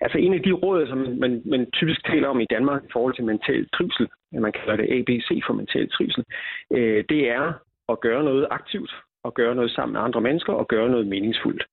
Altså 0.00 0.18
en 0.18 0.34
af 0.34 0.42
de 0.42 0.52
råd, 0.52 0.86
som 0.86 0.98
man, 0.98 1.42
man 1.44 1.70
typisk 1.70 2.06
taler 2.06 2.28
om 2.28 2.40
i 2.40 2.46
Danmark 2.50 2.82
i 2.84 2.92
forhold 2.92 3.14
til 3.14 3.24
mental 3.24 3.68
trivsel, 3.74 4.08
man 4.32 4.52
kalder 4.52 4.76
det 4.76 4.92
ABC 4.96 5.28
for 5.46 5.54
mental 5.54 5.90
trivsel, 5.90 6.24
øh, 6.72 7.04
det 7.08 7.30
er 7.30 7.52
at 7.88 8.00
gøre 8.00 8.24
noget 8.24 8.46
aktivt 8.50 8.92
at 9.24 9.34
gøre 9.34 9.54
noget 9.54 9.70
sammen 9.70 9.92
med 9.92 10.00
andre 10.00 10.20
mennesker 10.20 10.52
og 10.52 10.68
gøre 10.68 10.88
noget 10.90 11.06
meningsfuldt. 11.06 11.64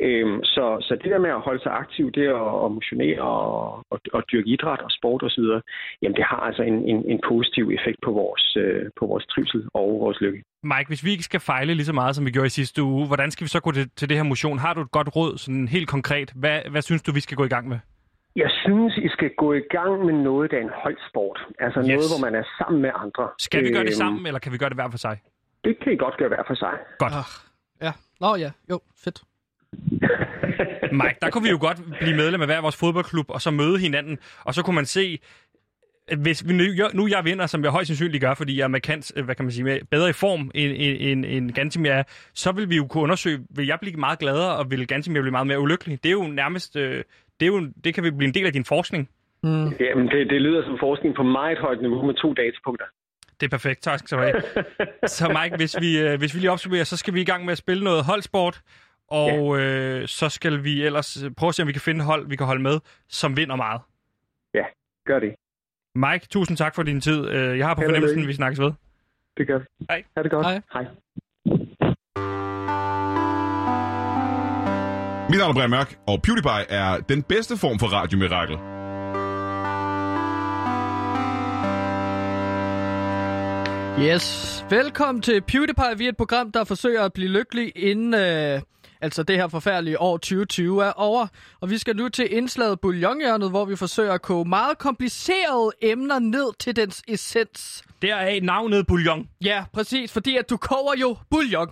Øhm, 0.00 0.44
så, 0.44 0.64
så 0.80 0.92
det 1.02 1.10
der 1.12 1.18
med 1.18 1.30
at 1.30 1.40
holde 1.40 1.62
sig 1.62 1.72
aktiv, 1.72 2.12
det 2.12 2.26
at, 2.26 2.64
at 2.64 2.70
motionere 2.76 3.20
og, 3.22 3.74
og, 3.90 3.98
og 4.12 4.22
dyrke 4.32 4.48
idræt 4.48 4.80
og 4.80 4.90
sport 4.90 5.22
osv., 5.22 5.44
jamen 6.02 6.16
det 6.16 6.24
har 6.24 6.40
altså 6.48 6.62
en, 6.62 6.74
en, 6.92 6.98
en 7.12 7.20
positiv 7.28 7.64
effekt 7.78 7.98
på 8.04 8.10
vores, 8.12 8.56
øh, 8.56 8.84
på 8.98 9.06
vores 9.06 9.26
trivsel 9.26 9.62
og 9.74 9.86
vores 10.04 10.20
lykke. 10.20 10.42
Mike, 10.62 10.88
hvis 10.88 11.04
vi 11.04 11.10
ikke 11.10 11.22
skal 11.30 11.40
fejle 11.40 11.74
lige 11.74 11.86
så 11.86 11.92
meget, 11.92 12.16
som 12.16 12.26
vi 12.26 12.30
gjorde 12.30 12.46
i 12.46 12.56
sidste 12.60 12.82
uge, 12.82 13.06
hvordan 13.06 13.30
skal 13.30 13.44
vi 13.44 13.48
så 13.48 13.60
gå 13.60 13.70
til, 13.72 13.90
til 13.96 14.08
det 14.08 14.16
her 14.16 14.24
motion? 14.24 14.58
Har 14.58 14.74
du 14.74 14.80
et 14.80 14.90
godt 14.90 15.16
råd, 15.16 15.38
sådan 15.38 15.68
helt 15.68 15.88
konkret? 15.88 16.32
Hvad, 16.36 16.60
hvad 16.70 16.82
synes 16.82 17.02
du, 17.02 17.12
vi 17.12 17.20
skal 17.20 17.36
gå 17.36 17.44
i 17.44 17.48
gang 17.48 17.68
med? 17.68 17.78
Jeg 18.36 18.50
synes, 18.64 18.96
I 18.96 19.08
skal 19.08 19.30
gå 19.36 19.52
i 19.52 19.60
gang 19.70 20.04
med 20.04 20.14
noget, 20.14 20.50
der 20.50 20.56
er 20.56 20.62
en 20.62 20.70
holdsport. 20.82 21.38
Altså 21.58 21.80
Yes. 21.80 21.86
noget, 21.88 22.08
hvor 22.12 22.20
man 22.30 22.34
er 22.40 22.44
sammen 22.58 22.82
med 22.82 22.90
andre. 22.94 23.28
Skal 23.38 23.64
vi 23.64 23.70
gøre 23.70 23.84
det 23.84 23.88
Øhm, 23.96 24.02
sammen, 24.04 24.26
eller 24.26 24.40
kan 24.40 24.52
vi 24.52 24.58
gøre 24.58 24.68
det 24.68 24.76
hver 24.76 24.90
for 24.90 24.98
sig? 24.98 25.16
Det 25.64 25.78
kan 25.82 25.92
I 25.92 25.96
godt 25.96 26.16
gøre 26.16 26.28
hver 26.28 26.42
for 26.46 26.54
sig. 26.54 26.72
Godt. 26.98 27.12
Ah, 27.12 27.30
ja. 27.82 27.92
Nå 28.20 28.36
ja, 28.36 28.50
jo, 28.70 28.80
fedt. 29.04 29.22
Mike, 31.00 31.16
der 31.22 31.30
kunne 31.30 31.44
vi 31.44 31.50
jo 31.50 31.58
godt 31.60 31.78
blive 32.00 32.16
medlem 32.16 32.40
af 32.40 32.46
hver 32.46 32.60
vores 32.60 32.80
fodboldklub, 32.80 33.30
og 33.30 33.40
så 33.40 33.50
møde 33.50 33.78
hinanden, 33.78 34.18
og 34.44 34.54
så 34.54 34.62
kunne 34.62 34.74
man 34.74 34.84
se, 34.84 35.18
at 36.08 36.18
hvis 36.18 36.48
vi 36.48 36.52
nu, 36.52 36.64
nu 36.94 37.08
jeg 37.08 37.24
vinder, 37.24 37.46
som 37.46 37.62
jeg 37.62 37.70
højst 37.70 37.86
sandsynligt 37.86 38.20
gør, 38.20 38.34
fordi 38.34 38.58
jeg 38.58 38.64
er 38.64 38.68
markant, 38.68 39.12
øh, 39.16 39.24
hvad 39.24 39.34
kan 39.34 39.44
man 39.44 39.52
sige, 39.52 39.80
bedre 39.90 40.08
i 40.10 40.12
form 40.12 40.40
end, 40.54 40.72
end, 40.76 40.96
end, 41.00 41.24
end 41.24 41.50
Gantimir 41.50 41.90
er, 41.90 42.02
så 42.34 42.52
vil 42.52 42.70
vi 42.70 42.76
jo 42.76 42.86
kunne 42.86 43.02
undersøge, 43.02 43.38
vil 43.56 43.66
jeg 43.66 43.78
blive 43.80 43.96
meget 43.96 44.18
gladere, 44.18 44.56
og 44.56 44.70
vil 44.70 44.86
Gantimir 44.86 45.20
blive 45.20 45.30
meget 45.30 45.46
mere 45.46 45.60
ulykkelig? 45.60 46.02
Det 46.02 46.08
er 46.08 46.12
jo 46.12 46.22
nærmest, 46.22 46.76
øh, 46.76 47.04
det, 47.40 47.46
er 47.46 47.52
jo, 47.54 47.60
det 47.84 47.94
kan 47.94 48.04
vi 48.04 48.10
blive 48.10 48.28
en 48.28 48.34
del 48.34 48.46
af 48.46 48.52
din 48.52 48.64
forskning. 48.64 49.08
Mm. 49.42 49.68
Jamen, 49.80 50.06
det, 50.08 50.30
det 50.30 50.40
lyder 50.42 50.64
som 50.64 50.76
forskning 50.80 51.14
på 51.14 51.22
meget 51.22 51.58
højt 51.58 51.80
niveau 51.80 52.06
med 52.06 52.14
to 52.14 52.32
datapunkter. 52.32 52.86
Det 53.42 53.48
er 53.48 53.50
perfekt, 53.50 53.82
tak 53.82 53.98
skal 53.98 54.18
du 54.18 54.22
have. 54.22 54.42
så 55.06 55.38
Mike, 55.42 55.56
hvis 55.56 55.76
vi, 55.80 55.98
øh, 56.00 56.18
hvis 56.18 56.34
vi 56.34 56.38
lige 56.40 56.50
opsummerer, 56.50 56.84
så 56.84 56.96
skal 56.96 57.14
vi 57.14 57.20
i 57.20 57.24
gang 57.24 57.44
med 57.44 57.52
at 57.52 57.58
spille 57.58 57.84
noget 57.84 58.04
holdsport, 58.04 58.60
og 59.08 59.58
øh, 59.60 60.08
så 60.08 60.28
skal 60.28 60.64
vi 60.64 60.82
ellers 60.84 61.24
prøve 61.36 61.48
at 61.48 61.54
se, 61.54 61.62
om 61.62 61.68
vi 61.68 61.72
kan 61.72 61.80
finde 61.80 62.04
hold, 62.04 62.28
vi 62.28 62.36
kan 62.36 62.46
holde 62.46 62.62
med, 62.62 62.80
som 63.08 63.36
vinder 63.36 63.56
meget. 63.56 63.80
Gør 65.06 65.18
det. 65.18 65.34
Mike, 65.94 66.26
tusind 66.30 66.56
tak 66.56 66.74
for 66.74 66.82
din 66.82 67.00
tid. 67.00 67.28
Øh, 67.28 67.58
Jeg 67.58 67.66
har 67.66 67.74
på 67.74 67.82
fornemmelsen, 67.82 68.18
lykke. 68.18 68.26
vi 68.26 68.32
snakkes 68.34 68.60
ved. 68.60 68.72
Det 69.36 69.46
gør 69.46 69.58
vi. 69.58 69.64
Hej. 69.90 70.02
Ha' 70.16 70.22
det 70.22 70.30
godt. 70.30 70.46
Hej. 70.46 70.60
Hej. 70.72 70.82
Mit 75.30 75.38
navn 75.38 75.50
er 75.50 75.54
Brian 75.54 75.70
Mørk, 75.70 75.98
og 76.06 76.22
PewDiePie 76.22 76.64
er 76.70 77.00
den 77.08 77.22
bedste 77.22 77.56
form 77.56 77.78
for 77.78 77.86
radiomirakel. 77.86 78.56
Yes, 84.00 84.64
velkommen 84.70 85.22
til 85.22 85.42
PewDiePie. 85.42 85.98
Vi 85.98 86.04
er 86.04 86.08
et 86.08 86.16
program, 86.16 86.52
der 86.52 86.64
forsøger 86.64 87.02
at 87.02 87.12
blive 87.12 87.28
lykkelig 87.28 87.72
inden 87.76 88.14
øh, 88.14 88.60
altså 89.00 89.22
det 89.22 89.36
her 89.36 89.48
forfærdelige 89.48 90.00
år 90.00 90.16
2020 90.16 90.84
er 90.84 90.92
over. 90.92 91.26
Og 91.60 91.70
vi 91.70 91.78
skal 91.78 91.96
nu 91.96 92.08
til 92.08 92.36
indslaget 92.36 92.80
Bouillonhjørnet, 92.80 93.50
hvor 93.50 93.64
vi 93.64 93.76
forsøger 93.76 94.12
at 94.12 94.22
koge 94.22 94.44
meget 94.48 94.78
komplicerede 94.78 95.72
emner 95.82 96.18
ned 96.18 96.58
til 96.58 96.76
dens 96.76 97.02
essens. 97.08 97.82
Deraf 98.02 98.40
navnet 98.42 98.86
Bouillon. 98.86 99.28
Ja, 99.44 99.64
præcis, 99.72 100.12
fordi 100.12 100.36
at 100.36 100.50
du 100.50 100.56
koger 100.56 100.94
jo 101.00 101.16
bouillon. 101.30 101.68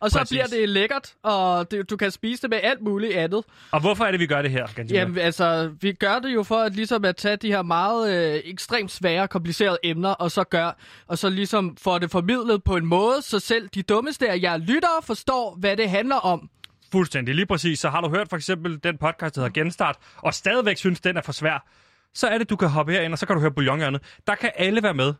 Og 0.00 0.10
så 0.10 0.18
Præcis. 0.18 0.30
bliver 0.30 0.46
det 0.46 0.68
lækkert, 0.68 1.14
og 1.22 1.70
det, 1.70 1.90
du 1.90 1.96
kan 1.96 2.10
spise 2.10 2.42
det 2.42 2.50
med 2.50 2.60
alt 2.62 2.82
muligt 2.82 3.14
andet. 3.14 3.44
Og 3.70 3.80
hvorfor 3.80 4.04
er 4.04 4.10
det, 4.10 4.20
vi 4.20 4.26
gør 4.26 4.42
det 4.42 4.50
her, 4.50 4.66
Gantimir? 4.74 5.00
Jamen, 5.00 5.18
altså, 5.18 5.70
vi 5.80 5.92
gør 5.92 6.18
det 6.18 6.34
jo 6.34 6.42
for 6.42 6.56
at 6.56 6.74
ligesom 6.76 7.04
at 7.04 7.16
tage 7.16 7.36
de 7.36 7.48
her 7.48 7.62
meget 7.62 8.34
øh, 8.34 8.40
ekstremt 8.44 8.90
svære, 8.90 9.28
komplicerede 9.28 9.78
emner, 9.82 10.08
og 10.10 10.30
så 10.30 10.44
gør, 10.44 10.76
og 11.06 11.18
så 11.18 11.28
ligesom 11.30 11.76
få 11.76 11.98
det 11.98 12.10
formidlet 12.10 12.64
på 12.64 12.76
en 12.76 12.86
måde, 12.86 13.22
så 13.22 13.38
selv 13.38 13.68
de 13.68 13.82
dummeste 13.82 14.28
af 14.30 14.38
jer 14.42 14.56
lyttere 14.56 15.02
forstår, 15.02 15.56
hvad 15.58 15.76
det 15.76 15.90
handler 15.90 16.16
om. 16.16 16.50
Fuldstændig, 16.92 17.34
lige 17.34 17.46
præcis. 17.46 17.78
Så 17.80 17.88
har 17.90 18.00
du 18.00 18.08
hørt 18.08 18.28
for 18.28 18.36
eksempel 18.36 18.80
den 18.84 18.98
podcast, 18.98 19.34
der 19.34 19.40
hedder 19.40 19.52
Genstart, 19.60 19.96
og 20.16 20.34
stadigvæk 20.34 20.76
synes, 20.76 21.00
den 21.00 21.16
er 21.16 21.22
for 21.22 21.32
svær, 21.32 21.66
så 22.14 22.26
er 22.28 22.38
det, 22.38 22.50
du 22.50 22.56
kan 22.56 22.68
hoppe 22.68 22.92
herind, 22.92 23.12
og 23.12 23.18
så 23.18 23.26
kan 23.26 23.36
du 23.36 23.40
høre 23.40 23.50
Bouillonhjørnet. 23.50 24.02
Der 24.26 24.34
kan 24.34 24.50
alle 24.56 24.82
være 24.82 24.94
med. 24.94 25.14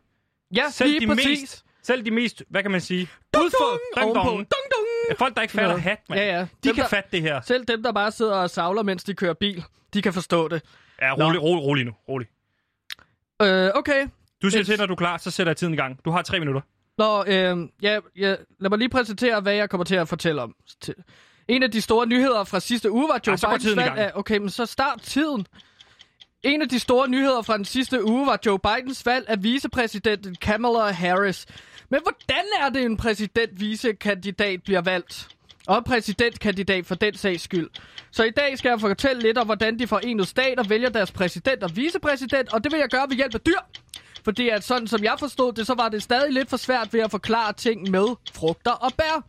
Ja, 0.55 0.63
Selv 0.71 0.89
lige 0.89 0.99
de 0.99 1.07
præcis. 1.07 1.41
mest, 1.41 1.65
selv 1.83 2.05
de 2.05 2.11
mest, 2.11 2.43
hvad 2.49 2.61
kan 2.61 2.71
man 2.71 2.81
sige, 2.81 3.07
Dun, 3.33 3.43
udfor, 3.45 3.79
dun, 3.97 4.03
ovenpå. 4.03 4.29
Dun, 4.29 4.45
dun. 4.47 5.15
Folk, 5.17 5.35
der 5.35 5.41
ikke 5.41 5.51
fatter 5.51 5.77
hat, 5.77 5.99
mand. 6.09 6.21
Ja, 6.21 6.27
ja. 6.35 6.39
De 6.41 6.47
Dem, 6.63 6.75
kan 6.75 6.81
der- 6.83 6.89
fatte 6.89 7.09
det 7.11 7.21
her. 7.21 7.41
Selv 7.41 7.65
dem, 7.65 7.83
der 7.83 7.91
bare 7.91 8.11
sidder 8.11 8.35
og 8.35 8.49
savler, 8.49 8.83
mens 8.83 9.03
de 9.03 9.13
kører 9.13 9.33
bil, 9.33 9.63
de 9.93 10.01
kan 10.01 10.13
forstå 10.13 10.47
det. 10.47 10.61
Ja, 11.01 11.13
rolig, 11.13 11.41
rolig, 11.41 11.63
rolig 11.63 11.85
nu. 11.85 11.91
Rolig. 12.09 12.27
Øh, 13.41 13.69
okay. 13.75 14.07
Du 14.41 14.49
siger 14.49 14.59
Yes. 14.61 14.67
til, 14.67 14.77
når 14.79 14.85
du 14.85 14.93
er 14.93 14.97
klar, 14.97 15.17
så 15.17 15.31
sætter 15.31 15.51
jeg 15.51 15.57
tiden 15.57 15.73
i 15.73 15.77
gang. 15.77 15.99
Du 16.05 16.11
har 16.11 16.21
tre 16.21 16.39
minutter. 16.39 16.61
Nå, 16.97 17.23
øh, 17.27 17.57
ja, 17.81 17.99
ja, 18.17 18.35
lad 18.59 18.69
mig 18.69 18.79
lige 18.79 18.89
præsentere, 18.89 19.41
hvad 19.41 19.53
jeg 19.53 19.69
kommer 19.69 19.85
til 19.85 19.95
at 19.95 20.07
fortælle 20.07 20.41
om. 20.41 20.55
En 21.47 21.63
af 21.63 21.71
de 21.71 21.81
store 21.81 22.07
nyheder 22.07 22.43
fra 22.43 22.59
sidste 22.59 22.91
uge 22.91 23.07
var 23.09 23.19
Joe 23.27 23.37
Ja, 23.43 23.57
Bidens 23.57 23.75
valg 23.77 23.97
af... 23.97 24.11
Okay, 24.15 24.37
men 24.37 24.49
så 24.49 24.65
start 24.65 25.01
tiden. 25.01 25.45
En 26.43 26.61
af 26.61 26.69
de 26.69 26.79
store 26.79 27.07
nyheder 27.07 27.41
fra 27.41 27.57
den 27.57 27.65
sidste 27.65 28.03
uge 28.05 28.27
var 28.27 28.39
Joe 28.45 28.59
Bidens 28.59 29.05
valg 29.05 29.25
af 29.29 29.43
vicepræsidenten 29.43 30.35
Kamala 30.35 30.91
Harris. 30.91 31.45
Men 31.91 31.99
hvordan 32.03 32.45
er 32.61 32.69
det, 32.69 32.85
en 32.85 32.97
præsident-vicekandidat 32.97 34.63
bliver 34.63 34.81
valgt? 34.81 35.27
Og 35.67 35.77
en 35.77 35.83
præsidentkandidat 35.83 36.85
for 36.85 36.95
den 36.95 37.13
sags 37.13 37.43
skyld. 37.43 37.69
Så 38.11 38.23
i 38.23 38.29
dag 38.29 38.57
skal 38.57 38.69
jeg 38.69 38.79
fortælle 38.79 39.21
lidt 39.21 39.37
om, 39.37 39.45
hvordan 39.45 39.79
de 39.79 39.87
forenede 39.87 40.27
stater 40.27 40.63
vælger 40.63 40.89
deres 40.89 41.11
præsident 41.11 41.63
og 41.63 41.75
vicepræsident, 41.75 42.53
og 42.53 42.63
det 42.63 42.71
vil 42.71 42.79
jeg 42.79 42.89
gøre 42.89 43.05
ved 43.09 43.15
hjælp 43.15 43.35
af 43.35 43.41
dyr. 43.41 43.59
Fordi 44.23 44.49
at 44.49 44.63
sådan 44.63 44.87
som 44.87 45.03
jeg 45.03 45.15
forstod 45.19 45.53
det, 45.53 45.67
så 45.67 45.73
var 45.73 45.89
det 45.89 46.03
stadig 46.03 46.33
lidt 46.33 46.49
for 46.49 46.57
svært 46.57 46.93
ved 46.93 46.99
at 46.99 47.11
forklare 47.11 47.53
ting 47.53 47.89
med 47.89 48.05
frugter 48.33 48.71
og 48.71 48.91
bær. 48.97 49.25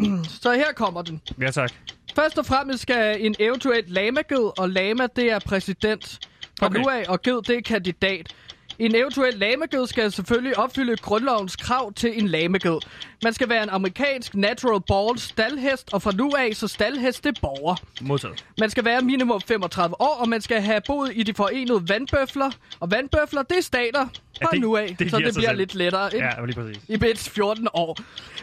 Så 0.42 0.52
her 0.52 0.72
kommer 0.72 1.02
den. 1.02 1.20
Ja, 1.40 1.50
tak. 1.50 1.72
Først 2.14 2.38
og 2.38 2.46
fremmest 2.46 2.82
skal 2.82 3.26
en 3.26 3.34
eventuelt 3.38 3.90
lamaged, 3.90 4.58
og 4.58 4.70
lama 4.70 5.06
det 5.16 5.32
er 5.32 5.38
præsident 5.38 6.18
fra 6.58 6.66
Okay. 6.66 6.80
okay. 6.80 6.84
nu 6.84 6.90
af, 6.90 7.04
og 7.08 7.22
ged 7.22 7.42
det 7.42 7.56
er 7.56 7.62
kandidat. 7.62 8.34
En 8.82 8.94
eventuel 8.94 9.34
lamaged 9.34 9.86
skal 9.86 10.12
selvfølgelig 10.12 10.58
opfylde 10.58 10.96
grundlovens 10.96 11.56
krav 11.56 11.92
til 11.92 12.18
en 12.20 12.28
lamaged. 12.28 12.78
Man 13.22 13.32
skal 13.32 13.48
være 13.48 13.62
en 13.62 13.68
amerikansk 13.68 14.34
natural 14.34 14.80
born 14.86 15.18
staldhest, 15.18 15.92
og 15.94 16.02
fra 16.02 16.12
nu 16.12 16.32
af 16.38 16.56
så 16.56 16.68
staldhest 16.68 17.24
det 17.24 17.36
er 17.36 17.40
borger. 17.40 17.76
Modtaget. 18.00 18.44
Man 18.58 18.70
skal 18.70 18.84
være 18.84 19.00
minimum 19.02 19.40
35 19.40 20.00
år, 20.00 20.16
og 20.20 20.28
man 20.28 20.40
skal 20.40 20.60
have 20.60 20.80
boet 20.86 21.12
i 21.14 21.22
de 21.22 21.34
forenede 21.34 21.88
vandbøfler. 21.88 22.50
Og 22.80 22.90
vandbøfler, 22.90 23.42
det 23.42 23.58
er 23.58 23.62
stater 23.62 24.06
fra 24.42 24.50
det- 24.52 24.60
nu 24.60 24.76
af, 24.76 24.96
det 24.98 25.10
så 25.10 25.18
det 25.18 25.34
bliver 25.34 25.48
selv. 25.48 25.58
lidt 25.58 25.74
lettere. 25.74 26.14
Ikke? 26.14 26.26
Ja, 26.26 26.44
lige 26.46 26.54
præcis. 26.60 26.82
i 26.88 26.96
mindst 26.96 27.30
14 27.30 27.68
år. 27.74 27.96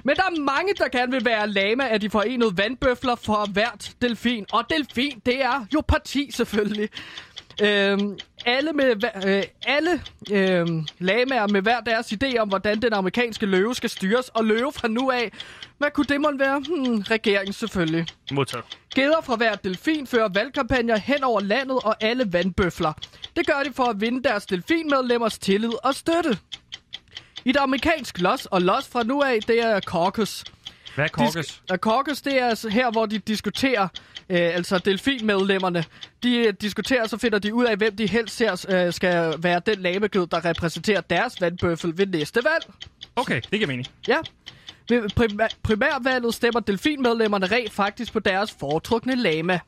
Men 0.03 0.15
der 0.15 0.21
er 0.23 0.39
mange, 0.41 0.73
der 0.77 0.87
gerne 0.87 1.11
vil 1.11 1.25
være 1.25 1.49
lama 1.49 1.87
af 1.87 1.99
de 2.01 2.09
forenede 2.09 2.57
vandbøfler 2.57 3.15
for 3.15 3.45
hvert 3.53 3.91
delfin. 4.01 4.45
Og 4.51 4.63
delfin, 4.69 5.21
det 5.25 5.43
er 5.43 5.65
jo 5.73 5.81
parti 5.87 6.31
selvfølgelig. 6.33 6.89
Øhm, 7.61 8.17
alle 8.45 8.73
med, 8.73 9.03
øh, 9.25 9.43
alle 9.65 10.01
øhm, 10.31 10.87
lamaer 10.99 11.47
med 11.47 11.61
hver 11.61 11.79
deres 11.79 12.13
idé 12.13 12.37
om, 12.37 12.47
hvordan 12.47 12.81
den 12.81 12.93
amerikanske 12.93 13.45
løve 13.45 13.75
skal 13.75 13.89
styres. 13.89 14.29
Og 14.29 14.45
løve 14.45 14.71
fra 14.71 14.87
nu 14.87 15.11
af, 15.11 15.31
hvad 15.77 15.91
kunne 15.91 16.05
det 16.05 16.21
måtte 16.21 16.39
være? 16.39 16.59
Hmm, 16.59 16.99
regeringen 17.01 17.53
selvfølgelig. 17.53 18.05
Modtaget. 18.31 18.65
Geder 18.95 19.21
fra 19.21 19.35
hver 19.35 19.55
delfin 19.55 20.07
fører 20.07 20.29
valgkampagner 20.33 20.97
hen 20.97 21.23
over 21.23 21.41
landet 21.41 21.79
og 21.83 21.95
alle 22.03 22.33
vandbøfler. 22.33 22.93
Det 23.35 23.47
gør 23.47 23.63
de 23.65 23.73
for 23.73 23.83
at 23.83 24.01
vinde 24.01 24.23
deres 24.23 24.45
delfinmedlemmers 24.45 25.39
tillid 25.39 25.73
og 25.83 25.95
støtte. 25.95 26.37
I 27.45 27.51
det 27.51 27.59
amerikansk 27.59 28.19
los 28.21 28.45
og 28.45 28.61
los 28.61 28.87
fra 28.87 29.03
nu 29.03 29.21
af, 29.21 29.39
det 29.47 29.63
er 29.63 29.79
caucus. 29.79 30.43
Hvad 30.95 31.05
er 31.05 31.09
caucus? 31.09 31.61
og 31.69 31.77
caucus, 31.77 32.21
det 32.21 32.41
er 32.41 32.47
altså 32.47 32.69
her, 32.69 32.91
hvor 32.91 33.05
de 33.05 33.17
diskuterer, 33.17 33.87
øh, 34.29 34.37
altså 34.55 34.77
delfinmedlemmerne, 34.77 35.83
de 36.23 36.35
øh, 36.37 36.53
diskuterer, 36.61 37.07
så 37.07 37.17
finder 37.17 37.39
de 37.39 37.53
ud 37.53 37.65
af, 37.65 37.77
hvem 37.77 37.95
de 37.95 38.07
helst 38.07 38.35
ser 38.35 38.65
øh, 38.69 38.93
skal 38.93 39.33
være 39.37 39.61
den 39.65 39.79
lamegød, 39.79 40.27
der 40.27 40.45
repræsenterer 40.45 41.01
deres 41.01 41.41
vandbøffel 41.41 41.97
ved 41.97 42.07
næste 42.07 42.41
valg. 42.43 42.73
Okay, 43.15 43.41
det 43.41 43.51
giver 43.51 43.67
mening. 43.67 43.87
Ja. 44.07 44.17
Ved 44.89 45.09
primær- 45.19 45.55
primærvalget 45.63 46.33
stemmer 46.33 46.59
delfinmedlemmerne 46.59 47.45
rent 47.45 47.71
faktisk 47.71 48.13
på 48.13 48.19
deres 48.19 48.51
foretrukne 48.59 49.15
lama. 49.15 49.59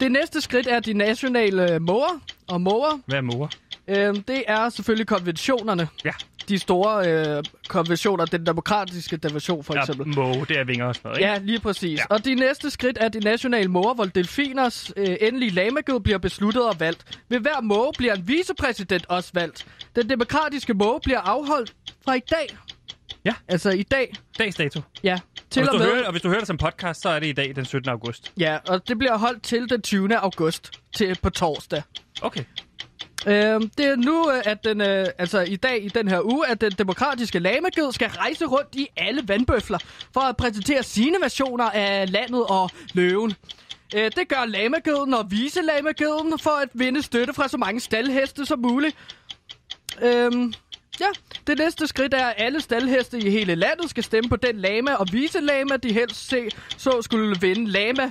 Det 0.00 0.12
næste 0.12 0.40
skridt 0.40 0.66
er 0.66 0.80
de 0.80 0.92
nationale 0.92 1.72
øh, 1.74 1.82
måger 1.82 2.20
og 2.48 2.60
måger. 2.60 3.00
Hvad 3.06 3.16
er 3.16 3.22
mor? 3.22 3.50
Øhm, 3.88 4.22
det 4.22 4.44
er 4.46 4.68
selvfølgelig 4.68 5.06
konventionerne. 5.06 5.88
Ja. 6.04 6.10
De 6.48 6.58
store 6.58 7.08
øh, 7.36 7.44
konventioner, 7.68 8.24
den 8.24 8.46
demokratiske 8.46 9.16
division 9.16 9.64
for 9.64 9.74
eksempel. 9.74 10.06
Ja, 10.08 10.20
må, 10.20 10.44
det 10.44 10.58
er 10.58 10.64
vinger 10.64 10.86
og 10.86 10.94
sådan 10.94 11.08
noget, 11.08 11.18
ikke? 11.18 11.30
Ja, 11.32 11.38
lige 11.38 11.60
præcis. 11.60 11.98
Ja. 11.98 12.04
Og 12.10 12.24
de 12.24 12.34
næste 12.34 12.70
skridt 12.70 12.98
er 13.00 13.08
de 13.08 13.20
nationale 13.20 13.68
måger, 13.68 13.94
hvor 13.94 14.04
delfiners 14.04 14.90
øh, 14.96 15.16
endelige 15.20 15.50
lamagød 15.50 16.00
bliver 16.00 16.18
besluttet 16.18 16.68
og 16.68 16.80
valgt. 16.80 17.18
Ved 17.28 17.40
hver 17.40 17.60
måge 17.60 17.92
bliver 17.98 18.14
en 18.14 18.28
vicepræsident 18.28 19.06
også 19.08 19.30
valgt. 19.34 19.66
Den 19.96 20.08
demokratiske 20.10 20.74
måge 20.74 21.00
bliver 21.02 21.20
afholdt 21.20 21.74
fra 22.04 22.14
i 22.14 22.20
dag. 22.30 22.56
Ja. 23.24 23.34
Altså 23.48 23.70
i 23.70 23.82
dag. 23.82 24.12
Dags 24.38 24.56
dato. 24.56 24.80
Ja. 25.04 25.14
Og 25.14 25.20
Til 25.50 25.62
hvis, 25.62 25.68
og 25.68 25.74
du 25.74 25.78
med. 25.78 25.86
hører, 25.86 26.04
og 26.06 26.10
hvis 26.10 26.22
du 26.22 26.28
hører 26.28 26.38
det 26.40 26.46
som 26.46 26.56
podcast, 26.58 27.02
så 27.02 27.08
er 27.08 27.18
det 27.20 27.26
i 27.26 27.32
dag, 27.32 27.56
den 27.56 27.64
17. 27.64 27.88
august. 27.90 28.32
Ja, 28.38 28.58
og 28.68 28.88
det 28.88 28.98
bliver 28.98 29.18
holdt 29.18 29.42
til 29.42 29.70
den 29.70 29.82
20. 29.82 30.16
august 30.16 30.70
til 30.96 31.18
på 31.22 31.30
torsdag. 31.30 31.82
Okay. 32.22 32.44
Øhm, 33.26 33.70
det 33.78 33.86
er 33.86 33.96
nu, 33.96 34.30
øh, 34.30 34.42
at 34.44 34.64
den, 34.64 34.80
øh, 34.80 35.06
altså 35.18 35.40
i 35.40 35.56
dag, 35.56 35.84
i 35.84 35.88
den 35.88 36.08
her 36.08 36.20
uge, 36.20 36.48
at 36.48 36.60
den 36.60 36.72
demokratiske 36.72 37.38
lamaged 37.38 37.92
skal 37.92 38.08
rejse 38.08 38.44
rundt 38.44 38.74
i 38.74 38.88
alle 38.96 39.22
vandbøfler 39.28 39.78
for 40.12 40.20
at 40.20 40.36
præsentere 40.36 40.82
sine 40.82 41.16
versioner 41.22 41.64
af 41.64 42.12
landet 42.12 42.44
og 42.48 42.70
løven. 42.94 43.34
Øh, 43.94 44.10
det 44.16 44.28
gør 44.28 44.44
lamageden 44.46 45.14
og 45.14 45.30
vise 45.30 45.62
lamageden 45.62 46.38
for 46.38 46.50
at 46.50 46.68
vinde 46.72 47.02
støtte 47.02 47.34
fra 47.34 47.48
så 47.48 47.56
mange 47.56 47.80
staldheste 47.80 48.46
som 48.46 48.58
muligt. 48.58 48.96
Øhm, 50.02 50.54
ja, 51.00 51.08
det 51.46 51.58
næste 51.58 51.86
skridt 51.86 52.14
er, 52.14 52.26
at 52.26 52.34
alle 52.36 52.60
staldheste 52.60 53.18
i 53.18 53.30
hele 53.30 53.54
landet 53.54 53.90
skal 53.90 54.04
stemme 54.04 54.28
på 54.28 54.36
den 54.36 54.56
lama 54.56 54.94
og 54.94 55.06
vise 55.12 55.40
lama, 55.40 55.76
de 55.76 55.92
helst 55.92 56.28
se, 56.28 56.48
så 56.76 57.02
skulle 57.02 57.40
vinde 57.40 57.70
lama 57.70 58.10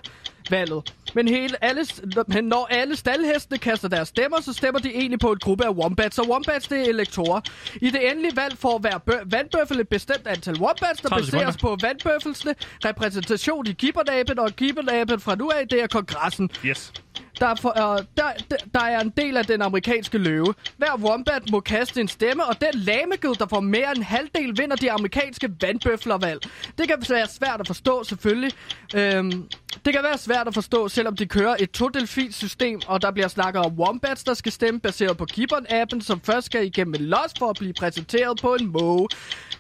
valget. 0.49 0.93
Men, 1.15 1.27
hele, 1.27 1.63
alle, 1.63 1.85
men 2.27 2.43
når 2.43 2.67
alle 2.71 2.95
staldhestene 2.95 3.57
kaster 3.57 3.87
deres 3.87 4.07
stemmer, 4.07 4.41
så 4.41 4.53
stemmer 4.53 4.79
de 4.79 4.95
egentlig 4.95 5.19
på 5.19 5.31
en 5.31 5.39
gruppe 5.39 5.65
af 5.65 5.69
wombats. 5.69 6.19
Og 6.19 6.29
wombats, 6.29 6.67
det 6.67 6.79
er 6.79 6.83
elektorer. 6.85 7.41
I 7.81 7.89
det 7.89 8.11
endelige 8.11 8.35
valg 8.35 8.57
får 8.57 8.77
hver 8.77 8.97
bø- 9.09 9.23
vandbøffel 9.25 9.79
et 9.79 9.87
bestemt 9.89 10.27
antal 10.27 10.59
wombats, 10.59 11.01
der 11.01 11.09
30 11.09 11.31
baseres 11.31 11.57
på 11.57 11.77
vandbøffelsene, 11.81 12.55
repræsentation 12.85 13.67
i 13.67 13.71
gibbernaben, 13.71 14.39
og 14.39 14.51
gibbernaben 14.51 15.19
fra 15.19 15.35
nu 15.35 15.49
af, 15.49 15.67
det 15.67 15.83
er 15.83 15.87
kongressen. 15.87 16.49
Yes. 16.65 16.93
Der 17.39 17.47
er, 17.47 17.55
for, 17.55 17.69
uh, 17.69 17.93
øh, 17.93 18.05
der, 18.17 18.23
der, 18.49 18.57
der 18.73 18.85
er 18.85 18.99
en 18.99 19.09
del 19.09 19.37
af 19.37 19.45
den 19.45 19.61
amerikanske 19.61 20.17
løve. 20.17 20.53
Hver 20.77 20.97
wombat 20.97 21.51
må 21.51 21.59
kaste 21.59 22.01
en 22.01 22.07
stemme, 22.07 22.45
og 22.45 22.61
den 22.61 22.79
lamegød, 22.79 23.35
der 23.35 23.47
får 23.47 23.59
mere 23.59 23.91
end 23.95 24.03
halvdel, 24.03 24.57
vinder 24.57 24.75
de 24.75 24.91
amerikanske 24.91 25.49
vandbøflervalg. 25.61 26.41
Det 26.77 26.87
kan 26.87 26.97
være 27.09 27.27
svært 27.27 27.59
at 27.59 27.67
forstå, 27.67 28.03
selvfølgelig. 28.03 28.51
Øhm, 28.95 29.49
det 29.85 29.93
kan 29.93 30.03
være 30.03 30.17
svært 30.17 30.47
at 30.47 30.53
forstå, 30.53 30.87
selvom 30.87 31.15
de 31.15 31.25
kører 31.25 31.55
et 31.59 31.71
to 31.71 31.89
system 32.31 32.81
og 32.87 33.01
der 33.01 33.11
bliver 33.11 33.27
snakket 33.27 33.65
om 33.65 33.73
wombats, 33.73 34.23
der 34.23 34.33
skal 34.33 34.51
stemme 34.51 34.79
baseret 34.79 35.17
på 35.17 35.25
Gibbon-appen, 35.33 36.01
som 36.01 36.21
først 36.21 36.45
skal 36.45 36.65
igennem 36.65 36.93
en 36.93 37.01
los 37.01 37.33
for 37.39 37.49
at 37.49 37.55
blive 37.59 37.73
præsenteret 37.73 38.39
på 38.41 38.55
en 38.55 38.67
måge. 38.67 39.07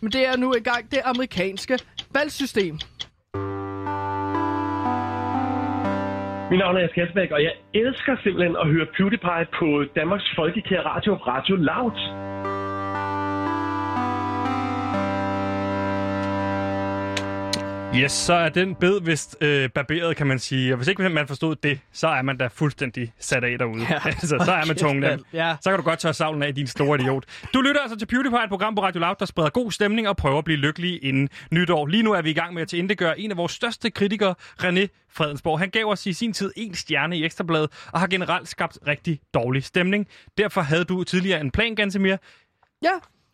Men 0.01 0.11
det 0.11 0.27
er 0.27 0.37
nu 0.37 0.51
engang 0.53 0.91
det 0.91 1.01
amerikanske 1.05 1.79
valgsystem. 2.11 2.79
Mit 6.49 6.59
navn 6.59 6.77
er 6.77 6.81
Jes 6.81 6.91
Kasbæk, 6.91 7.31
og 7.31 7.43
jeg 7.43 7.53
elsker 7.73 8.15
simpelthen 8.23 8.55
at 8.61 8.67
høre 8.67 8.85
PewDiePie 8.97 9.47
på 9.59 9.67
Danmarks 9.95 10.33
Folkekære 10.35 10.81
Radio, 10.81 11.13
Radio 11.13 11.55
Loud. 11.55 12.24
Yes, 17.97 18.11
så 18.11 18.33
er 18.33 18.49
den 18.49 18.75
bed 18.75 19.01
vist 19.01 19.37
øh, 19.41 19.69
barberet, 19.69 20.17
kan 20.17 20.27
man 20.27 20.39
sige. 20.39 20.73
Og 20.73 20.77
hvis 20.77 20.87
ikke 20.87 21.09
man 21.09 21.27
forstod 21.27 21.55
det, 21.55 21.79
så 21.91 22.07
er 22.07 22.21
man 22.21 22.37
da 22.37 22.47
fuldstændig 22.47 23.13
sat 23.19 23.43
af 23.43 23.57
derude. 23.57 23.85
Ja. 23.89 23.99
altså, 24.05 24.41
så 24.45 24.51
er 24.51 24.65
man 24.65 24.75
tungen 24.75 25.03
af. 25.03 25.17
Ja. 25.33 25.55
Så 25.61 25.69
kan 25.69 25.79
du 25.79 25.83
godt 25.83 25.99
tørre 25.99 26.13
savlen 26.13 26.43
af, 26.43 26.55
din 26.55 26.67
store 26.67 27.01
idiot. 27.01 27.25
Du 27.53 27.61
lytter 27.61 27.81
altså 27.81 27.97
til 27.97 28.05
PewDiePie, 28.05 28.43
et 28.43 28.49
program 28.49 28.75
på 28.75 28.83
Radio 28.83 28.99
Loud, 28.99 29.15
der 29.19 29.25
spreder 29.25 29.49
god 29.49 29.71
stemning 29.71 30.07
og 30.07 30.17
prøver 30.17 30.37
at 30.37 30.45
blive 30.45 30.57
lykkelig 30.57 31.03
inden 31.03 31.29
nytår. 31.51 31.85
Lige 31.85 32.03
nu 32.03 32.11
er 32.11 32.21
vi 32.21 32.29
i 32.29 32.33
gang 32.33 32.53
med 32.53 32.61
at 32.61 32.67
tilindegøre 32.67 33.19
en 33.19 33.31
af 33.31 33.37
vores 33.37 33.51
største 33.51 33.89
kritikere, 33.89 34.35
René 34.63 35.07
Fredensborg. 35.09 35.59
Han 35.59 35.69
gav 35.69 35.85
os 35.85 36.05
i 36.05 36.13
sin 36.13 36.33
tid 36.33 36.51
en 36.55 36.73
stjerne 36.73 37.17
i 37.17 37.25
Ekstrabladet 37.25 37.69
og 37.91 37.99
har 37.99 38.07
generelt 38.07 38.47
skabt 38.47 38.79
rigtig 38.87 39.19
dårlig 39.33 39.63
stemning. 39.63 40.07
Derfor 40.37 40.61
havde 40.61 40.83
du 40.83 41.03
tidligere 41.03 41.41
en 41.41 41.51
plan, 41.51 41.75
Gansimir. 41.75 42.17
Ja, 42.83 42.93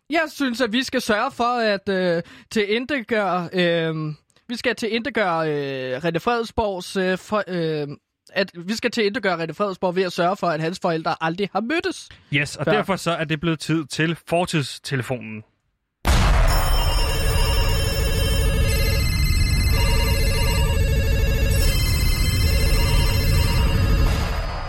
jeg 0.10 0.24
synes, 0.30 0.62
at 0.62 0.72
vi 0.72 0.84
skal 0.84 1.02
sørge 1.02 1.32
for 1.32 1.60
at 1.60 1.90
øh, 1.90 2.24
tilindegøre... 2.52 3.50
Øh, 3.54 4.14
vi 4.52 4.58
skal 4.58 4.76
tilindegøre 4.76 5.52
øh, 5.52 5.98
René 5.98 6.18
Fredensborgs... 6.18 6.96
Øh, 6.98 7.18
for, 7.18 7.44
øh, 7.48 7.88
at 8.34 8.52
vi 8.68 8.74
skal 8.74 8.92
tilindegøre 8.92 9.44
René 9.44 9.52
Fredensborg 9.52 9.96
ved 9.96 10.04
at 10.04 10.14
sørge 10.14 10.38
for, 10.38 10.48
at 10.48 10.62
hans 10.62 10.80
forældre 10.82 11.16
aldrig 11.22 11.50
har 11.54 11.62
mødtes. 11.62 12.10
Yes, 12.34 12.56
og 12.56 12.66
Før. 12.66 12.72
derfor 12.72 12.96
så 12.96 13.12
er 13.12 13.24
det 13.24 13.40
blevet 13.40 13.60
tid 13.60 13.86
til 13.86 14.18
fortidstelefonen. 14.28 15.44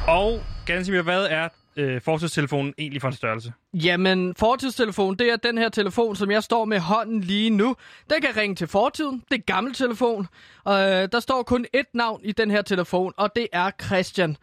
Og 0.09 0.43
Gansimir, 0.67 1.03
hvad 1.03 1.27
er 1.31 1.49
øh, 1.77 2.01
fortidstelefonen 2.01 2.75
egentlig 2.79 3.01
for 3.01 3.09
en 3.09 3.15
størrelse? 3.15 3.53
Jamen, 3.75 4.35
fortidstelefon, 4.35 5.17
det 5.17 5.33
er 5.33 5.37
den 5.37 5.59
her 5.59 5.69
telefon, 5.69 6.17
som 6.17 6.31
jeg 6.31 6.43
står 6.43 6.65
med 6.65 6.79
hånden 6.79 7.21
lige 7.21 7.51
nu. 7.51 7.77
Den 8.11 8.23
kan 8.23 8.37
ringe 8.37 8.57
til 8.57 8.67
fortiden. 8.67 9.23
Det 9.31 9.39
er 9.39 9.43
gammel 9.43 9.75
telefon. 9.75 10.29
Og 10.65 10.81
øh, 10.81 11.09
der 11.13 11.21
står 11.21 11.43
kun 11.43 11.67
ét 11.77 11.91
navn 11.95 12.21
i 12.25 12.33
den 12.33 12.51
her 12.51 12.63
telefon, 12.63 13.13
og 13.17 13.31
det 13.37 13.49
er 13.53 13.71
Christian. 13.83 14.37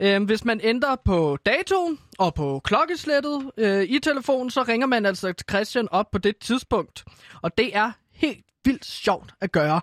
Øh, 0.00 0.22
hvis 0.22 0.44
man 0.44 0.60
ændrer 0.62 0.96
på 1.04 1.38
datoen 1.46 1.98
og 2.18 2.34
på 2.34 2.60
klokkeslættet 2.64 3.50
øh, 3.56 3.82
i 3.82 3.98
telefonen, 3.98 4.50
så 4.50 4.62
ringer 4.62 4.86
man 4.86 5.06
altså 5.06 5.32
til 5.32 5.46
Christian 5.50 5.88
op 5.90 6.10
på 6.12 6.18
det 6.18 6.38
tidspunkt. 6.38 7.04
Og 7.42 7.58
det 7.58 7.76
er 7.76 7.92
helt 8.12 8.44
vildt 8.64 8.84
sjovt 8.84 9.34
at 9.40 9.52
gøre. 9.52 9.80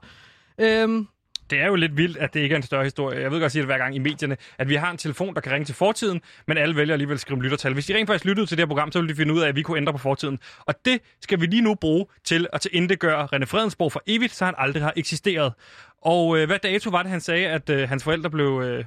Øh, 0.57 1.05
det 1.49 1.59
er 1.59 1.67
jo 1.67 1.75
lidt 1.75 1.97
vildt, 1.97 2.17
at 2.17 2.33
det 2.33 2.39
ikke 2.39 2.53
er 2.53 2.57
en 2.57 2.63
større 2.63 2.83
historie. 2.83 3.19
Jeg 3.19 3.31
ved 3.31 3.39
godt, 3.39 3.45
at 3.45 3.51
sige 3.51 3.61
det 3.61 3.67
hver 3.67 3.77
gang 3.77 3.95
i 3.95 3.99
medierne, 3.99 4.37
at 4.57 4.69
vi 4.69 4.75
har 4.75 4.91
en 4.91 4.97
telefon, 4.97 5.35
der 5.35 5.41
kan 5.41 5.51
ringe 5.51 5.65
til 5.65 5.75
fortiden, 5.75 6.21
men 6.47 6.57
alle 6.57 6.75
vælger 6.75 6.93
alligevel 6.93 7.13
at 7.13 7.19
skrive 7.19 7.43
lyttertal. 7.43 7.73
Hvis 7.73 7.85
de 7.85 7.95
rent 7.95 8.09
faktisk 8.09 8.25
lyttede 8.25 8.47
til 8.47 8.57
det 8.57 8.61
her 8.61 8.67
program, 8.67 8.91
så 8.91 8.99
ville 8.99 9.13
de 9.13 9.17
finde 9.17 9.33
ud 9.33 9.41
af, 9.41 9.47
at 9.47 9.55
vi 9.55 9.61
kunne 9.61 9.77
ændre 9.77 9.93
på 9.93 9.97
fortiden. 9.97 10.39
Og 10.59 10.75
det 10.85 10.99
skal 11.21 11.41
vi 11.41 11.45
lige 11.45 11.61
nu 11.61 11.75
bruge 11.75 12.05
til 12.23 12.47
at 12.53 12.61
tilindegøre 12.61 13.27
René 13.33 13.45
Fredensborg 13.45 13.91
for 13.91 14.03
evigt, 14.07 14.35
så 14.35 14.45
han 14.45 14.53
aldrig 14.57 14.83
har 14.83 14.93
eksisteret. 14.95 15.53
Og 16.01 16.37
øh, 16.37 16.47
hvad 16.47 16.59
dato 16.59 16.89
var 16.89 17.01
det, 17.01 17.11
han 17.11 17.21
sagde, 17.21 17.47
at 17.47 17.69
øh, 17.69 17.89
hans 17.89 18.03
forældre 18.03 18.29
blev 18.29 18.61
øh, 18.65 18.85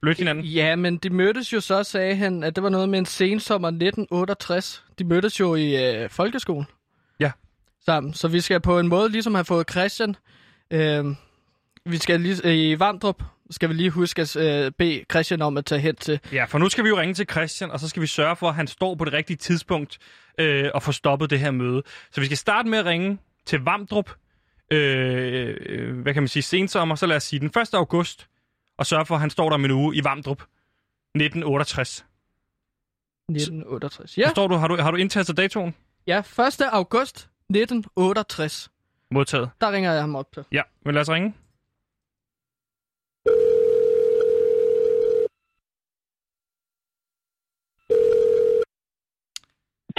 blødt 0.00 0.18
hinanden? 0.18 0.44
Ja, 0.44 0.76
men 0.76 0.96
de 0.96 1.10
mødtes 1.10 1.52
jo 1.52 1.60
så, 1.60 1.82
sagde 1.82 2.16
han, 2.16 2.42
at 2.44 2.56
det 2.56 2.62
var 2.62 2.70
noget 2.70 2.88
med 2.88 2.98
en 2.98 3.06
sensommer 3.06 3.68
1968. 3.68 4.84
De 4.98 5.04
mødtes 5.04 5.40
jo 5.40 5.54
i 5.54 5.92
øh, 6.02 6.10
folkeskolen. 6.10 6.66
Ja. 7.20 7.30
Sammen. 7.84 8.14
Så 8.14 8.28
vi 8.28 8.40
skal 8.40 8.60
på 8.60 8.78
en 8.78 8.88
måde 8.88 9.08
ligesom 9.08 9.34
have 9.34 9.44
fået 9.44 9.70
Christian. 9.70 10.16
Øh, 10.70 11.04
vi 11.90 11.98
skal 11.98 12.20
lige, 12.20 12.36
øh, 12.44 12.54
i 12.54 12.78
Vandrup 12.78 13.22
skal 13.50 13.68
vi 13.68 13.74
lige 13.74 13.90
huske 13.90 14.22
at 14.22 14.36
øh, 14.36 14.72
bede 14.78 15.04
Christian 15.10 15.42
om 15.42 15.56
at 15.56 15.64
tage 15.64 15.80
hen 15.80 15.96
til. 15.96 16.20
Ja, 16.32 16.44
for 16.44 16.58
nu 16.58 16.68
skal 16.68 16.84
vi 16.84 16.88
jo 16.88 16.98
ringe 17.00 17.14
til 17.14 17.26
Christian, 17.30 17.70
og 17.70 17.80
så 17.80 17.88
skal 17.88 18.02
vi 18.02 18.06
sørge 18.06 18.36
for, 18.36 18.48
at 18.48 18.54
han 18.54 18.66
står 18.66 18.94
på 18.94 19.04
det 19.04 19.12
rigtige 19.12 19.36
tidspunkt 19.36 19.98
øh, 20.38 20.70
og 20.74 20.82
får 20.82 20.92
stoppet 20.92 21.30
det 21.30 21.38
her 21.40 21.50
møde. 21.50 21.82
Så 22.12 22.20
vi 22.20 22.26
skal 22.26 22.38
starte 22.38 22.68
med 22.68 22.78
at 22.78 22.84
ringe 22.84 23.18
til 23.46 23.60
Vamdrup, 23.60 24.10
øh, 24.72 25.56
øh, 25.66 26.00
hvad 26.00 26.14
kan 26.14 26.22
man 26.22 26.28
sige, 26.28 26.42
sensommer, 26.42 26.94
så 26.94 27.06
lad 27.06 27.16
os 27.16 27.22
sige 27.22 27.40
den 27.40 27.46
1. 27.62 27.74
august, 27.74 28.28
og 28.78 28.86
sørge 28.86 29.06
for, 29.06 29.14
at 29.14 29.20
han 29.20 29.30
står 29.30 29.48
der 29.48 29.54
om 29.54 29.64
en 29.64 29.70
uge 29.70 29.96
i 29.96 30.04
Vamdrup 30.04 30.42
1968. 31.14 32.04
1968. 33.30 34.18
Ja, 34.18 34.26
Forstår 34.28 34.46
du, 34.48 34.54
har 34.54 34.68
du, 34.68 34.76
har 34.76 34.90
du 34.90 34.96
indtastet 34.96 35.36
datoen? 35.36 35.74
ja 36.06 36.18
1. 36.18 36.26
august 36.72 37.16
1968. 37.16 38.70
Modtaget. 39.10 39.50
Der 39.60 39.72
ringer 39.72 39.92
jeg 39.92 40.00
ham 40.00 40.16
op 40.16 40.32
til. 40.32 40.44
Ja, 40.52 40.62
men 40.84 40.94
lad 40.94 41.02
os 41.02 41.08
ringe. 41.08 41.34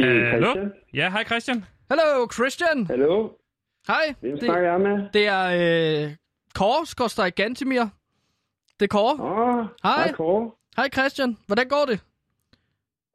Hallo? 0.04 0.46
Christian. 0.52 0.74
Ja, 0.94 1.10
hej 1.10 1.24
Christian. 1.24 1.66
Hallo, 1.90 2.28
Christian. 2.34 2.88
Hallo? 2.88 3.30
Hej. 3.88 4.14
Hvem 4.20 4.32
Det, 4.32 4.44
snakker 4.44 4.72
jeg 4.72 4.82
med? 4.82 5.10
det 5.14 5.28
er 5.28 6.06
øh, 6.06 6.16
Kåre, 6.56 6.86
skorstræk 6.86 7.36
Gantimir. 7.36 7.82
Det 8.80 8.86
er 8.86 8.88
Kåre. 8.88 9.16
Åh, 9.24 9.66
Hej. 9.84 10.04
hej 10.04 10.12
Kåre. 10.12 10.52
Hej 10.78 10.90
Christian. 10.90 11.38
Hvordan 11.48 11.68
går 11.70 11.86
det? 11.88 12.00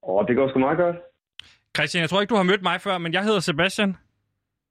Åh, 0.03 0.27
det 0.29 0.37
går 0.37 0.49
sgu 0.49 0.59
meget 0.59 0.79
godt. 0.79 0.97
Christian, 1.77 2.01
jeg 2.03 2.11
tror 2.11 2.21
ikke, 2.21 2.31
du 2.31 2.37
har 2.37 2.43
mødt 2.43 2.63
mig 2.63 2.81
før, 2.81 2.99
men 2.99 3.13
jeg 3.13 3.25
hedder 3.25 3.41
Sebastian. 3.41 3.97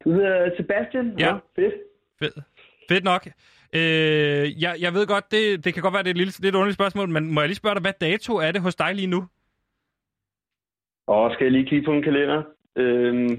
Du 0.03 0.11
hedder 0.13 0.49
Sebastian? 0.57 1.19
Ja. 1.19 1.31
Nå, 1.31 1.37
fedt. 1.55 1.73
Fedt, 2.19 2.33
Fedt 2.89 3.03
nok. 3.03 3.27
Øh, 3.73 4.61
jeg, 4.61 4.75
jeg 4.79 4.93
ved 4.93 5.07
godt, 5.07 5.31
det, 5.31 5.65
det 5.65 5.73
kan 5.73 5.83
godt 5.83 5.93
være, 5.93 6.03
det 6.03 6.09
er 6.09 6.13
et 6.13 6.17
lille, 6.17 6.33
lidt 6.39 6.55
underligt 6.55 6.75
spørgsmål, 6.75 7.09
men 7.09 7.33
må 7.33 7.41
jeg 7.41 7.47
lige 7.47 7.55
spørge 7.55 7.75
dig, 7.75 7.81
hvad 7.81 7.93
dato 8.01 8.35
er 8.35 8.51
det 8.51 8.61
hos 8.61 8.75
dig 8.75 8.95
lige 8.95 9.07
nu? 9.07 9.27
Åh, 11.07 11.33
skal 11.33 11.43
jeg 11.45 11.51
lige 11.51 11.65
kigge 11.69 11.85
på 11.85 11.91
en 11.93 12.03
kalender? 12.03 12.43
Øhm, 12.75 13.29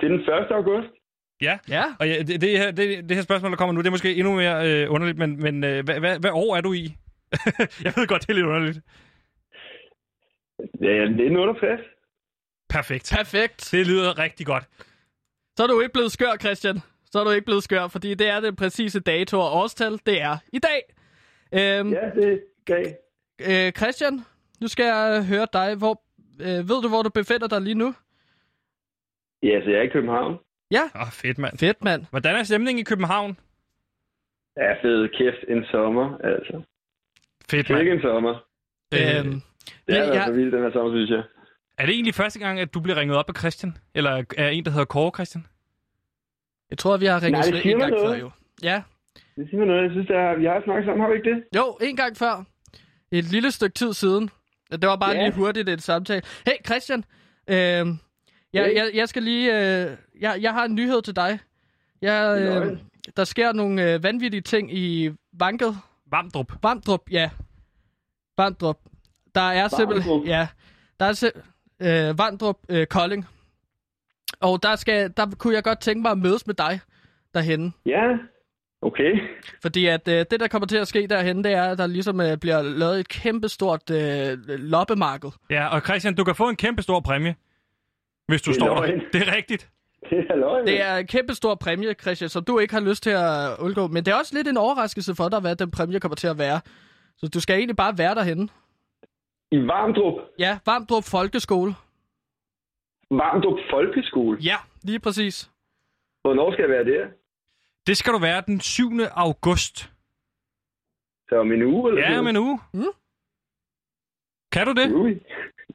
det 0.00 0.06
er 0.06 0.08
den 0.08 0.20
1. 0.20 0.28
august. 0.50 0.88
Ja, 1.42 1.58
Ja. 1.68 1.84
og 2.00 2.08
ja, 2.08 2.22
det, 2.22 2.40
det, 2.40 2.58
her, 2.58 2.70
det, 2.70 3.08
det 3.08 3.16
her 3.16 3.22
spørgsmål, 3.22 3.50
der 3.50 3.56
kommer 3.56 3.72
nu, 3.72 3.80
det 3.80 3.86
er 3.86 3.90
måske 3.90 4.14
endnu 4.14 4.34
mere 4.36 4.56
øh, 4.82 4.92
underligt, 4.92 5.18
men, 5.18 5.40
men 5.42 5.64
øh, 5.64 5.84
hvad, 5.84 6.00
hvad, 6.00 6.18
hvad 6.20 6.30
år 6.34 6.56
er 6.56 6.60
du 6.60 6.72
i? 6.72 6.84
jeg 7.84 7.92
ved 7.96 8.06
godt, 8.06 8.22
det 8.22 8.30
er 8.30 8.34
lidt 8.34 8.46
underligt. 8.46 8.78
Ja, 10.80 10.92
ja, 10.96 11.02
1968. 11.02 11.80
Perfekt. 12.68 13.12
Perfekt. 13.16 13.68
Det 13.72 13.86
lyder 13.86 14.18
rigtig 14.18 14.46
godt. 14.46 14.64
Så 15.56 15.62
er 15.62 15.66
du 15.66 15.80
ikke 15.80 15.92
blevet 15.92 16.12
skør, 16.12 16.36
Christian. 16.40 16.76
Så 17.10 17.18
er 17.20 17.24
du 17.24 17.30
ikke 17.30 17.44
blevet 17.44 17.62
skør, 17.62 17.88
fordi 17.88 18.14
det 18.14 18.28
er 18.28 18.40
det 18.40 18.56
præcise 18.56 19.00
dato 19.00 19.40
og 19.40 19.52
årstal. 19.52 19.92
Det 20.06 20.22
er 20.22 20.36
i 20.52 20.58
dag. 20.58 20.80
Øhm, 21.52 21.92
Ja, 21.92 22.10
det 22.14 22.32
er 22.32 22.38
gav. 22.64 22.84
øh, 23.66 23.72
Christian, 23.72 24.20
nu 24.60 24.68
skal 24.68 24.84
jeg 24.84 25.24
høre 25.26 25.46
dig. 25.52 25.74
Hvor, 25.74 26.02
øh, 26.40 26.68
ved 26.68 26.82
du, 26.82 26.88
hvor 26.88 27.02
du 27.02 27.10
befinder 27.10 27.48
dig 27.48 27.60
lige 27.60 27.74
nu? 27.74 27.94
Ja, 29.42 29.60
så 29.64 29.70
jeg 29.70 29.78
er 29.78 29.82
i 29.82 29.88
København. 29.88 30.38
Ja. 30.70 30.82
Åh, 30.94 31.00
oh, 31.02 31.08
fedt, 31.12 31.38
mand. 31.38 31.58
Fedt, 31.58 31.84
mand. 31.84 32.06
Hvordan 32.10 32.36
er 32.36 32.42
stemningen 32.42 32.80
i 32.80 32.84
København? 32.84 33.38
Ja, 34.56 34.72
fed 34.82 35.08
kæft. 35.08 35.44
En 35.48 35.64
sommer, 35.64 36.18
altså. 36.18 36.62
Fedt, 37.50 37.70
mand. 37.70 37.88
en 37.88 38.00
sommer. 38.00 38.30
Øhm, 38.30 38.40
Det 38.94 39.00
er 39.02 39.30
men 39.86 39.96
altså 39.96 40.12
jeg, 40.14 40.34
vildt, 40.34 40.52
den 40.52 40.62
her 40.62 40.72
sommer, 40.72 40.92
synes 40.92 41.10
jeg. 41.10 41.22
Er 41.78 41.86
det 41.86 41.94
egentlig 41.94 42.14
første 42.14 42.38
gang, 42.38 42.60
at 42.60 42.74
du 42.74 42.80
bliver 42.80 42.96
ringet 43.00 43.16
op 43.16 43.28
af 43.28 43.34
Christian? 43.36 43.76
Eller 43.94 44.24
er 44.36 44.48
en, 44.48 44.64
der 44.64 44.70
hedder 44.70 44.84
Kåre 44.84 45.10
Christian? 45.14 45.46
Jeg 46.70 46.78
tror, 46.78 46.96
vi 46.96 47.06
har 47.06 47.22
ringet 47.22 47.32
Nej, 47.32 47.42
det 47.42 47.52
Nej, 47.52 47.62
siger 47.62 47.74
en 47.74 47.80
gang 47.80 47.90
noget. 47.92 48.14
før, 48.16 48.20
jo. 48.20 48.30
Ja, 48.62 48.82
Det 49.36 49.46
siger 49.48 49.56
mig 49.58 49.66
noget. 49.66 49.82
Jeg 49.82 49.90
synes, 49.90 50.10
er, 50.10 50.36
vi 50.38 50.44
har 50.44 50.62
snakket 50.64 50.84
sammen, 50.86 51.00
har 51.02 51.08
vi 51.10 51.16
ikke 51.16 51.30
det? 51.30 51.44
jo, 51.56 51.78
en 51.82 51.96
gang 51.96 52.16
før. 52.16 52.44
Et 53.12 53.24
lille 53.24 53.50
stykke 53.50 53.74
tid 53.74 53.92
siden. 53.92 54.30
Det 54.72 54.86
var 54.88 54.96
bare 54.96 55.10
Ja. 55.16 55.22
lige 55.22 55.32
hurtigt 55.36 55.68
et 55.68 55.82
samtale. 55.82 56.22
Hey, 56.46 56.52
Christian. 56.66 57.04
Øh, 57.48 57.56
jeg, 57.56 57.86
Hey. 58.52 58.74
jeg, 58.74 58.90
jeg 58.94 59.08
skal 59.08 59.22
lige... 59.22 59.52
Øh, 59.86 59.96
jeg, 60.20 60.38
jeg 60.42 60.52
har 60.52 60.64
en 60.64 60.74
nyhed 60.74 61.02
til 61.02 61.16
dig. 61.16 61.38
Jeg, 62.02 62.38
øh, 62.40 62.78
der 63.16 63.24
sker 63.24 63.52
nogle 63.52 63.92
øh, 63.92 64.02
vanvittige 64.02 64.40
ting 64.40 64.74
i 64.74 65.10
Vanket. 65.32 65.76
Vamdrup. 66.10 66.52
Vamdrup, 66.62 67.10
ja. 67.10 67.30
Vamdrup. 68.38 68.78
Der 69.34 69.40
er 69.40 69.68
simpelthen... 69.68 70.24
Ja. 70.26 70.48
Der 71.00 71.06
er 71.06 71.12
sim- 71.12 71.86
øh, 71.86 72.18
Vamdrup 72.18 72.58
øh, 72.68 72.86
Kolding. 72.86 73.26
Og 74.40 74.62
der, 74.62 74.76
skal, 74.76 75.12
der 75.16 75.26
kunne 75.38 75.54
jeg 75.54 75.64
godt 75.64 75.80
tænke 75.80 76.02
mig 76.02 76.10
at 76.10 76.18
mødes 76.18 76.46
med 76.46 76.54
dig 76.54 76.80
derhenne. 77.34 77.72
Ja. 77.86 78.16
Okay. 78.82 79.12
Fordi 79.62 79.86
at 79.86 80.08
øh, 80.08 80.24
det, 80.30 80.40
der 80.40 80.48
kommer 80.48 80.66
til 80.66 80.76
at 80.76 80.88
ske 80.88 81.06
derhen, 81.06 81.44
det 81.44 81.52
er, 81.52 81.62
at 81.62 81.78
der 81.78 81.86
ligesom 81.86 82.20
øh, 82.20 82.36
bliver 82.36 82.62
lavet 82.62 83.00
et 83.00 83.08
kæmpestort 83.08 83.90
øh, 83.90 84.38
loppemarked. 84.48 85.30
Ja, 85.50 85.66
og 85.68 85.80
Christian, 85.80 86.14
du 86.14 86.24
kan 86.24 86.34
få 86.34 86.48
en 86.48 86.56
kæmpe 86.56 86.82
stor 86.82 87.00
præmie, 87.00 87.34
hvis 88.28 88.42
du 88.42 88.50
Det 88.50 88.60
står 88.60 88.74
der. 88.76 89.00
Det 89.12 89.28
er 89.28 89.36
rigtigt. 89.36 89.70
Det 90.10 90.18
er 90.30 90.36
løgn. 90.36 90.66
Det 90.66 90.82
er 90.82 90.96
en 90.96 91.06
kæmpestor 91.06 91.54
præmie, 91.54 91.94
Christian, 91.94 92.28
som 92.28 92.44
du 92.44 92.58
ikke 92.58 92.74
har 92.74 92.80
lyst 92.80 93.02
til 93.02 93.10
at 93.10 93.58
undgå. 93.58 93.86
Men 93.86 94.04
det 94.04 94.12
er 94.12 94.16
også 94.18 94.36
lidt 94.36 94.48
en 94.48 94.56
overraskelse 94.56 95.14
for 95.14 95.28
dig, 95.28 95.40
hvad 95.40 95.56
den 95.56 95.70
præmie 95.70 96.00
kommer 96.00 96.16
til 96.16 96.26
at 96.28 96.38
være. 96.38 96.60
Så 97.16 97.28
du 97.34 97.40
skal 97.40 97.56
egentlig 97.56 97.76
bare 97.76 97.98
være 97.98 98.14
derhen. 98.14 98.50
I 99.52 99.56
Varmdrup. 99.56 100.14
Ja, 100.38 100.58
Varmdrup 100.66 101.04
Folkeskole. 101.04 101.74
Varmdrup 103.10 103.58
Folkeskole. 103.70 104.38
Ja, 104.40 104.56
lige 104.82 105.00
præcis. 105.00 105.50
Hvornår 106.22 106.52
skal 106.52 106.62
jeg 106.62 106.70
være 106.70 106.84
der? 106.84 107.06
Det 107.88 107.96
skal 107.96 108.12
du 108.12 108.18
være 108.18 108.42
den 108.46 108.60
7. 108.60 108.90
august. 109.12 109.76
Så 111.28 111.34
om 111.40 111.52
en 111.52 111.62
uge, 111.62 111.90
eller 111.90 112.10
Ja, 112.10 112.18
om 112.18 112.26
en 112.26 112.36
uge. 112.36 112.60
Mm. 112.74 112.92
Kan 114.52 114.66
du 114.66 114.72
det? 114.72 114.92
Ui. 114.94 115.12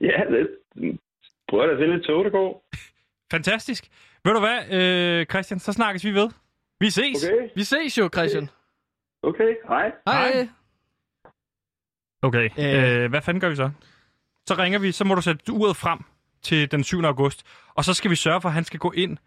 Ja, 0.02 0.20
det 0.32 1.00
prøver 1.50 1.66
da 1.66 1.72
at 1.74 1.80
finde 1.80 1.96
et 1.96 2.04
tog, 2.04 2.24
der 2.26 2.30
går. 2.30 2.66
Fantastisk. 3.32 3.84
Ved 4.26 4.34
du 4.34 4.40
hvad, 4.40 4.60
øh, 4.78 5.26
Christian, 5.26 5.60
så 5.60 5.74
snakkes 5.74 6.06
vi 6.06 6.12
ved. 6.12 6.30
Vi 6.80 6.90
ses. 6.90 7.24
Okay, 7.30 7.50
Vi 7.56 7.64
ses 7.64 7.98
jo, 7.98 8.10
Christian. 8.14 8.50
okay, 9.24 9.56
hej. 9.68 9.92
Hej. 10.08 10.32
Hej. 10.34 10.48
Okay, 12.22 12.50
Øh. 12.60 13.04
øh, 13.04 13.10
hvad 13.10 13.22
fanden 13.22 13.42
gør 13.42 13.50
vi 13.50 13.56
så? 13.56 13.72
Så 14.48 14.56
ringer 14.58 14.80
vi, 14.80 14.92
så 14.92 15.04
må 15.06 15.16
du 15.16 15.22
sætte 15.22 15.52
uret 15.54 15.76
frem 15.76 16.00
til 16.42 16.72
den 16.72 16.84
7. 16.84 17.04
august, 17.04 17.44
og 17.76 17.84
så 17.84 17.94
skal 17.94 18.12
vi 18.12 18.16
sørge 18.16 18.42
for, 18.42 18.50
at 18.50 18.54
han 18.56 18.64
skal 18.64 18.80
gå 18.80 18.92
ind 18.92 19.18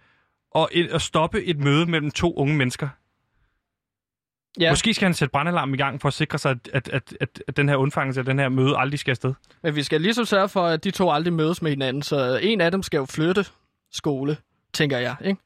og, 0.51 0.69
ind 0.73 0.91
og 0.91 1.01
stoppe 1.01 1.45
et 1.45 1.59
møde 1.59 1.87
mellem 1.87 2.11
to 2.11 2.35
unge 2.35 2.57
mennesker. 2.57 2.89
Ja. 4.61 4.71
Måske 4.73 4.95
skal 4.95 5.07
han 5.07 5.15
sætte 5.15 5.33
brandalarm 5.33 5.75
i 5.75 5.77
gang 5.77 6.01
for 6.01 6.09
at 6.09 6.15
sikre 6.15 6.39
sig, 6.39 6.51
at, 6.51 6.69
at, 6.73 6.89
at, 6.89 7.17
at, 7.21 7.43
at 7.49 7.57
den 7.57 7.69
her 7.69 7.77
undfangelse 7.77 8.21
af 8.21 8.25
den 8.25 8.39
her 8.39 8.49
møde 8.49 8.77
aldrig 8.77 8.99
skal 8.99 9.11
afsted. 9.11 9.35
Men 9.63 9.75
vi 9.75 9.83
skal 9.83 10.01
ligesom 10.01 10.25
sørge 10.25 10.49
for, 10.49 10.67
at 10.67 10.85
de 10.85 10.91
to 10.91 11.11
aldrig 11.11 11.33
mødes 11.33 11.63
med 11.63 11.71
hinanden, 11.71 12.03
så 12.03 12.39
en 12.43 12.61
af 12.61 12.71
dem 12.71 12.83
skal 12.83 12.99
jo 12.99 13.05
flytte 13.05 13.45
skole, 13.93 14.37
tænker 14.73 14.99
jeg, 14.99 15.17
ikke? 15.25 15.41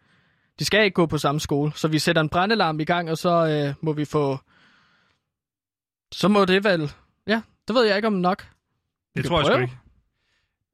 De 0.58 0.64
skal 0.64 0.84
ikke 0.84 0.94
gå 0.94 1.06
på 1.06 1.18
samme 1.18 1.40
skole, 1.40 1.72
så 1.74 1.88
vi 1.88 1.98
sætter 1.98 2.22
en 2.22 2.28
brændalarm 2.28 2.80
i 2.80 2.84
gang, 2.84 3.10
og 3.10 3.18
så 3.18 3.46
øh, 3.46 3.74
må 3.80 3.92
vi 3.92 4.04
få... 4.04 4.38
Så 6.12 6.28
må 6.28 6.44
det 6.44 6.64
vel... 6.64 6.92
Ja, 7.26 7.42
det 7.68 7.76
ved 7.76 7.84
jeg 7.84 7.96
ikke 7.96 8.08
om 8.08 8.12
nok. 8.12 8.38
Det 9.14 9.22
kan 9.22 9.24
tror 9.24 9.38
jeg 9.38 9.46
sgu 9.46 9.52
prøve. 9.52 9.62
ikke. 9.62 9.76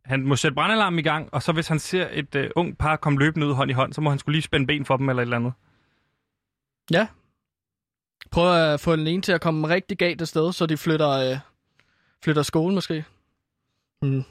Han 0.06 0.22
må 0.22 0.36
sætte 0.36 0.54
brandalarmen 0.54 0.98
i 0.98 1.02
gang, 1.02 1.28
og 1.32 1.42
så 1.42 1.52
hvis 1.52 1.68
han 1.68 1.78
ser 1.78 2.08
et 2.12 2.34
øh, 2.34 2.50
ung 2.56 2.78
par 2.78 2.96
komme 2.96 3.18
løbende 3.18 3.46
ud 3.46 3.52
hånd 3.52 3.70
i 3.70 3.74
hånd, 3.74 3.92
så 3.92 4.00
må 4.00 4.10
han 4.10 4.18
skulle 4.18 4.34
lige 4.34 4.42
spænde 4.42 4.66
ben 4.66 4.84
for 4.84 4.96
dem 4.96 5.08
eller 5.08 5.22
et 5.22 5.26
eller 5.26 5.36
andet. 5.36 5.52
Ja. 6.90 7.08
Prøv 8.30 8.72
at 8.72 8.80
få 8.80 8.96
den 8.96 9.06
ene 9.06 9.22
til 9.22 9.32
at 9.32 9.40
komme 9.40 9.68
rigtig 9.68 9.98
galt 9.98 10.20
af 10.20 10.28
sted, 10.28 10.52
så 10.52 10.66
de 10.66 10.76
flytter, 10.76 11.10
øh, 11.10 11.38
flytter 12.24 12.42
skole 12.42 12.74
måske. 12.74 13.04
Hmm. 14.02 14.24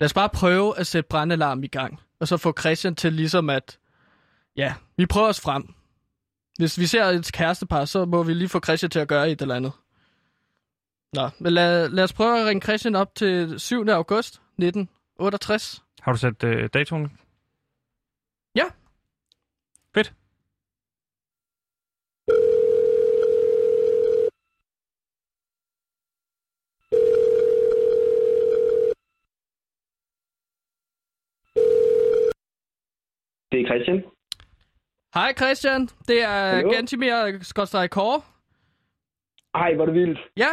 Lad 0.00 0.06
os 0.06 0.14
bare 0.14 0.28
prøve 0.28 0.78
at 0.78 0.86
sætte 0.86 1.08
brandalarm 1.08 1.62
i 1.62 1.66
gang, 1.66 2.00
og 2.20 2.28
så 2.28 2.36
få 2.36 2.52
Christian 2.60 2.94
til 2.94 3.12
ligesom 3.12 3.50
at... 3.50 3.78
Ja, 4.56 4.74
vi 4.96 5.06
prøver 5.06 5.28
os 5.28 5.40
frem. 5.40 5.74
Hvis 6.58 6.78
vi 6.78 6.86
ser 6.86 7.04
et 7.04 7.32
kærestepar, 7.32 7.84
så 7.84 8.04
må 8.04 8.22
vi 8.22 8.34
lige 8.34 8.48
få 8.48 8.60
Christian 8.60 8.90
til 8.90 8.98
at 8.98 9.08
gøre 9.08 9.30
et 9.30 9.42
eller 9.42 9.54
andet. 9.54 9.72
Nå, 11.12 11.30
men 11.38 11.52
lad, 11.52 11.88
lad 11.88 12.04
os 12.04 12.12
prøve 12.12 12.40
at 12.40 12.46
ringe 12.46 12.60
Christian 12.62 12.94
op 12.94 13.14
til 13.14 13.60
7. 13.60 13.88
august 13.88 14.40
1968. 14.58 15.82
Har 16.00 16.12
du 16.12 16.18
sat 16.18 16.44
uh, 16.44 16.66
datoen? 16.74 17.18
Ja. 18.54 18.64
Fedt. 19.94 20.14
Det 33.52 33.60
er 33.60 33.66
Christian. 33.66 34.04
Hej 35.14 35.32
Christian, 35.36 35.80
det 36.08 36.22
er 36.22 36.54
Hallo? 36.54 36.70
Gantimir 36.70 37.38
Skotstrej 37.42 37.88
Kåre. 37.88 38.22
Ej, 39.54 39.74
hvor 39.74 39.82
er 39.82 39.86
det 39.86 39.94
vildt. 39.94 40.18
Ja, 40.36 40.50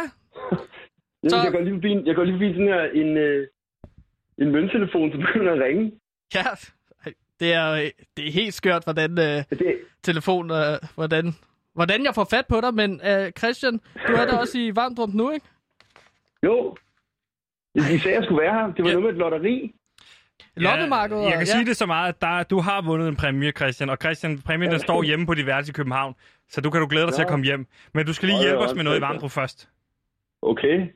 Jamen, 1.22 1.30
Så- 1.30 1.36
Jeg 1.44 1.52
går 1.52 1.60
lige 1.60 1.74
forbi, 1.74 1.92
jeg 2.08 2.14
går 2.14 2.24
lige 2.24 2.34
forbi 2.34 2.48
sådan 2.52 2.68
her 2.68 2.82
en, 2.84 3.16
øh, 3.16 3.48
en 4.38 4.50
mønttelefon, 4.52 5.10
som 5.12 5.20
begynder 5.20 5.52
at 5.52 5.60
ringe. 5.62 5.92
Ja, 6.34 6.44
det 7.40 7.52
er, 7.54 7.70
øh, 7.72 7.90
det 8.16 8.28
er 8.28 8.32
helt 8.32 8.54
skørt, 8.54 8.84
hvordan 8.84 9.10
øh, 9.18 9.44
Det, 9.50 9.78
telefon, 10.02 10.50
øh, 10.50 10.78
hvordan, 10.94 11.32
hvordan 11.74 12.04
jeg 12.04 12.14
får 12.14 12.26
fat 12.30 12.46
på 12.48 12.60
dig, 12.60 12.74
men 12.74 13.00
øh, 13.06 13.32
Christian, 13.38 13.80
du 14.08 14.12
er 14.12 14.24
der 14.26 14.38
også 14.38 14.58
i 14.58 14.76
Varmdrup 14.76 15.08
nu, 15.14 15.30
ikke? 15.30 15.46
jo, 16.42 16.76
de 17.76 17.82
sagde, 18.00 18.08
at 18.08 18.14
jeg 18.20 18.24
skulle 18.24 18.42
være 18.42 18.54
her. 18.54 18.72
Det 18.74 18.84
var 18.84 18.90
Ja. 18.90 18.94
noget 18.94 19.02
med 19.02 19.10
et 19.12 19.18
lotteri. 19.18 19.74
Loppemarkedet, 20.56 21.22
Jeg 21.22 21.32
kan 21.32 21.40
ja. 21.40 21.44
sige 21.44 21.66
det 21.66 21.76
så 21.76 21.86
meget, 21.86 22.08
at 22.08 22.20
der, 22.20 22.42
du 22.42 22.60
har 22.60 22.82
vundet 22.82 23.08
en 23.08 23.16
præmie, 23.16 23.50
Christian. 23.52 23.90
Og 23.90 23.96
Christian, 24.00 24.38
præmien 24.42 24.70
den 24.70 24.80
står 24.80 25.02
hjemme 25.02 25.26
på 25.26 25.34
diverse 25.34 25.70
i 25.70 25.72
København. 25.72 26.14
Så 26.48 26.60
du 26.60 26.70
kan 26.70 26.80
du 26.80 26.86
glæde 26.86 27.06
dig 27.06 27.14
til 27.14 27.22
at 27.22 27.28
komme 27.28 27.44
hjem. 27.44 27.66
Men 27.94 28.06
du 28.06 28.12
skal 28.12 28.28
lige 28.28 28.40
hjælpe 28.42 28.58
os 28.58 28.74
med 28.74 28.84
noget 28.84 28.98
i. 28.98 29.00
Varmdrup 29.00 29.30
først. 29.30 29.68
Okay. 30.42 30.86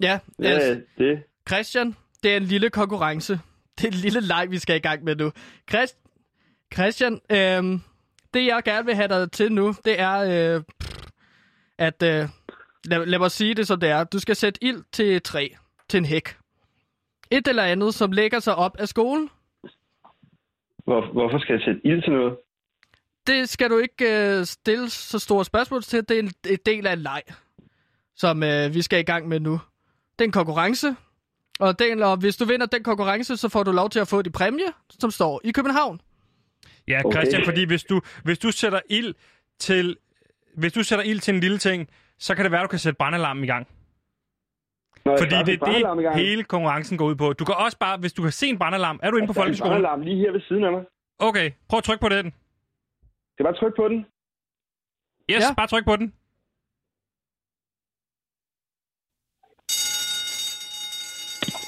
Ja, 0.00 0.18
Ja, 0.42 0.48
altså, 0.48 0.80
det. 0.98 1.22
Christian, 1.48 1.96
det 2.22 2.32
er 2.32 2.36
en 2.36 2.42
lille 2.42 2.70
konkurrence. 2.70 3.40
Det 3.78 3.84
er 3.84 3.88
en 3.88 3.94
lille 3.94 4.20
leg, 4.20 4.46
vi 4.50 4.58
skal 4.58 4.76
i 4.76 4.78
gang 4.78 5.04
med 5.04 5.16
nu. 5.16 5.32
Christ, 5.70 5.98
Christian, 6.74 7.20
øh, 7.30 7.80
det 8.34 8.46
jeg 8.46 8.62
gerne 8.64 8.86
vil 8.86 8.94
have 8.94 9.08
dig 9.08 9.32
til 9.32 9.52
nu, 9.52 9.74
det 9.84 10.00
er, 10.00 10.18
øh, 10.56 10.62
at, 11.78 12.02
øh, 12.02 12.28
lad, 12.84 13.06
lad 13.06 13.18
mig 13.18 13.30
sige 13.30 13.54
det 13.54 13.66
som 13.66 13.80
det 13.80 13.88
er. 13.88 14.04
Du 14.04 14.18
skal 14.18 14.36
sætte 14.36 14.64
ild 14.64 14.84
til 14.92 15.16
et 15.16 15.22
træ, 15.22 15.48
til 15.88 15.98
en 15.98 16.04
hæk. 16.04 16.36
Et 17.30 17.48
eller 17.48 17.62
andet, 17.62 17.94
som 17.94 18.12
lægger 18.12 18.38
sig 18.38 18.54
op 18.54 18.76
af 18.78 18.88
skolen. 18.88 19.30
Hvor, 20.84 21.12
hvorfor 21.12 21.38
skal 21.38 21.52
jeg 21.52 21.62
sætte 21.64 21.80
ild 21.84 22.02
til 22.02 22.12
noget? 22.12 22.36
Det 23.26 23.48
skal 23.48 23.70
du 23.70 23.78
ikke 23.78 24.38
øh, 24.38 24.44
stille 24.44 24.90
så 24.90 25.18
store 25.18 25.44
spørgsmål 25.44 25.82
til. 25.82 26.08
Det 26.08 26.16
er 26.16 26.22
en, 26.22 26.32
en 26.50 26.58
del 26.66 26.86
af 26.86 26.92
en 26.92 26.98
leg, 26.98 27.22
som 28.16 28.42
øh, 28.42 28.74
vi 28.74 28.82
skal 28.82 29.00
i 29.00 29.02
gang 29.02 29.28
med 29.28 29.40
nu. 29.40 29.60
Det 30.18 30.24
er 30.24 30.28
en 30.28 30.32
konkurrence, 30.32 30.96
og, 31.60 31.78
den, 31.78 32.02
og 32.02 32.16
hvis 32.16 32.36
du 32.36 32.44
vinder 32.44 32.66
den 32.66 32.82
konkurrence, 32.82 33.36
så 33.36 33.48
får 33.48 33.62
du 33.62 33.72
lov 33.72 33.90
til 33.90 34.00
at 34.00 34.08
få 34.08 34.22
de 34.22 34.30
præmie, 34.30 34.64
som 35.00 35.10
står 35.10 35.40
i 35.44 35.50
København. 35.52 36.00
Ja, 36.88 37.00
Okay. 37.04 37.16
Christian, 37.18 37.44
fordi 37.44 37.64
hvis 37.64 37.84
du, 37.84 38.00
hvis 38.24 38.38
du 38.38 38.50
sætter 38.50 38.80
ild 38.90 39.14
til 39.58 39.96
hvis 40.56 40.72
du 40.72 40.82
sætter 40.82 41.04
ild 41.04 41.20
til 41.20 41.34
en 41.34 41.40
lille 41.40 41.58
ting, 41.58 41.88
så 42.18 42.34
kan 42.34 42.44
det 42.44 42.52
være, 42.52 42.60
at 42.60 42.64
du 42.64 42.68
kan 42.68 42.78
sætte 42.78 42.96
brandalarmen 42.96 43.44
i 43.44 43.46
gang. 43.46 43.66
Jeg 45.04 45.16
Fordi 45.18 45.34
det 45.46 45.54
er 45.54 45.58
brandalarm 45.58 45.96
det, 45.98 46.14
hele 46.14 46.44
konkurrencen 46.44 46.98
går 46.98 47.04
ud 47.06 47.14
på. 47.14 47.32
Du 47.32 47.44
kan 47.44 47.54
også 47.54 47.78
bare, 47.78 47.98
hvis 47.98 48.12
du 48.12 48.22
kan 48.22 48.32
se 48.32 48.46
en 48.46 48.58
brandalarm, 48.58 49.00
er 49.02 49.10
du 49.10 49.16
inde 49.16 49.26
på 49.26 49.32
der 49.32 49.40
er 49.40 49.44
en 49.44 49.46
folkeskolen? 49.46 49.70
brandalarm 49.72 50.00
lige 50.00 50.16
her 50.16 50.32
ved 50.32 50.40
siden 50.48 50.64
af 50.64 50.72
mig. 50.72 50.82
Okay, 51.18 51.50
prøv 51.68 51.78
at 51.78 51.84
trykke 51.84 52.00
på 52.00 52.08
den. 52.08 52.26
Skal 53.32 53.44
jeg 53.44 53.44
bare 53.46 53.54
trykke 53.60 53.76
på 53.76 53.88
den? 53.88 53.98
Yes, 55.30 55.40
Ja. 55.48 55.54
bare 55.54 55.66
tryk 55.66 55.84
på 55.84 55.96
den. 55.96 56.12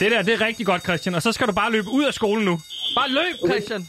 Det 0.02 0.10
der, 0.10 0.22
det 0.22 0.34
er 0.34 0.46
rigtig 0.46 0.66
godt, 0.66 0.82
Christian. 0.82 1.14
Og 1.14 1.22
så 1.22 1.32
skal 1.32 1.46
du 1.46 1.52
bare 1.52 1.72
løbe 1.72 1.88
ud 1.90 2.04
af 2.04 2.14
skolen 2.14 2.44
nu. 2.44 2.58
Bare 2.96 3.08
løb, 3.08 3.34
Christian! 3.48 3.82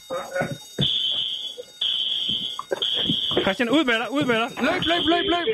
Christian, 3.43 3.69
ud 3.69 3.83
med 3.83 3.93
dig, 3.93 4.07
ud 4.11 4.23
med 4.25 4.35
dig. 4.35 4.49
Løb, 4.67 4.81
løb, 4.91 5.03
løb, 5.13 5.25
løb! 5.33 5.47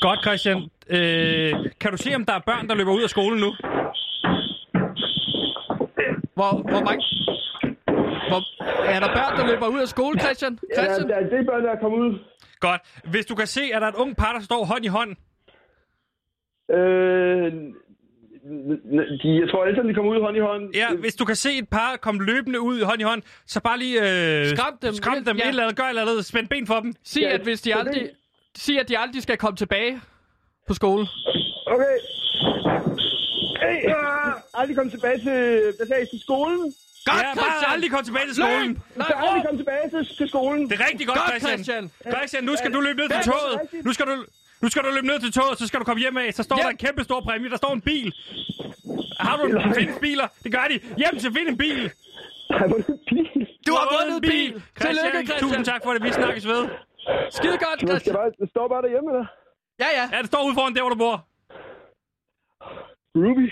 Godt, 0.00 0.20
Christian. 0.22 0.58
Øh, 0.96 1.52
kan 1.80 1.90
du 1.90 1.96
se, 1.96 2.14
om 2.14 2.24
der 2.24 2.32
er 2.32 2.42
børn, 2.46 2.68
der 2.68 2.74
løber 2.74 2.92
ud 2.92 3.02
af 3.02 3.10
skolen 3.10 3.40
nu? 3.40 3.50
Hvor, 6.34 6.52
hvor 6.70 6.82
mange... 6.88 7.02
Hvor, 8.28 8.40
er 8.84 9.00
der 9.00 9.08
børn, 9.18 9.38
der 9.38 9.46
løber 9.46 9.66
ud 9.66 9.80
af 9.80 9.88
skole, 9.88 10.20
Christian? 10.20 10.58
Ja, 10.76 10.84
Christian? 10.84 11.08
der, 11.08 11.20
det 11.20 11.38
er 11.38 11.44
børn, 11.50 11.64
der 11.64 11.70
er 11.70 11.80
kommet 11.80 11.98
ud. 11.98 12.18
Godt. 12.60 12.80
Hvis 13.04 13.26
du 13.26 13.34
kan 13.34 13.46
se, 13.46 13.62
at 13.74 13.80
der 13.80 13.86
er 13.86 13.92
et 13.92 13.96
ung 14.04 14.16
par, 14.16 14.32
der 14.32 14.40
står 14.40 14.64
hånd 14.64 14.84
i 14.84 14.88
hånd. 14.88 15.16
Øh, 16.70 17.52
de, 19.22 19.40
jeg 19.40 19.48
tror 19.50 19.64
alle 19.64 19.76
sammen, 19.76 19.88
de 19.88 19.94
kommer 19.94 20.12
ud 20.16 20.20
hånd 20.20 20.36
i 20.36 20.40
hånd. 20.40 20.74
Ja, 20.74 20.88
hvis 20.94 21.14
du 21.14 21.24
kan 21.24 21.36
se 21.36 21.58
et 21.58 21.68
par 21.68 21.96
komme 21.96 22.24
løbende 22.24 22.60
ud 22.60 22.82
hånd 22.82 23.00
i 23.00 23.04
hånd, 23.04 23.22
så 23.46 23.60
bare 23.60 23.78
lige... 23.78 23.98
Øh, 24.40 24.56
Skræm 24.56 24.76
dem. 24.82 24.94
Skræm 24.94 25.24
dem. 25.24 25.36
Ja. 25.36 25.42
Et 25.44 25.48
eller 25.48 25.62
andet, 25.62 25.76
gør 25.76 25.84
et 25.84 25.88
eller 25.88 26.02
andet. 26.02 26.24
Spænd 26.24 26.48
ben 26.48 26.66
for 26.66 26.80
dem. 26.80 26.94
Sig, 27.04 27.20
Ja, 27.22 27.28
at 27.28 27.40
hvis 27.40 27.60
de 27.60 27.74
aldrig... 27.74 27.94
det- 28.02 28.10
Sig, 28.56 28.80
at 28.80 28.88
de 28.88 28.98
aldrig 28.98 29.22
skal 29.22 29.36
komme 29.36 29.56
tilbage 29.56 30.00
på 30.68 30.74
skole. 30.74 31.06
Okay. 31.66 31.96
Hey, 33.64 33.78
uh, 33.90 34.60
aldrig 34.60 34.76
komme 34.76 34.90
tilbage 34.90 35.18
til, 35.18 35.38
hvad 35.76 35.86
sagde 35.86 36.06
til 36.12 36.20
skolen? 36.20 36.60
Godt, 37.04 37.18
ja, 37.18 37.22
bare 37.22 37.34
Christian! 37.34 37.72
aldrig 37.72 37.90
komme 37.90 38.04
tilbage 38.04 38.26
til 38.26 38.34
skolen. 38.34 38.68
Løb! 38.68 39.02
Skal 39.04 39.16
aldrig 39.26 39.42
komme 39.46 39.58
tilbage 39.62 39.86
til, 39.94 40.16
til 40.16 40.28
skolen. 40.28 40.62
Det 40.70 40.80
er 40.80 40.84
rigtig 40.90 41.06
godt, 41.06 41.18
Godt, 41.18 41.28
Christian. 41.30 41.58
Christian! 41.58 41.90
Christian, 42.16 42.44
nu 42.44 42.52
skal 42.56 42.70
du 42.74 42.80
løbe 42.80 42.98
ned 43.02 43.08
til 43.08 43.22
toget. 43.32 43.84
Nu 43.86 43.92
skal 43.92 44.06
du... 44.06 44.14
Nu 44.64 44.68
skal 44.70 44.82
du 44.84 44.90
løbe 44.96 45.06
ned 45.12 45.18
til 45.24 45.32
toget, 45.38 45.58
så 45.58 45.64
skal 45.68 45.80
du 45.80 45.84
komme 45.84 46.00
hjem 46.04 46.16
af. 46.16 46.28
Så 46.38 46.42
står 46.42 46.56
Ja. 46.58 46.62
der 46.62 46.70
en 46.76 46.76
kæmpe 46.86 47.02
stor 47.08 47.20
præmie. 47.26 47.50
Der 47.54 47.56
står 47.56 47.72
en 47.78 47.80
bil. 47.90 48.08
Har 49.26 49.36
du 49.36 49.42
en 49.46 49.74
findes 49.78 49.98
biler? 50.06 50.26
Det 50.44 50.50
gør 50.56 50.64
de. 50.72 50.76
Hjem 51.02 51.14
til 51.22 51.30
find 51.36 51.48
en 51.48 51.58
bil. 51.64 51.82
Har 52.58 52.66
du 52.70 52.74
en 52.76 52.98
bil? 53.10 53.46
Du 53.66 53.72
har 53.78 53.86
vundet 53.94 54.14
en 54.16 54.22
bil! 54.30 54.50
Christian, 54.80 54.94
Tillykke, 54.94 55.18
Christian! 55.26 55.40
tusind 55.44 55.64
tak 55.64 55.80
for 55.84 55.90
det. 55.94 56.02
Vi 56.08 56.10
snakkes 56.20 56.44
ved. 56.52 56.62
Skide 57.36 57.58
godt, 57.66 57.78
Du 57.80 57.86
skal 57.86 57.88
Christian! 57.90 58.14
bare, 58.16 58.30
det 58.40 58.48
står 58.54 58.66
bare 58.72 58.82
derhjemme, 58.82 59.08
eller? 59.12 59.26
Ja, 59.82 59.88
ja. 59.98 60.04
Ja, 60.14 60.18
det 60.22 60.26
står 60.32 60.42
ude 60.46 60.54
foran 60.58 60.74
der, 60.74 60.82
hvor 60.84 60.92
du 60.94 61.00
bor. 61.04 61.16
Ruby. 63.22 63.46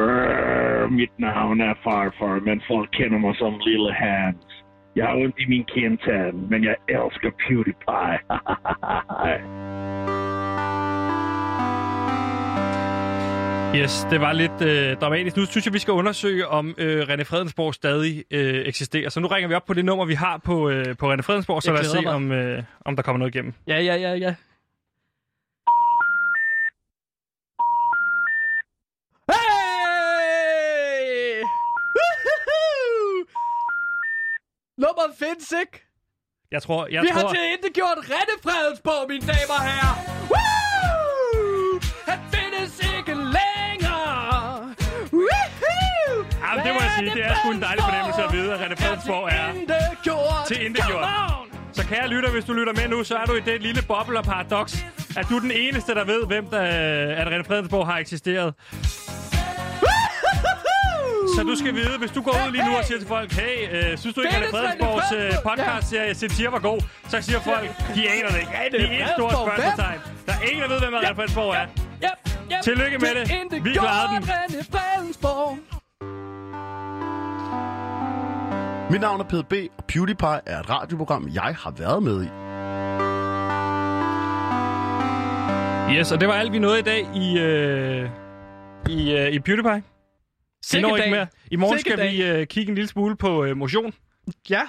Øh, 0.00 0.90
mit 0.92 1.18
navn 1.18 1.60
er 1.60 1.74
Farfar, 1.84 2.40
men 2.48 2.62
folk 2.70 2.88
kender 2.98 3.18
mig 3.18 3.34
som 3.36 3.58
Lille 3.66 3.92
Hans. 3.92 4.53
Jeg 4.96 5.06
har 5.06 5.14
ondt 5.16 5.36
i 5.38 5.46
min 5.48 5.64
kindtand, 5.64 6.34
men 6.50 6.64
jeg 6.64 6.76
elsker 6.88 7.30
PewDiePie. 7.40 8.18
Yes, 13.76 14.06
det 14.10 14.20
var 14.20 14.32
lidt 14.32 14.62
øh, 14.62 14.96
dramatisk. 15.00 15.36
Nu 15.36 15.44
synes 15.46 15.66
jeg, 15.66 15.74
vi 15.74 15.78
skal 15.78 15.92
undersøge, 15.92 16.48
om 16.48 16.74
øh, 16.78 17.02
René 17.02 17.22
Fredensborg 17.22 17.74
stadig 17.74 18.24
øh, 18.30 18.54
eksisterer. 18.66 19.08
Så 19.08 19.20
nu 19.20 19.26
ringer 19.26 19.48
vi 19.48 19.54
op 19.54 19.64
på 19.64 19.74
det 19.74 19.84
nummer, 19.84 20.04
vi 20.04 20.14
har 20.14 20.38
på, 20.44 20.68
øh, 20.70 20.96
på 20.96 21.12
René 21.12 21.20
Fredensborg, 21.22 21.62
så 21.62 21.70
Jeg 21.70 21.74
lad 21.74 21.80
os 21.86 21.90
se, 21.96 22.02
mig. 22.02 22.12
om, 22.14 22.32
øh, 22.32 22.62
om 22.84 22.96
der 22.96 23.02
kommer 23.02 23.18
noget 23.18 23.34
igennem. 23.34 23.52
Ja, 23.66 23.80
ja, 23.80 23.94
ja, 23.96 24.14
ja. 24.14 24.34
Hey! 30.14 31.42
Woohoo! 31.96 33.26
Nummeret 34.94 35.14
findes 35.18 35.52
ikke. 35.62 35.76
Jeg 36.52 36.62
tror, 36.62 36.86
jeg 36.90 37.02
Vi 37.02 37.08
tror... 37.08 37.20
har 37.20 37.34
til 37.34 37.44
ikke 37.52 37.70
gjort 37.74 37.98
Rette 37.98 38.36
Fredensborg, 38.44 39.08
mine 39.08 39.26
damer 39.32 39.56
og 39.58 39.64
herrer. 39.70 39.94
Woo! 40.32 41.80
Han 42.10 42.18
findes 42.34 42.72
ikke 42.96 43.14
længere. 43.36 44.74
Woohoo! 45.12 46.12
Jamen, 46.44 46.60
det 46.66 46.72
må 46.76 46.80
jeg 46.86 46.92
sige, 46.98 47.10
det 47.18 47.24
er 47.30 47.34
sgu 47.40 47.50
en 47.50 47.62
dejlig 47.62 47.84
fornemmelse 47.88 48.22
at 48.26 48.32
vide, 48.36 48.48
at 48.54 48.58
René 48.62 48.76
Fredensborg 48.82 49.24
er 49.38 49.46
til 50.48 50.64
indegjort. 50.66 51.06
Så 51.72 51.82
kære 51.86 52.08
lytter, 52.08 52.30
hvis 52.30 52.44
du 52.44 52.52
lytter 52.52 52.72
med 52.80 52.88
nu, 52.88 53.04
så 53.04 53.16
er 53.16 53.24
du 53.24 53.34
i 53.34 53.40
det 53.40 53.62
lille 53.62 53.82
boble 53.88 54.18
og 54.18 54.24
paradoks, 54.24 54.84
at 55.16 55.26
du 55.30 55.36
er 55.36 55.40
den 55.40 55.50
eneste, 55.50 55.94
der 55.94 56.04
ved, 56.04 56.26
hvem 56.26 56.46
der, 56.46 56.60
at 57.20 57.26
René 57.26 57.44
Fredensborg 57.48 57.86
har 57.86 57.98
eksisteret. 57.98 58.54
Så 61.36 61.42
du 61.42 61.54
skal 61.56 61.74
vide, 61.74 61.98
hvis 61.98 62.10
du 62.10 62.22
går 62.22 62.32
ud 62.46 62.52
lige 62.52 62.64
nu 62.68 62.76
og 62.76 62.84
siger 62.84 62.98
til 62.98 63.08
folk, 63.08 63.32
hey, 63.32 63.56
øh, 63.92 63.98
synes 63.98 64.14
du 64.14 64.20
ikke, 64.20 64.36
at 64.36 64.50
Fredensborgs 64.50 65.12
øh, 65.12 65.32
podcast-serie 65.48 66.14
Censir 66.14 66.50
var 66.50 66.58
god? 66.58 66.80
Så 67.08 67.20
siger 67.22 67.40
folk, 67.40 67.68
de 67.94 68.02
aner 68.10 68.28
det 68.28 68.38
ikke. 68.38 68.52
Det 68.72 69.00
er 69.00 69.04
et 69.04 69.10
stort 69.18 69.32
spørgsmålstegn. 69.32 69.98
Der 70.26 70.32
er 70.32 70.42
ingen, 70.50 70.62
der 70.62 70.68
ved, 70.68 70.78
hvem 70.80 70.94
René 70.94 71.14
Fredensborg 71.14 71.54
er. 71.54 71.66
Yep, 72.04 72.18
yep. 72.52 72.62
Tillykke 72.62 72.98
med 72.98 73.08
det. 73.14 73.64
Vi 73.64 73.70
klarede 73.72 74.08
den. 74.14 74.24
Mit 78.90 79.00
navn 79.00 79.20
er 79.20 79.24
PDB, 79.24 79.52
og 79.78 79.84
PewDiePie 79.84 80.40
er 80.46 80.60
et 80.60 80.70
radioprogram, 80.70 81.28
jeg 81.34 81.56
har 81.62 81.70
været 81.78 82.02
med 82.02 82.24
i. 82.24 82.28
Yes, 85.98 86.12
og 86.12 86.20
det 86.20 86.28
var 86.28 86.34
alt, 86.34 86.52
vi 86.52 86.58
nåede 86.58 86.78
i 86.78 86.82
dag 86.82 87.06
i, 87.14 87.38
øh, 87.38 88.08
i, 88.88 89.12
øh, 89.16 89.28
i 89.32 89.38
PewDiePie. 89.38 89.82
Vi 90.64 90.68
Sikke 90.68 90.88
når 90.88 90.96
ikke 90.96 91.10
mere. 91.10 91.26
I 91.50 91.56
morgen 91.56 91.78
skal 91.78 92.00
vi 92.12 92.22
øh, 92.22 92.46
kigge 92.46 92.68
en 92.70 92.74
lille 92.74 92.88
smule 92.88 93.16
på 93.16 93.44
øh, 93.44 93.56
motion. 93.56 93.94
Ja. 94.50 94.62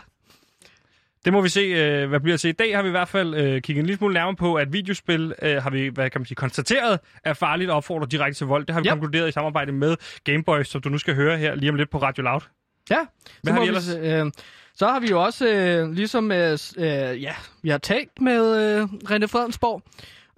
Det 1.26 1.34
må 1.34 1.42
vi 1.42 1.50
se, 1.50 1.60
øh, 1.60 2.10
hvad 2.10 2.20
bliver 2.20 2.38
til. 2.38 2.50
I 2.50 2.52
dag 2.52 2.76
har 2.76 2.82
vi 2.82 2.88
i 2.88 2.92
hvert 2.92 3.08
fald 3.08 3.36
øh, 3.36 3.62
kigget 3.62 3.80
en 3.82 3.86
lille 3.86 3.98
smule 3.98 4.14
nærmere 4.14 4.36
på, 4.36 4.56
at 4.56 4.74
videospil 4.74 5.34
øh, 5.42 5.64
har 5.64 5.70
vi, 5.70 5.88
hvad 5.88 6.10
kan 6.10 6.22
man 6.22 6.26
sige, 6.26 6.36
konstateret 6.36 7.00
er 7.24 7.34
farligt 7.34 7.70
og 7.70 7.78
opfordrer 7.78 8.08
direkte 8.08 8.38
til 8.40 8.48
vold. 8.48 8.66
Det 8.66 8.74
har 8.74 8.82
vi 8.82 8.88
Ja. 8.88 8.94
konkluderet 8.94 9.28
i 9.30 9.32
samarbejde 9.32 9.72
med 9.72 9.96
Gameboy, 10.24 10.64
som 10.64 10.82
du 10.82 10.90
nu 10.90 10.98
skal 10.98 11.16
høre 11.16 11.38
her 11.38 11.56
lige 11.56 11.70
om 11.70 11.76
lidt 11.76 11.90
på 11.90 11.98
Radio 11.98 12.24
Loud. 12.24 12.42
Ja, 12.90 12.98
Hvad 13.42 13.54
så, 13.54 13.54
har 13.54 13.60
vi 13.60 13.64
vi, 13.64 13.68
ellers? 13.68 14.26
øh, 14.26 14.32
så 14.76 14.88
har 14.88 15.00
vi 15.00 15.08
jo 15.08 15.24
også 15.24 15.48
øh, 15.48 15.92
ligesom, 15.92 16.32
øh, 16.32 16.58
øh, 16.78 17.22
ja, 17.24 17.34
vi 17.64 17.70
har 17.70 17.78
talt 17.78 18.22
med 18.22 18.78
øh, 18.78 18.84
René 18.84 19.26
Fredensborg, 19.26 19.82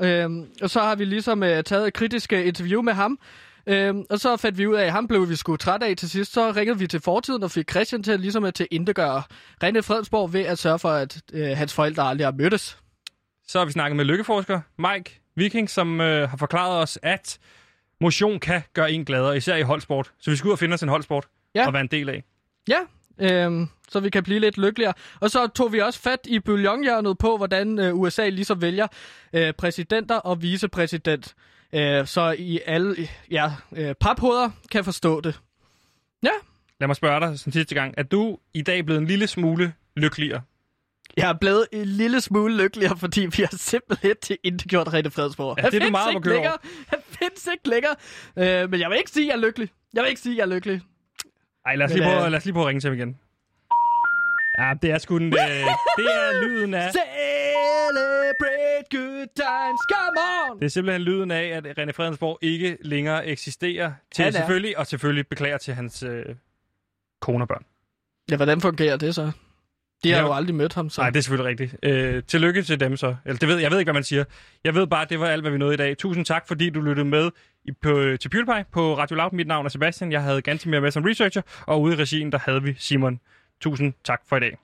øh, 0.01 0.29
og 0.61 0.69
så 0.69 0.79
har 0.79 0.95
vi 0.95 1.05
ligesom 1.05 1.43
øh, 1.43 1.63
taget 1.63 1.87
et 1.87 1.93
kritisk 1.93 2.33
øh, 2.33 2.47
interview 2.47 2.81
med 2.81 2.93
ham, 2.93 3.19
øh, 3.67 3.95
og 4.09 4.19
så 4.19 4.37
fandt 4.37 4.57
vi 4.57 4.67
ud 4.67 4.75
af, 4.75 4.85
at 4.85 4.91
ham 4.91 5.07
blev 5.07 5.29
vi 5.29 5.35
sgu 5.35 5.55
træt 5.55 5.83
af 5.83 5.95
til 5.97 6.09
sidst. 6.09 6.33
Så 6.33 6.51
ringede 6.51 6.79
vi 6.79 6.87
til 6.87 6.99
fortiden 7.01 7.43
og 7.43 7.51
fik 7.51 7.69
Christian 7.71 8.03
til 8.03 8.19
ligesom 8.19 8.43
at 8.43 8.53
til 8.53 8.67
indegøre 8.71 9.23
René 9.63 9.79
Fredensborg 9.79 10.33
ved 10.33 10.41
at 10.41 10.59
sørge 10.59 10.79
for, 10.79 10.89
at 10.89 11.21
øh, 11.33 11.57
hans 11.57 11.73
forældre 11.73 12.03
aldrig 12.03 12.27
har 12.27 12.31
mødtes. 12.31 12.77
Så 13.47 13.59
har 13.59 13.65
vi 13.65 13.71
snakket 13.71 13.95
med 13.95 14.05
lykkeforsker 14.05 14.61
Mike 14.77 15.21
Viking, 15.35 15.69
som 15.69 16.01
øh, 16.01 16.29
har 16.29 16.37
forklaret 16.37 16.81
os, 16.81 16.99
at 17.03 17.37
motion 18.01 18.39
kan 18.39 18.61
gøre 18.73 18.91
en 18.91 19.05
gladere, 19.05 19.37
især 19.37 19.55
i 19.55 19.61
holdsport. 19.61 20.11
Så 20.19 20.29
vi 20.31 20.35
skal 20.35 20.47
ud 20.47 20.51
og 20.51 20.59
finde 20.59 20.73
os 20.73 20.83
en 20.83 20.89
holdsport 20.89 21.27
Ja. 21.55 21.67
og 21.67 21.73
være 21.73 21.81
en 21.81 21.87
del 21.87 22.09
af. 22.09 22.23
Ja, 22.67 22.79
øhm, 23.19 23.67
så 23.89 23.99
vi 23.99 24.09
kan 24.09 24.23
blive 24.23 24.39
lidt 24.39 24.57
lykkeligere. 24.57 24.93
Og 25.19 25.31
så 25.31 25.47
tog 25.47 25.73
vi 25.73 25.79
også 25.79 25.99
fat 25.99 26.19
i 26.27 26.39
bouillonhjørnet 26.39 27.17
på, 27.17 27.37
hvordan 27.37 27.79
øh, 27.79 27.95
USA 27.95 28.29
ligesom 28.29 28.61
vælger 28.61 28.87
øh, 29.33 29.53
præsidenter 29.53 30.15
og 30.15 30.41
vicepræsident. 30.41 31.35
Øh, 31.73 32.07
så 32.07 32.35
i 32.37 32.59
alle 32.65 32.95
ja, 33.31 33.51
øh, 33.75 33.95
paphoveder 33.95 34.49
kan 34.71 34.83
forstå 34.83 35.21
det. 35.21 35.39
Ja. 36.23 36.29
Lad 36.79 36.87
mig 36.87 36.95
spørge 36.95 37.19
dig 37.19 37.39
som 37.39 37.51
sidste 37.51 37.75
gang. 37.75 37.93
Er 37.97 38.03
du 38.03 38.37
i 38.53 38.61
dag 38.61 38.85
blevet 38.85 39.01
en 39.01 39.07
lille 39.07 39.27
smule 39.27 39.73
lykkeligere? 39.95 40.41
Jeg 41.17 41.29
er 41.29 41.33
blevet 41.33 41.67
en 41.71 41.85
lille 41.85 42.21
smule 42.21 42.57
lykkeligere, 42.57 42.97
fordi 42.97 43.21
vi 43.21 43.43
har 43.43 43.57
simpelthen 43.57 44.15
til 44.21 44.37
ikke 44.43 44.57
gjort 44.57 44.93
Rette 44.93 45.11
Fredsborg. 45.11 45.57
Ja, 45.59 45.69
det 45.69 45.81
er 45.81 45.85
du 45.85 45.91
meget 45.91 46.15
ikke 46.15 46.29
længere. 46.29 46.57
Han 46.87 46.99
findes 47.05 47.47
ikke 47.53 47.69
længere. 47.69 47.95
Øh, 48.37 48.71
men 48.71 48.79
jeg 48.79 48.89
vil 48.89 48.97
ikke 48.97 49.11
sige, 49.11 49.23
at 49.23 49.27
jeg 49.27 49.41
er 49.41 49.47
lykkelig. 49.47 49.69
Jeg 49.93 50.03
vil 50.03 50.09
ikke 50.09 50.21
sige, 50.21 50.33
at 50.33 50.37
jeg 50.37 50.43
er 50.43 50.55
lykkelig. 50.55 50.81
Ej, 51.65 51.75
lad 51.75 51.85
os, 51.85 51.91
Men, 51.91 51.97
lige 51.99 52.09
prøve, 52.09 52.25
øh, 52.25 52.31
lad 52.31 52.37
os 52.37 52.45
lige 52.45 52.53
prøve 52.53 52.63
at 52.63 52.67
ringe 52.67 52.79
til 52.79 52.89
ham 52.89 52.97
igen. 52.97 53.17
Ja, 54.57 54.73
det 54.81 54.91
er 54.91 54.97
sgu 54.97 55.17
en, 55.17 55.23
øh, 55.23 55.31
det 55.31 56.05
er 56.05 56.41
lyden 56.47 56.73
af... 56.73 56.91
Celebrate 56.91 58.85
good 58.91 59.27
times, 59.35 59.81
come 59.93 60.17
on! 60.51 60.59
Det 60.59 60.65
er 60.65 60.69
simpelthen 60.69 61.01
lyden 61.01 61.31
af, 61.31 61.43
at 61.47 61.65
René 61.79 61.91
Fredensborg 61.91 62.39
ikke 62.41 62.77
længere 62.81 63.27
eksisterer. 63.27 63.91
Til 64.15 64.23
Han 64.23 64.33
er. 64.33 64.37
selvfølgelig, 64.37 64.77
og 64.77 64.87
selvfølgelig 64.87 65.27
beklager 65.27 65.57
til 65.57 65.73
hans 65.73 66.03
øh, 66.03 66.25
kone 67.21 67.43
og 67.43 67.47
børn. 67.47 67.63
Ja, 68.31 68.35
hvordan 68.35 68.61
fungerer 68.61 68.97
det 68.97 69.15
så? 69.15 69.31
De 70.03 70.11
har 70.11 70.17
Ja. 70.19 70.25
jo 70.27 70.33
aldrig 70.33 70.55
mødt 70.55 70.73
ham, 70.73 70.89
så... 70.89 71.01
Nej, 71.01 71.09
det 71.09 71.17
er 71.19 71.23
selvfølgelig 71.23 71.49
rigtigt. 71.49 71.75
Øh, 71.83 72.23
tillykke 72.23 72.61
til 72.63 72.79
dem 72.79 72.97
så. 72.97 73.15
Eller, 73.25 73.39
det 73.39 73.47
ved, 73.49 73.57
jeg 73.57 73.71
ved 73.71 73.79
ikke, 73.79 73.87
hvad 73.87 73.93
man 73.93 74.03
siger. 74.03 74.23
Jeg 74.63 74.75
ved 74.75 74.87
bare, 74.87 75.01
at 75.01 75.09
det 75.09 75.19
var 75.19 75.27
alt, 75.27 75.43
hvad 75.43 75.51
vi 75.51 75.57
nåede 75.57 75.73
i 75.73 75.77
dag. 75.77 75.97
Tusind 75.97 76.25
tak, 76.25 76.47
fordi 76.47 76.69
du 76.69 76.81
lyttede 76.81 77.07
med 77.07 77.31
i, 77.65 77.71
på, 77.71 78.17
til 78.21 78.29
PewDiePie 78.29 78.65
på 78.71 78.97
Radio 78.97 79.15
Loud. 79.15 79.31
Mit 79.31 79.47
navn 79.47 79.65
er 79.65 79.69
Sebastian. 79.69 80.11
Jeg 80.11 80.21
havde 80.23 80.41
ganske 80.41 80.69
mere 80.69 80.81
med 80.81 80.91
som 80.91 81.03
researcher, 81.03 81.41
og 81.67 81.81
ude 81.81 81.93
i 81.93 81.97
regien, 81.97 82.31
der 82.31 82.37
havde 82.45 82.63
vi 82.63 82.75
Simon. 82.79 83.19
Tusind 83.59 83.93
tak 84.03 84.21
for 84.25 84.37
i 84.37 84.39
dag. 84.39 84.57